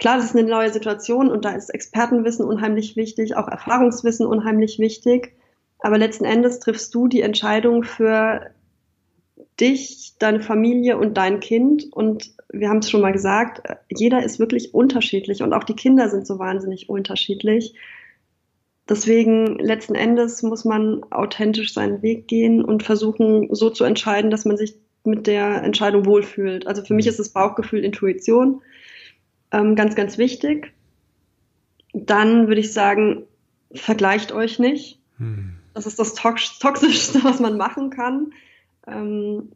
klar, 0.00 0.16
das 0.16 0.24
ist 0.24 0.36
eine 0.36 0.48
neue 0.48 0.72
Situation 0.72 1.30
und 1.30 1.44
da 1.44 1.52
ist 1.52 1.70
Expertenwissen 1.70 2.44
unheimlich 2.44 2.96
wichtig, 2.96 3.36
auch 3.36 3.46
Erfahrungswissen 3.46 4.26
unheimlich 4.26 4.80
wichtig. 4.80 5.36
Aber 5.82 5.98
letzten 5.98 6.24
Endes 6.24 6.60
triffst 6.60 6.94
du 6.94 7.08
die 7.08 7.22
Entscheidung 7.22 7.82
für 7.82 8.52
dich, 9.58 10.14
deine 10.18 10.40
Familie 10.40 10.96
und 10.96 11.16
dein 11.16 11.40
Kind. 11.40 11.92
Und 11.92 12.34
wir 12.52 12.68
haben 12.68 12.78
es 12.78 12.88
schon 12.90 13.00
mal 13.00 13.12
gesagt, 13.12 13.62
jeder 13.90 14.22
ist 14.22 14.38
wirklich 14.38 14.74
unterschiedlich 14.74 15.42
und 15.42 15.52
auch 15.52 15.64
die 15.64 15.74
Kinder 15.74 16.08
sind 16.08 16.26
so 16.26 16.38
wahnsinnig 16.38 16.88
unterschiedlich. 16.88 17.74
Deswegen 18.88 19.58
letzten 19.58 19.94
Endes 19.94 20.42
muss 20.42 20.64
man 20.64 21.02
authentisch 21.10 21.74
seinen 21.74 22.00
Weg 22.02 22.28
gehen 22.28 22.64
und 22.64 22.82
versuchen, 22.82 23.48
so 23.54 23.68
zu 23.70 23.84
entscheiden, 23.84 24.30
dass 24.30 24.44
man 24.44 24.56
sich 24.56 24.76
mit 25.04 25.26
der 25.26 25.62
Entscheidung 25.64 26.06
wohlfühlt. 26.06 26.66
Also 26.66 26.84
für 26.84 26.94
mich 26.94 27.08
ist 27.08 27.18
das 27.18 27.30
Bauchgefühl 27.30 27.84
Intuition 27.84 28.62
ähm, 29.50 29.74
ganz, 29.74 29.96
ganz 29.96 30.16
wichtig. 30.16 30.72
Dann 31.92 32.46
würde 32.46 32.60
ich 32.60 32.72
sagen, 32.72 33.24
vergleicht 33.72 34.32
euch 34.32 34.58
nicht. 34.58 35.00
Hm. 35.18 35.56
Das 35.74 35.86
ist 35.86 35.98
das 35.98 36.14
Toxischste, 36.14 37.24
was 37.24 37.40
man 37.40 37.56
machen 37.56 37.90
kann. 37.90 38.32
Ähm, 38.86 39.52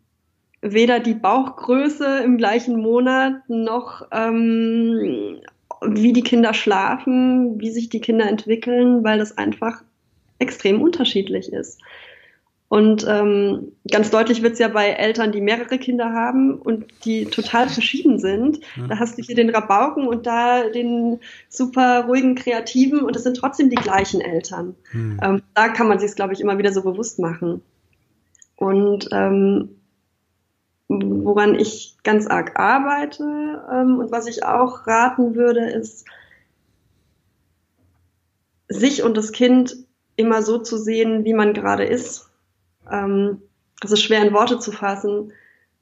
weder 0.62 1.00
die 1.00 1.14
Bauchgröße 1.14 2.20
im 2.24 2.38
gleichen 2.38 2.80
Monat 2.80 3.48
noch 3.48 4.06
ähm, 4.12 5.40
wie 5.82 6.12
die 6.12 6.22
Kinder 6.22 6.54
schlafen, 6.54 7.60
wie 7.60 7.70
sich 7.70 7.88
die 7.88 8.00
Kinder 8.00 8.28
entwickeln, 8.28 9.04
weil 9.04 9.18
das 9.18 9.36
einfach 9.36 9.82
extrem 10.38 10.80
unterschiedlich 10.80 11.52
ist. 11.52 11.80
Und 12.68 13.06
ähm, 13.08 13.72
ganz 13.90 14.10
deutlich 14.10 14.42
wird 14.42 14.54
es 14.54 14.58
ja 14.58 14.66
bei 14.66 14.88
Eltern, 14.88 15.30
die 15.30 15.40
mehrere 15.40 15.78
Kinder 15.78 16.12
haben 16.12 16.58
und 16.58 16.86
die 17.04 17.26
total 17.26 17.68
verschieden 17.68 18.18
sind. 18.18 18.58
Ja. 18.76 18.88
Da 18.88 18.98
hast 18.98 19.16
du 19.16 19.22
hier 19.22 19.36
den 19.36 19.50
Rabauken 19.50 20.08
und 20.08 20.26
da 20.26 20.68
den 20.68 21.20
super 21.48 22.06
ruhigen 22.06 22.34
Kreativen 22.34 23.00
und 23.00 23.14
es 23.14 23.22
sind 23.22 23.36
trotzdem 23.36 23.70
die 23.70 23.76
gleichen 23.76 24.20
Eltern. 24.20 24.74
Hm. 24.90 25.20
Ähm, 25.22 25.42
da 25.54 25.68
kann 25.68 25.86
man 25.86 26.00
sich 26.00 26.10
es, 26.10 26.16
glaube 26.16 26.32
ich, 26.32 26.40
immer 26.40 26.58
wieder 26.58 26.72
so 26.72 26.82
bewusst 26.82 27.20
machen. 27.20 27.62
Und 28.56 29.10
ähm, 29.12 29.76
woran 30.88 31.54
ich 31.54 31.96
ganz 32.02 32.26
arg 32.26 32.58
arbeite 32.58 33.64
ähm, 33.72 33.98
und 33.98 34.10
was 34.10 34.26
ich 34.26 34.44
auch 34.44 34.88
raten 34.88 35.36
würde, 35.36 35.70
ist, 35.70 36.04
sich 38.68 39.04
und 39.04 39.16
das 39.16 39.30
Kind 39.30 39.76
immer 40.16 40.42
so 40.42 40.58
zu 40.58 40.78
sehen, 40.78 41.24
wie 41.24 41.34
man 41.34 41.54
gerade 41.54 41.84
ist 41.84 42.25
ähm, 42.90 43.42
es 43.82 43.92
ist 43.92 44.02
schwer 44.02 44.22
in 44.22 44.32
Worte 44.32 44.58
zu 44.58 44.72
fassen, 44.72 45.32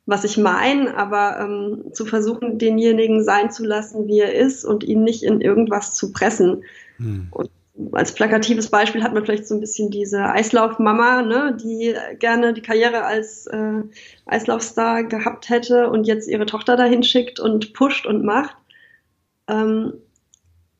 was 0.07 0.25
ich 0.25 0.37
meine, 0.37 0.97
aber 0.97 1.39
ähm, 1.41 1.93
zu 1.93 2.05
versuchen, 2.05 2.59
denjenigen 2.59 3.25
sein 3.25 3.51
zu 3.51 3.65
lassen, 3.65 4.07
wie 4.07 4.21
er 4.21 4.35
ist 4.35 4.65
und 4.65 4.85
ihn 4.85 5.03
nicht 5.03 5.23
in 5.23 5.41
irgendwas 5.41 5.95
zu 5.95 6.13
pressen. 6.13 6.65
Hm. 6.99 7.29
Und 7.31 7.51
als 7.93 8.13
plakatives 8.15 8.69
Beispiel 8.69 9.03
hat 9.03 9.15
man 9.15 9.25
vielleicht 9.25 9.47
so 9.47 9.55
ein 9.55 9.61
bisschen 9.61 9.91
diese 9.91 10.25
Eislaufmama, 10.25 11.23
ne, 11.23 11.57
die 11.61 11.95
gerne 12.19 12.53
die 12.53 12.63
Karriere 12.63 13.05
als 13.05 13.47
äh, 13.47 13.83
Eislaufstar 14.27 15.05
gehabt 15.05 15.49
hätte 15.49 15.91
und 15.91 16.07
jetzt 16.07 16.29
ihre 16.29 16.47
Tochter 16.47 16.77
dahin 16.77 17.03
schickt 17.03 17.41
und 17.41 17.73
pusht 17.73 18.07
und 18.07 18.25
macht. 18.25 18.57
Ähm, 19.49 19.95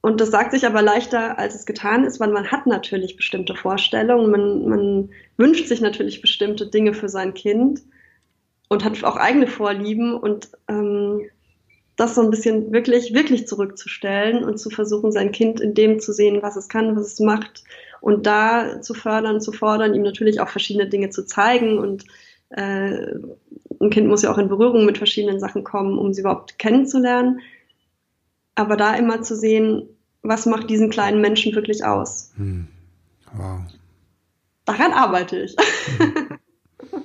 und 0.05 0.21
das 0.21 0.31
sagt 0.31 0.53
sich 0.53 0.67
aber 0.67 0.83
leichter, 0.83 1.39
als 1.39 1.55
es 1.55 1.65
getan 1.65 2.05
ist, 2.05 2.21
weil 2.21 2.31
man 2.31 2.51
hat 2.51 2.67
natürlich 2.67 3.17
bestimmte 3.17 3.55
Vorstellungen, 3.55 4.31
man, 4.31 4.69
man 4.69 5.11
wünscht 5.39 5.67
sich 5.67 5.81
natürlich 5.81 6.21
bestimmte 6.21 6.67
Dinge 6.67 6.93
für 6.93 7.09
sein 7.09 7.33
Kind 7.33 7.81
und 8.69 8.85
hat 8.85 9.03
auch 9.03 9.17
eigene 9.17 9.47
Vorlieben 9.47 10.13
und 10.13 10.51
ähm, 10.69 11.23
das 11.97 12.17
so 12.17 12.21
ein 12.21 12.29
bisschen 12.29 12.71
wirklich, 12.71 13.15
wirklich 13.15 13.47
zurückzustellen 13.47 14.45
und 14.45 14.59
zu 14.59 14.69
versuchen, 14.69 15.11
sein 15.11 15.33
Kind 15.33 15.59
in 15.59 15.73
dem 15.73 15.99
zu 16.01 16.13
sehen, 16.13 16.43
was 16.43 16.57
es 16.57 16.69
kann, 16.69 16.95
was 16.97 17.15
es 17.15 17.21
macht 17.21 17.65
und 18.03 18.27
da 18.27 18.83
zu 18.83 18.93
fördern, 18.93 19.41
zu 19.41 19.53
fordern, 19.53 19.95
ihm 19.95 20.03
natürlich 20.03 20.39
auch 20.39 20.51
verschiedene 20.51 20.87
Dinge 20.87 21.09
zu 21.09 21.25
zeigen 21.25 21.79
und 21.79 22.05
äh, 22.51 23.15
ein 23.81 23.89
Kind 23.89 24.07
muss 24.09 24.21
ja 24.21 24.31
auch 24.31 24.37
in 24.37 24.49
Berührung 24.51 24.85
mit 24.85 24.99
verschiedenen 24.99 25.41
Sachen 25.41 25.65
kommen, 25.65 25.97
um 25.97 26.13
sie 26.13 26.21
überhaupt 26.21 26.59
kennenzulernen. 26.59 27.41
Aber 28.55 28.77
da 28.77 28.95
immer 28.95 29.23
zu 29.23 29.35
sehen, 29.35 29.89
was 30.25 30.47
macht 30.47 30.71
diesen 30.71 30.91
kleinen 30.91 31.21
Menschen 31.21 31.55
wirklich 31.55 31.85
aus. 31.85 32.33
Hm. 32.37 32.67
Wow. 33.35 33.61
Daran 34.65 34.93
arbeite 34.93 35.41
ich. 35.41 35.55
Hm. 35.99 36.39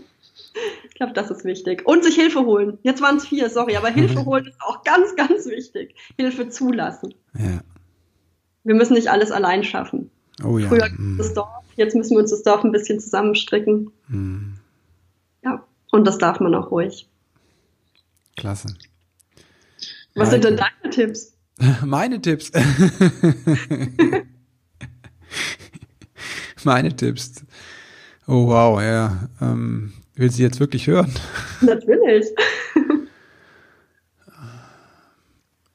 ich 0.87 0.95
glaube, 0.95 1.13
das 1.13 1.29
ist 1.29 1.43
wichtig. 1.43 1.85
Und 1.85 2.03
sich 2.03 2.15
Hilfe 2.15 2.45
holen. 2.45 2.79
Jetzt 2.81 3.01
waren 3.01 3.17
es 3.17 3.27
vier, 3.27 3.49
sorry, 3.49 3.75
aber 3.75 3.89
Hilfe 3.89 4.25
holen 4.25 4.45
ist 4.45 4.61
auch 4.61 4.83
ganz, 4.83 5.15
ganz 5.15 5.45
wichtig. 5.47 5.95
Hilfe 6.17 6.49
zulassen. 6.49 7.13
Ja. 7.37 7.59
Wir 8.63 8.75
müssen 8.75 8.93
nicht 8.93 9.09
alles 9.09 9.31
allein 9.31 9.63
schaffen. 9.63 10.09
Oh 10.43 10.57
ja. 10.57 10.69
Früher 10.69 10.85
hm. 10.85 11.17
das 11.17 11.33
Dorf, 11.33 11.65
jetzt 11.75 11.95
müssen 11.95 12.11
wir 12.11 12.19
uns 12.19 12.31
das 12.31 12.43
Dorf 12.43 12.63
ein 12.63 12.71
bisschen 12.71 13.01
zusammenstricken. 13.01 13.91
Hm. 14.07 14.55
Ja, 15.43 15.65
und 15.91 16.07
das 16.07 16.17
darf 16.17 16.39
man 16.39 16.55
auch 16.55 16.71
ruhig. 16.71 17.09
Klasse. 18.37 18.73
Was 20.15 20.29
sind 20.29 20.45
denn 20.45 20.57
deine 20.57 20.89
Tipps? 20.89 21.33
Meine 21.85 22.21
Tipps. 22.21 22.51
Meine 26.63 26.95
Tipps. 26.95 27.45
Oh 28.27 28.47
wow, 28.47 28.81
ja. 28.81 29.29
Ähm, 29.41 29.93
will 30.15 30.31
sie 30.31 30.43
jetzt 30.43 30.59
wirklich 30.59 30.87
hören? 30.87 31.11
Natürlich. 31.61 32.25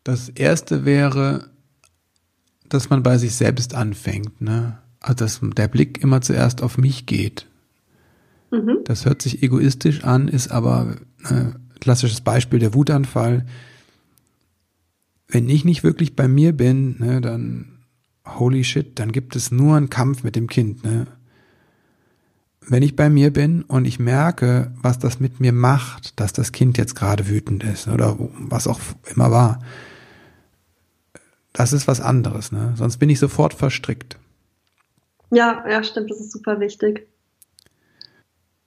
Das 0.05 0.29
erste 0.29 0.85
wäre, 0.85 1.49
dass 2.69 2.91
man 2.91 3.03
bei 3.03 3.17
sich 3.17 3.35
selbst 3.35 3.75
anfängt, 3.75 4.41
ne? 4.41 4.79
Also 5.01 5.17
dass 5.17 5.41
der 5.43 5.69
Blick 5.69 6.03
immer 6.03 6.21
zuerst 6.21 6.63
auf 6.63 6.79
mich 6.79 7.07
geht. 7.07 7.47
Mhm. 8.51 8.79
Das 8.85 9.05
hört 9.07 9.23
sich 9.23 9.43
egoistisch 9.43 10.05
an, 10.05 10.29
ist 10.29 10.51
aber 10.51 10.97
äh, 11.25 11.47
klassisches 11.81 12.21
Beispiel 12.21 12.59
der 12.59 12.75
Wutanfall 12.75 13.45
wenn 15.35 15.49
ich 15.49 15.65
nicht 15.65 15.83
wirklich 15.83 16.15
bei 16.15 16.29
mir 16.29 16.53
bin, 16.53 16.97
ne, 17.01 17.21
dann 17.21 17.85
holy 18.25 18.63
shit, 18.63 18.99
dann 19.01 19.11
gibt 19.11 19.35
es 19.35 19.51
nur 19.51 19.77
einen 19.77 19.91
Kampf 19.91 20.23
mit 20.23 20.37
dem 20.37 20.47
Kind. 20.47 20.85
Ne? 20.85 21.09
Wenn 22.61 22.85
ich 22.85 22.95
bei 22.95 23.11
mir 23.11 23.33
bin 23.33 23.63
und 23.63 23.85
ich 23.85 23.99
merke, 23.99 24.73
was 24.81 25.01
das 25.01 25.19
mit 25.19 25.41
mir 25.41 25.53
macht, 25.53 26.21
dass 26.21 26.33
das 26.33 26.53
Kind 26.53 26.79
jetzt 26.79 26.95
gerade 26.95 27.29
wütend 27.29 27.65
ist 27.65 27.89
oder 27.89 28.17
was 28.19 28.69
auch 28.69 28.79
immer 29.13 29.33
war, 29.33 29.59
das 31.53 31.73
ist 31.73 31.89
was 31.89 32.01
anderes. 32.01 32.53
Ne? 32.53 32.73
Sonst 32.77 32.99
bin 32.99 33.11
ich 33.11 33.19
sofort 33.19 33.55
verstrickt. 33.55 34.17
Ja, 35.33 35.65
ja, 35.69 35.83
stimmt, 35.83 36.13
das 36.13 36.21
ist 36.21 36.33
super 36.33 36.61
wichtig. 36.61 37.09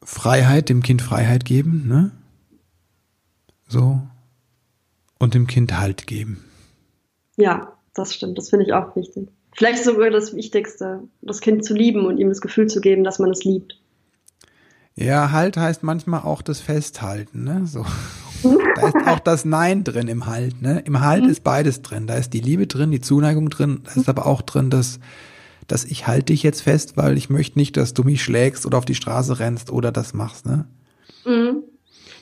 Freiheit, 0.04 0.68
dem 0.68 0.84
Kind 0.84 1.02
Freiheit 1.02 1.46
geben, 1.46 1.88
ne? 1.88 2.12
So. 3.68 4.02
Und 5.18 5.34
dem 5.34 5.48
Kind 5.48 5.78
Halt 5.78 6.08
geben. 6.08 6.47
Ja, 7.38 7.74
das 7.94 8.14
stimmt. 8.14 8.38
Das 8.38 8.50
finde 8.50 8.66
ich 8.66 8.74
auch 8.74 8.96
wichtig. 8.96 9.30
Vielleicht 9.56 9.84
sogar 9.84 10.10
das 10.10 10.36
Wichtigste, 10.36 11.00
das 11.22 11.42
Kind 11.42 11.64
zu 11.64 11.74
lieben 11.74 12.06
und 12.06 12.18
ihm 12.18 12.30
das 12.30 12.42
Gefühl 12.42 12.68
zu 12.68 12.82
geben, 12.82 13.04
dass 13.04 13.18
man 13.18 13.32
es 13.32 13.44
liebt. 13.44 13.80
Ja, 14.96 15.32
Halt 15.32 15.58
heißt 15.58 15.84
manchmal 15.84 16.22
auch 16.22 16.42
das 16.42 16.60
Festhalten, 16.60 17.44
ne? 17.44 17.66
So. 17.66 17.86
da 18.76 18.88
ist 18.88 19.08
auch 19.08 19.20
das 19.20 19.46
Nein 19.46 19.84
drin 19.84 20.08
im 20.08 20.26
Halt, 20.26 20.62
ne? 20.62 20.82
Im 20.86 21.02
Halt 21.02 21.24
mhm. 21.24 21.30
ist 21.30 21.44
beides 21.44 21.82
drin. 21.82 22.08
Da 22.08 22.16
ist 22.16 22.34
die 22.34 22.40
Liebe 22.40 22.68
drin, 22.68 22.92
die 22.92 23.02
Zuneigung 23.02 23.50
drin. 23.50 23.82
Da 23.84 24.00
ist 24.00 24.10
aber 24.10 24.26
auch 24.26 24.42
drin, 24.42 24.70
dass, 24.70 25.00
dass 25.68 25.86
ich 25.86 26.08
halte 26.08 26.26
dich 26.26 26.44
jetzt 26.44 26.62
fest, 26.62 26.98
weil 26.98 27.18
ich 27.18 27.30
möchte 27.30 27.60
nicht, 27.60 27.78
dass 27.78 27.94
du 27.94 28.04
mich 28.04 28.24
schlägst 28.24 28.66
oder 28.66 28.80
auf 28.80 28.86
die 28.86 28.96
Straße 28.96 29.40
rennst 29.40 29.72
oder 29.72 29.92
das 29.92 30.14
machst, 30.14 30.46
ne? 30.46 30.66
Mhm. 31.26 31.64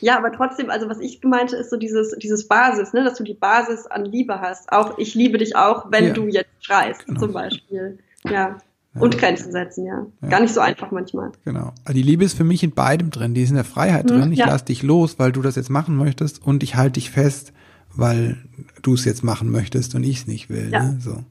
Ja, 0.01 0.17
aber 0.17 0.31
trotzdem, 0.31 0.69
also 0.69 0.89
was 0.89 0.99
ich 0.99 1.23
meinte, 1.23 1.55
ist 1.55 1.69
so 1.69 1.77
dieses, 1.77 2.15
dieses 2.17 2.47
Basis, 2.47 2.93
ne, 2.93 3.03
dass 3.03 3.17
du 3.17 3.23
die 3.23 3.33
Basis 3.33 3.87
an 3.87 4.05
Liebe 4.05 4.41
hast. 4.41 4.71
Auch 4.71 4.97
ich 4.97 5.15
liebe 5.15 5.37
dich 5.37 5.55
auch, 5.55 5.91
wenn 5.91 6.07
ja. 6.07 6.13
du 6.13 6.27
jetzt 6.27 6.49
schreist, 6.59 7.05
genau. 7.05 7.19
zum 7.19 7.33
Beispiel. 7.33 7.99
Ja. 8.29 8.57
Und 8.97 9.17
Grenzen 9.17 9.51
setzen, 9.51 9.85
ja. 9.85 10.05
ja. 10.21 10.29
Gar 10.29 10.39
nicht 10.39 10.53
so 10.53 10.61
einfach 10.61 10.89
manchmal. 10.89 11.33
Genau. 11.43 11.73
Also 11.83 11.93
die 11.93 12.01
Liebe 12.01 12.23
ist 12.23 12.37
für 12.37 12.45
mich 12.45 12.63
in 12.63 12.71
beidem 12.71 13.11
drin. 13.11 13.33
Die 13.33 13.43
ist 13.43 13.49
in 13.49 13.55
der 13.55 13.65
Freiheit 13.65 14.09
drin. 14.09 14.31
Ich 14.31 14.39
ja. 14.39 14.47
lass 14.47 14.63
dich 14.63 14.83
los, 14.83 15.19
weil 15.19 15.33
du 15.33 15.41
das 15.41 15.57
jetzt 15.57 15.69
machen 15.69 15.97
möchtest 15.97 16.41
und 16.41 16.63
ich 16.63 16.75
halte 16.75 16.93
dich 16.93 17.11
fest, 17.11 17.51
weil 17.93 18.37
du 18.81 18.93
es 18.93 19.03
jetzt 19.03 19.21
machen 19.21 19.51
möchtest 19.51 19.95
und 19.95 20.03
ich 20.03 20.19
es 20.19 20.27
nicht 20.27 20.49
will. 20.49 20.69
Ja. 20.71 20.83
Ne? 20.83 20.97
So. 21.01 21.23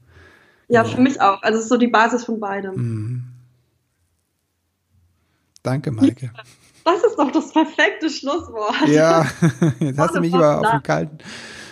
Ja, 0.67 0.83
für 0.83 1.01
mich 1.01 1.21
auch. 1.21 1.41
Also 1.41 1.57
es 1.57 1.65
ist 1.65 1.69
so 1.69 1.77
die 1.77 1.87
Basis 1.87 2.25
von 2.25 2.39
beidem. 2.39 2.75
Mhm. 2.75 3.23
Danke, 5.63 5.91
Maike. 5.91 6.31
Das 6.85 7.03
ist 7.03 7.17
doch 7.17 7.31
das 7.31 7.51
perfekte 7.51 8.11
Schlusswort. 8.11 8.87
Ja, 8.87 9.25
jetzt 9.79 9.97
hast 9.97 10.15
du 10.15 10.21
mich 10.21 10.33
aber 10.33 10.59
auf 10.59 10.71
den 10.71 10.83
kalten 10.83 11.17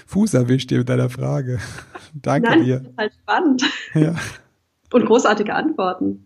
Fuß 0.07 0.33
erwischt 0.33 0.69
hier 0.69 0.79
mit 0.79 0.89
deiner 0.89 1.09
Frage. 1.11 1.59
Danke 2.13 2.49
Nein, 2.49 2.63
dir. 2.63 2.79
Das 2.79 2.87
ist 2.87 2.97
halt 2.97 3.13
spannend. 3.13 3.63
Ja. 3.93 4.15
Und 4.91 5.05
großartige 5.05 5.53
Antworten. 5.53 6.25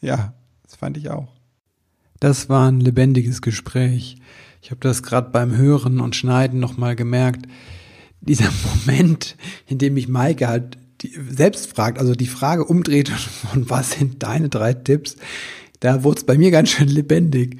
Ja, 0.00 0.34
das 0.62 0.76
fand 0.76 0.98
ich 0.98 1.08
auch. 1.08 1.28
Das 2.20 2.50
war 2.50 2.70
ein 2.70 2.80
lebendiges 2.80 3.40
Gespräch. 3.40 4.16
Ich 4.60 4.70
habe 4.70 4.80
das 4.80 5.02
gerade 5.02 5.30
beim 5.30 5.56
Hören 5.56 5.98
und 6.00 6.14
Schneiden 6.14 6.60
nochmal 6.60 6.96
gemerkt. 6.96 7.46
Dieser 8.20 8.50
Moment, 8.86 9.36
in 9.66 9.78
dem 9.78 9.94
mich 9.94 10.08
Maike 10.08 10.48
halt 10.48 10.76
selbst 11.02 11.66
fragt, 11.66 11.98
also 11.98 12.14
die 12.14 12.26
Frage 12.26 12.64
umdreht 12.64 13.08
von 13.08 13.70
was 13.70 13.92
sind 13.92 14.22
deine 14.22 14.50
drei 14.50 14.74
Tipps, 14.74 15.16
da 15.80 16.04
wurde 16.04 16.18
es 16.18 16.24
bei 16.24 16.36
mir 16.36 16.50
ganz 16.50 16.68
schön 16.68 16.88
lebendig. 16.88 17.58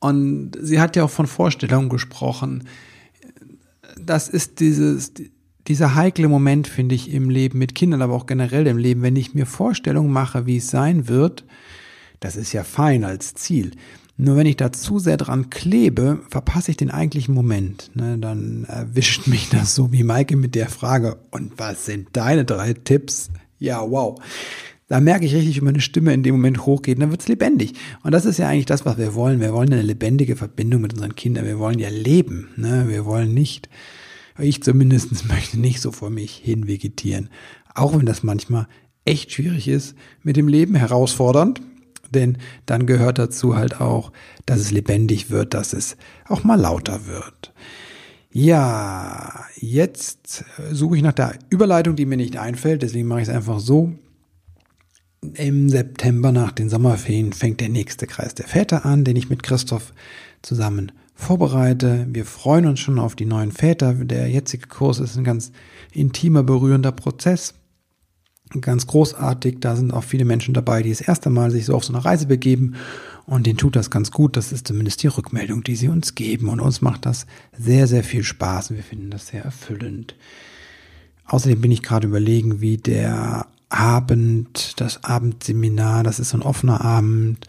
Und 0.00 0.52
sie 0.60 0.80
hat 0.80 0.96
ja 0.96 1.04
auch 1.04 1.10
von 1.10 1.26
Vorstellungen 1.26 1.88
gesprochen. 1.88 2.64
Das 3.98 4.28
ist 4.28 4.60
dieses, 4.60 5.12
dieser 5.68 5.94
heikle 5.94 6.26
Moment, 6.28 6.66
finde 6.66 6.94
ich, 6.94 7.12
im 7.12 7.30
Leben 7.30 7.58
mit 7.58 7.74
Kindern, 7.74 8.02
aber 8.02 8.14
auch 8.14 8.26
generell 8.26 8.66
im 8.66 8.78
Leben, 8.78 9.02
wenn 9.02 9.16
ich 9.16 9.34
mir 9.34 9.46
Vorstellungen 9.46 10.12
mache, 10.12 10.46
wie 10.46 10.56
es 10.56 10.70
sein 10.70 11.06
wird, 11.06 11.44
das 12.18 12.36
ist 12.36 12.52
ja 12.52 12.64
fein 12.64 13.04
als 13.04 13.34
Ziel. 13.34 13.72
Nur 14.16 14.36
wenn 14.36 14.46
ich 14.46 14.56
da 14.56 14.70
zu 14.70 14.98
sehr 14.98 15.16
dran 15.16 15.48
klebe, 15.48 16.20
verpasse 16.28 16.70
ich 16.70 16.76
den 16.76 16.90
eigentlichen 16.90 17.34
Moment. 17.34 17.90
Ne, 17.94 18.18
dann 18.18 18.64
erwischt 18.64 19.26
mich 19.26 19.48
das 19.48 19.74
so 19.74 19.92
wie 19.92 20.02
Maike 20.02 20.36
mit 20.36 20.54
der 20.54 20.68
Frage, 20.68 21.18
und 21.30 21.58
was 21.58 21.86
sind 21.86 22.08
deine 22.12 22.44
drei 22.44 22.74
Tipps? 22.74 23.30
Ja, 23.58 23.80
wow. 23.80 24.20
Da 24.90 24.98
merke 24.98 25.24
ich 25.24 25.32
richtig, 25.32 25.56
wie 25.60 25.64
meine 25.64 25.80
Stimme 25.80 26.12
in 26.12 26.24
dem 26.24 26.34
Moment 26.34 26.66
hochgeht, 26.66 27.00
dann 27.00 27.12
wird 27.12 27.20
es 27.20 27.28
lebendig. 27.28 27.74
Und 28.02 28.10
das 28.10 28.24
ist 28.24 28.38
ja 28.38 28.48
eigentlich 28.48 28.66
das, 28.66 28.84
was 28.84 28.98
wir 28.98 29.14
wollen. 29.14 29.38
Wir 29.38 29.52
wollen 29.52 29.72
eine 29.72 29.82
lebendige 29.82 30.34
Verbindung 30.34 30.80
mit 30.80 30.94
unseren 30.94 31.14
Kindern. 31.14 31.44
Wir 31.44 31.60
wollen 31.60 31.78
ja 31.78 31.88
leben. 31.88 32.48
Ne? 32.56 32.86
Wir 32.88 33.04
wollen 33.04 33.32
nicht, 33.32 33.68
ich 34.36 34.64
zumindest 34.64 35.28
möchte 35.28 35.60
nicht 35.60 35.80
so 35.80 35.92
vor 35.92 36.10
mich 36.10 36.32
hin 36.32 36.66
vegetieren. 36.66 37.28
Auch 37.72 37.96
wenn 37.96 38.04
das 38.04 38.24
manchmal 38.24 38.66
echt 39.04 39.30
schwierig 39.30 39.68
ist, 39.68 39.94
mit 40.24 40.36
dem 40.36 40.48
Leben 40.48 40.74
herausfordernd, 40.74 41.62
denn 42.12 42.38
dann 42.66 42.86
gehört 42.86 43.20
dazu 43.20 43.54
halt 43.54 43.80
auch, 43.80 44.10
dass 44.44 44.58
es 44.58 44.72
lebendig 44.72 45.30
wird, 45.30 45.54
dass 45.54 45.72
es 45.72 45.96
auch 46.28 46.42
mal 46.42 46.58
lauter 46.58 47.06
wird. 47.06 47.52
Ja, 48.32 49.44
jetzt 49.54 50.44
suche 50.72 50.96
ich 50.96 51.02
nach 51.04 51.12
der 51.12 51.38
Überleitung, 51.48 51.94
die 51.94 52.06
mir 52.06 52.16
nicht 52.16 52.38
einfällt, 52.38 52.82
deswegen 52.82 53.06
mache 53.06 53.20
ich 53.20 53.28
es 53.28 53.34
einfach 53.34 53.60
so. 53.60 53.92
Im 55.34 55.68
September 55.68 56.32
nach 56.32 56.52
den 56.52 56.70
Sommerferien 56.70 57.32
fängt 57.32 57.60
der 57.60 57.68
nächste 57.68 58.06
Kreis 58.06 58.34
der 58.34 58.46
Väter 58.46 58.86
an, 58.86 59.04
den 59.04 59.16
ich 59.16 59.28
mit 59.28 59.42
Christoph 59.42 59.92
zusammen 60.42 60.92
vorbereite. 61.14 62.06
Wir 62.10 62.24
freuen 62.24 62.66
uns 62.66 62.80
schon 62.80 62.98
auf 62.98 63.16
die 63.16 63.26
neuen 63.26 63.52
Väter. 63.52 63.92
Der 63.92 64.28
jetzige 64.28 64.66
Kurs 64.66 64.98
ist 64.98 65.16
ein 65.16 65.24
ganz 65.24 65.52
intimer, 65.92 66.42
berührender 66.42 66.92
Prozess 66.92 67.54
ganz 68.60 68.86
großartig. 68.86 69.58
Da 69.60 69.76
sind 69.76 69.92
auch 69.92 70.02
viele 70.02 70.24
Menschen 70.24 70.54
dabei, 70.54 70.82
die 70.82 70.90
das 70.90 71.00
erste 71.00 71.30
Mal 71.30 71.50
sich 71.50 71.66
so 71.66 71.74
auf 71.74 71.84
so 71.84 71.92
eine 71.92 72.04
Reise 72.04 72.26
begeben 72.26 72.74
und 73.26 73.46
denen 73.46 73.58
tut 73.58 73.76
das 73.76 73.90
ganz 73.90 74.10
gut. 74.10 74.36
Das 74.36 74.50
ist 74.50 74.66
zumindest 74.66 75.02
die 75.02 75.08
Rückmeldung, 75.08 75.62
die 75.62 75.76
sie 75.76 75.88
uns 75.88 76.14
geben 76.14 76.48
und 76.48 76.60
uns 76.60 76.80
macht 76.80 77.06
das 77.06 77.26
sehr, 77.56 77.86
sehr 77.86 78.02
viel 78.02 78.24
Spaß 78.24 78.72
wir 78.74 78.82
finden 78.82 79.10
das 79.10 79.28
sehr 79.28 79.44
erfüllend. 79.44 80.16
Außerdem 81.26 81.60
bin 81.60 81.70
ich 81.70 81.82
gerade 81.82 82.08
überlegen, 82.08 82.60
wie 82.60 82.76
der 82.76 83.46
Abend, 83.70 84.80
das 84.80 85.04
Abendseminar, 85.04 86.02
das 86.02 86.20
ist 86.20 86.30
so 86.30 86.38
ein 86.38 86.42
offener 86.42 86.84
Abend, 86.84 87.46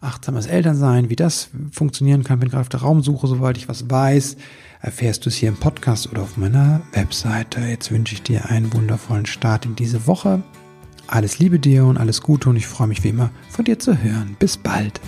achtsames 0.00 0.46
Elternsein, 0.46 1.08
wie 1.08 1.16
das 1.16 1.48
funktionieren 1.70 2.24
kann. 2.24 2.40
Bin 2.40 2.50
gerade 2.50 2.62
auf 2.62 2.68
der 2.68 2.80
Raumsuche, 2.80 3.26
soweit 3.26 3.56
ich 3.56 3.68
was 3.68 3.88
weiß 3.88 4.36
erfährst 4.82 5.24
du 5.24 5.28
es 5.30 5.36
hier 5.36 5.48
im 5.48 5.56
Podcast 5.56 6.10
oder 6.10 6.22
auf 6.22 6.36
meiner 6.36 6.82
Webseite. 6.92 7.60
Jetzt 7.60 7.90
wünsche 7.90 8.14
ich 8.14 8.22
dir 8.22 8.50
einen 8.50 8.72
wundervollen 8.72 9.26
Start 9.26 9.64
in 9.64 9.76
diese 9.76 10.06
Woche. 10.06 10.42
Alles 11.06 11.38
Liebe 11.38 11.58
dir 11.58 11.84
und 11.84 11.98
alles 11.98 12.20
Gute 12.20 12.50
und 12.50 12.56
ich 12.56 12.66
freue 12.66 12.88
mich 12.88 13.02
wie 13.04 13.10
immer 13.10 13.30
von 13.48 13.64
dir 13.64 13.78
zu 13.78 14.02
hören. 14.02 14.36
Bis 14.38 14.56
bald. 14.56 15.00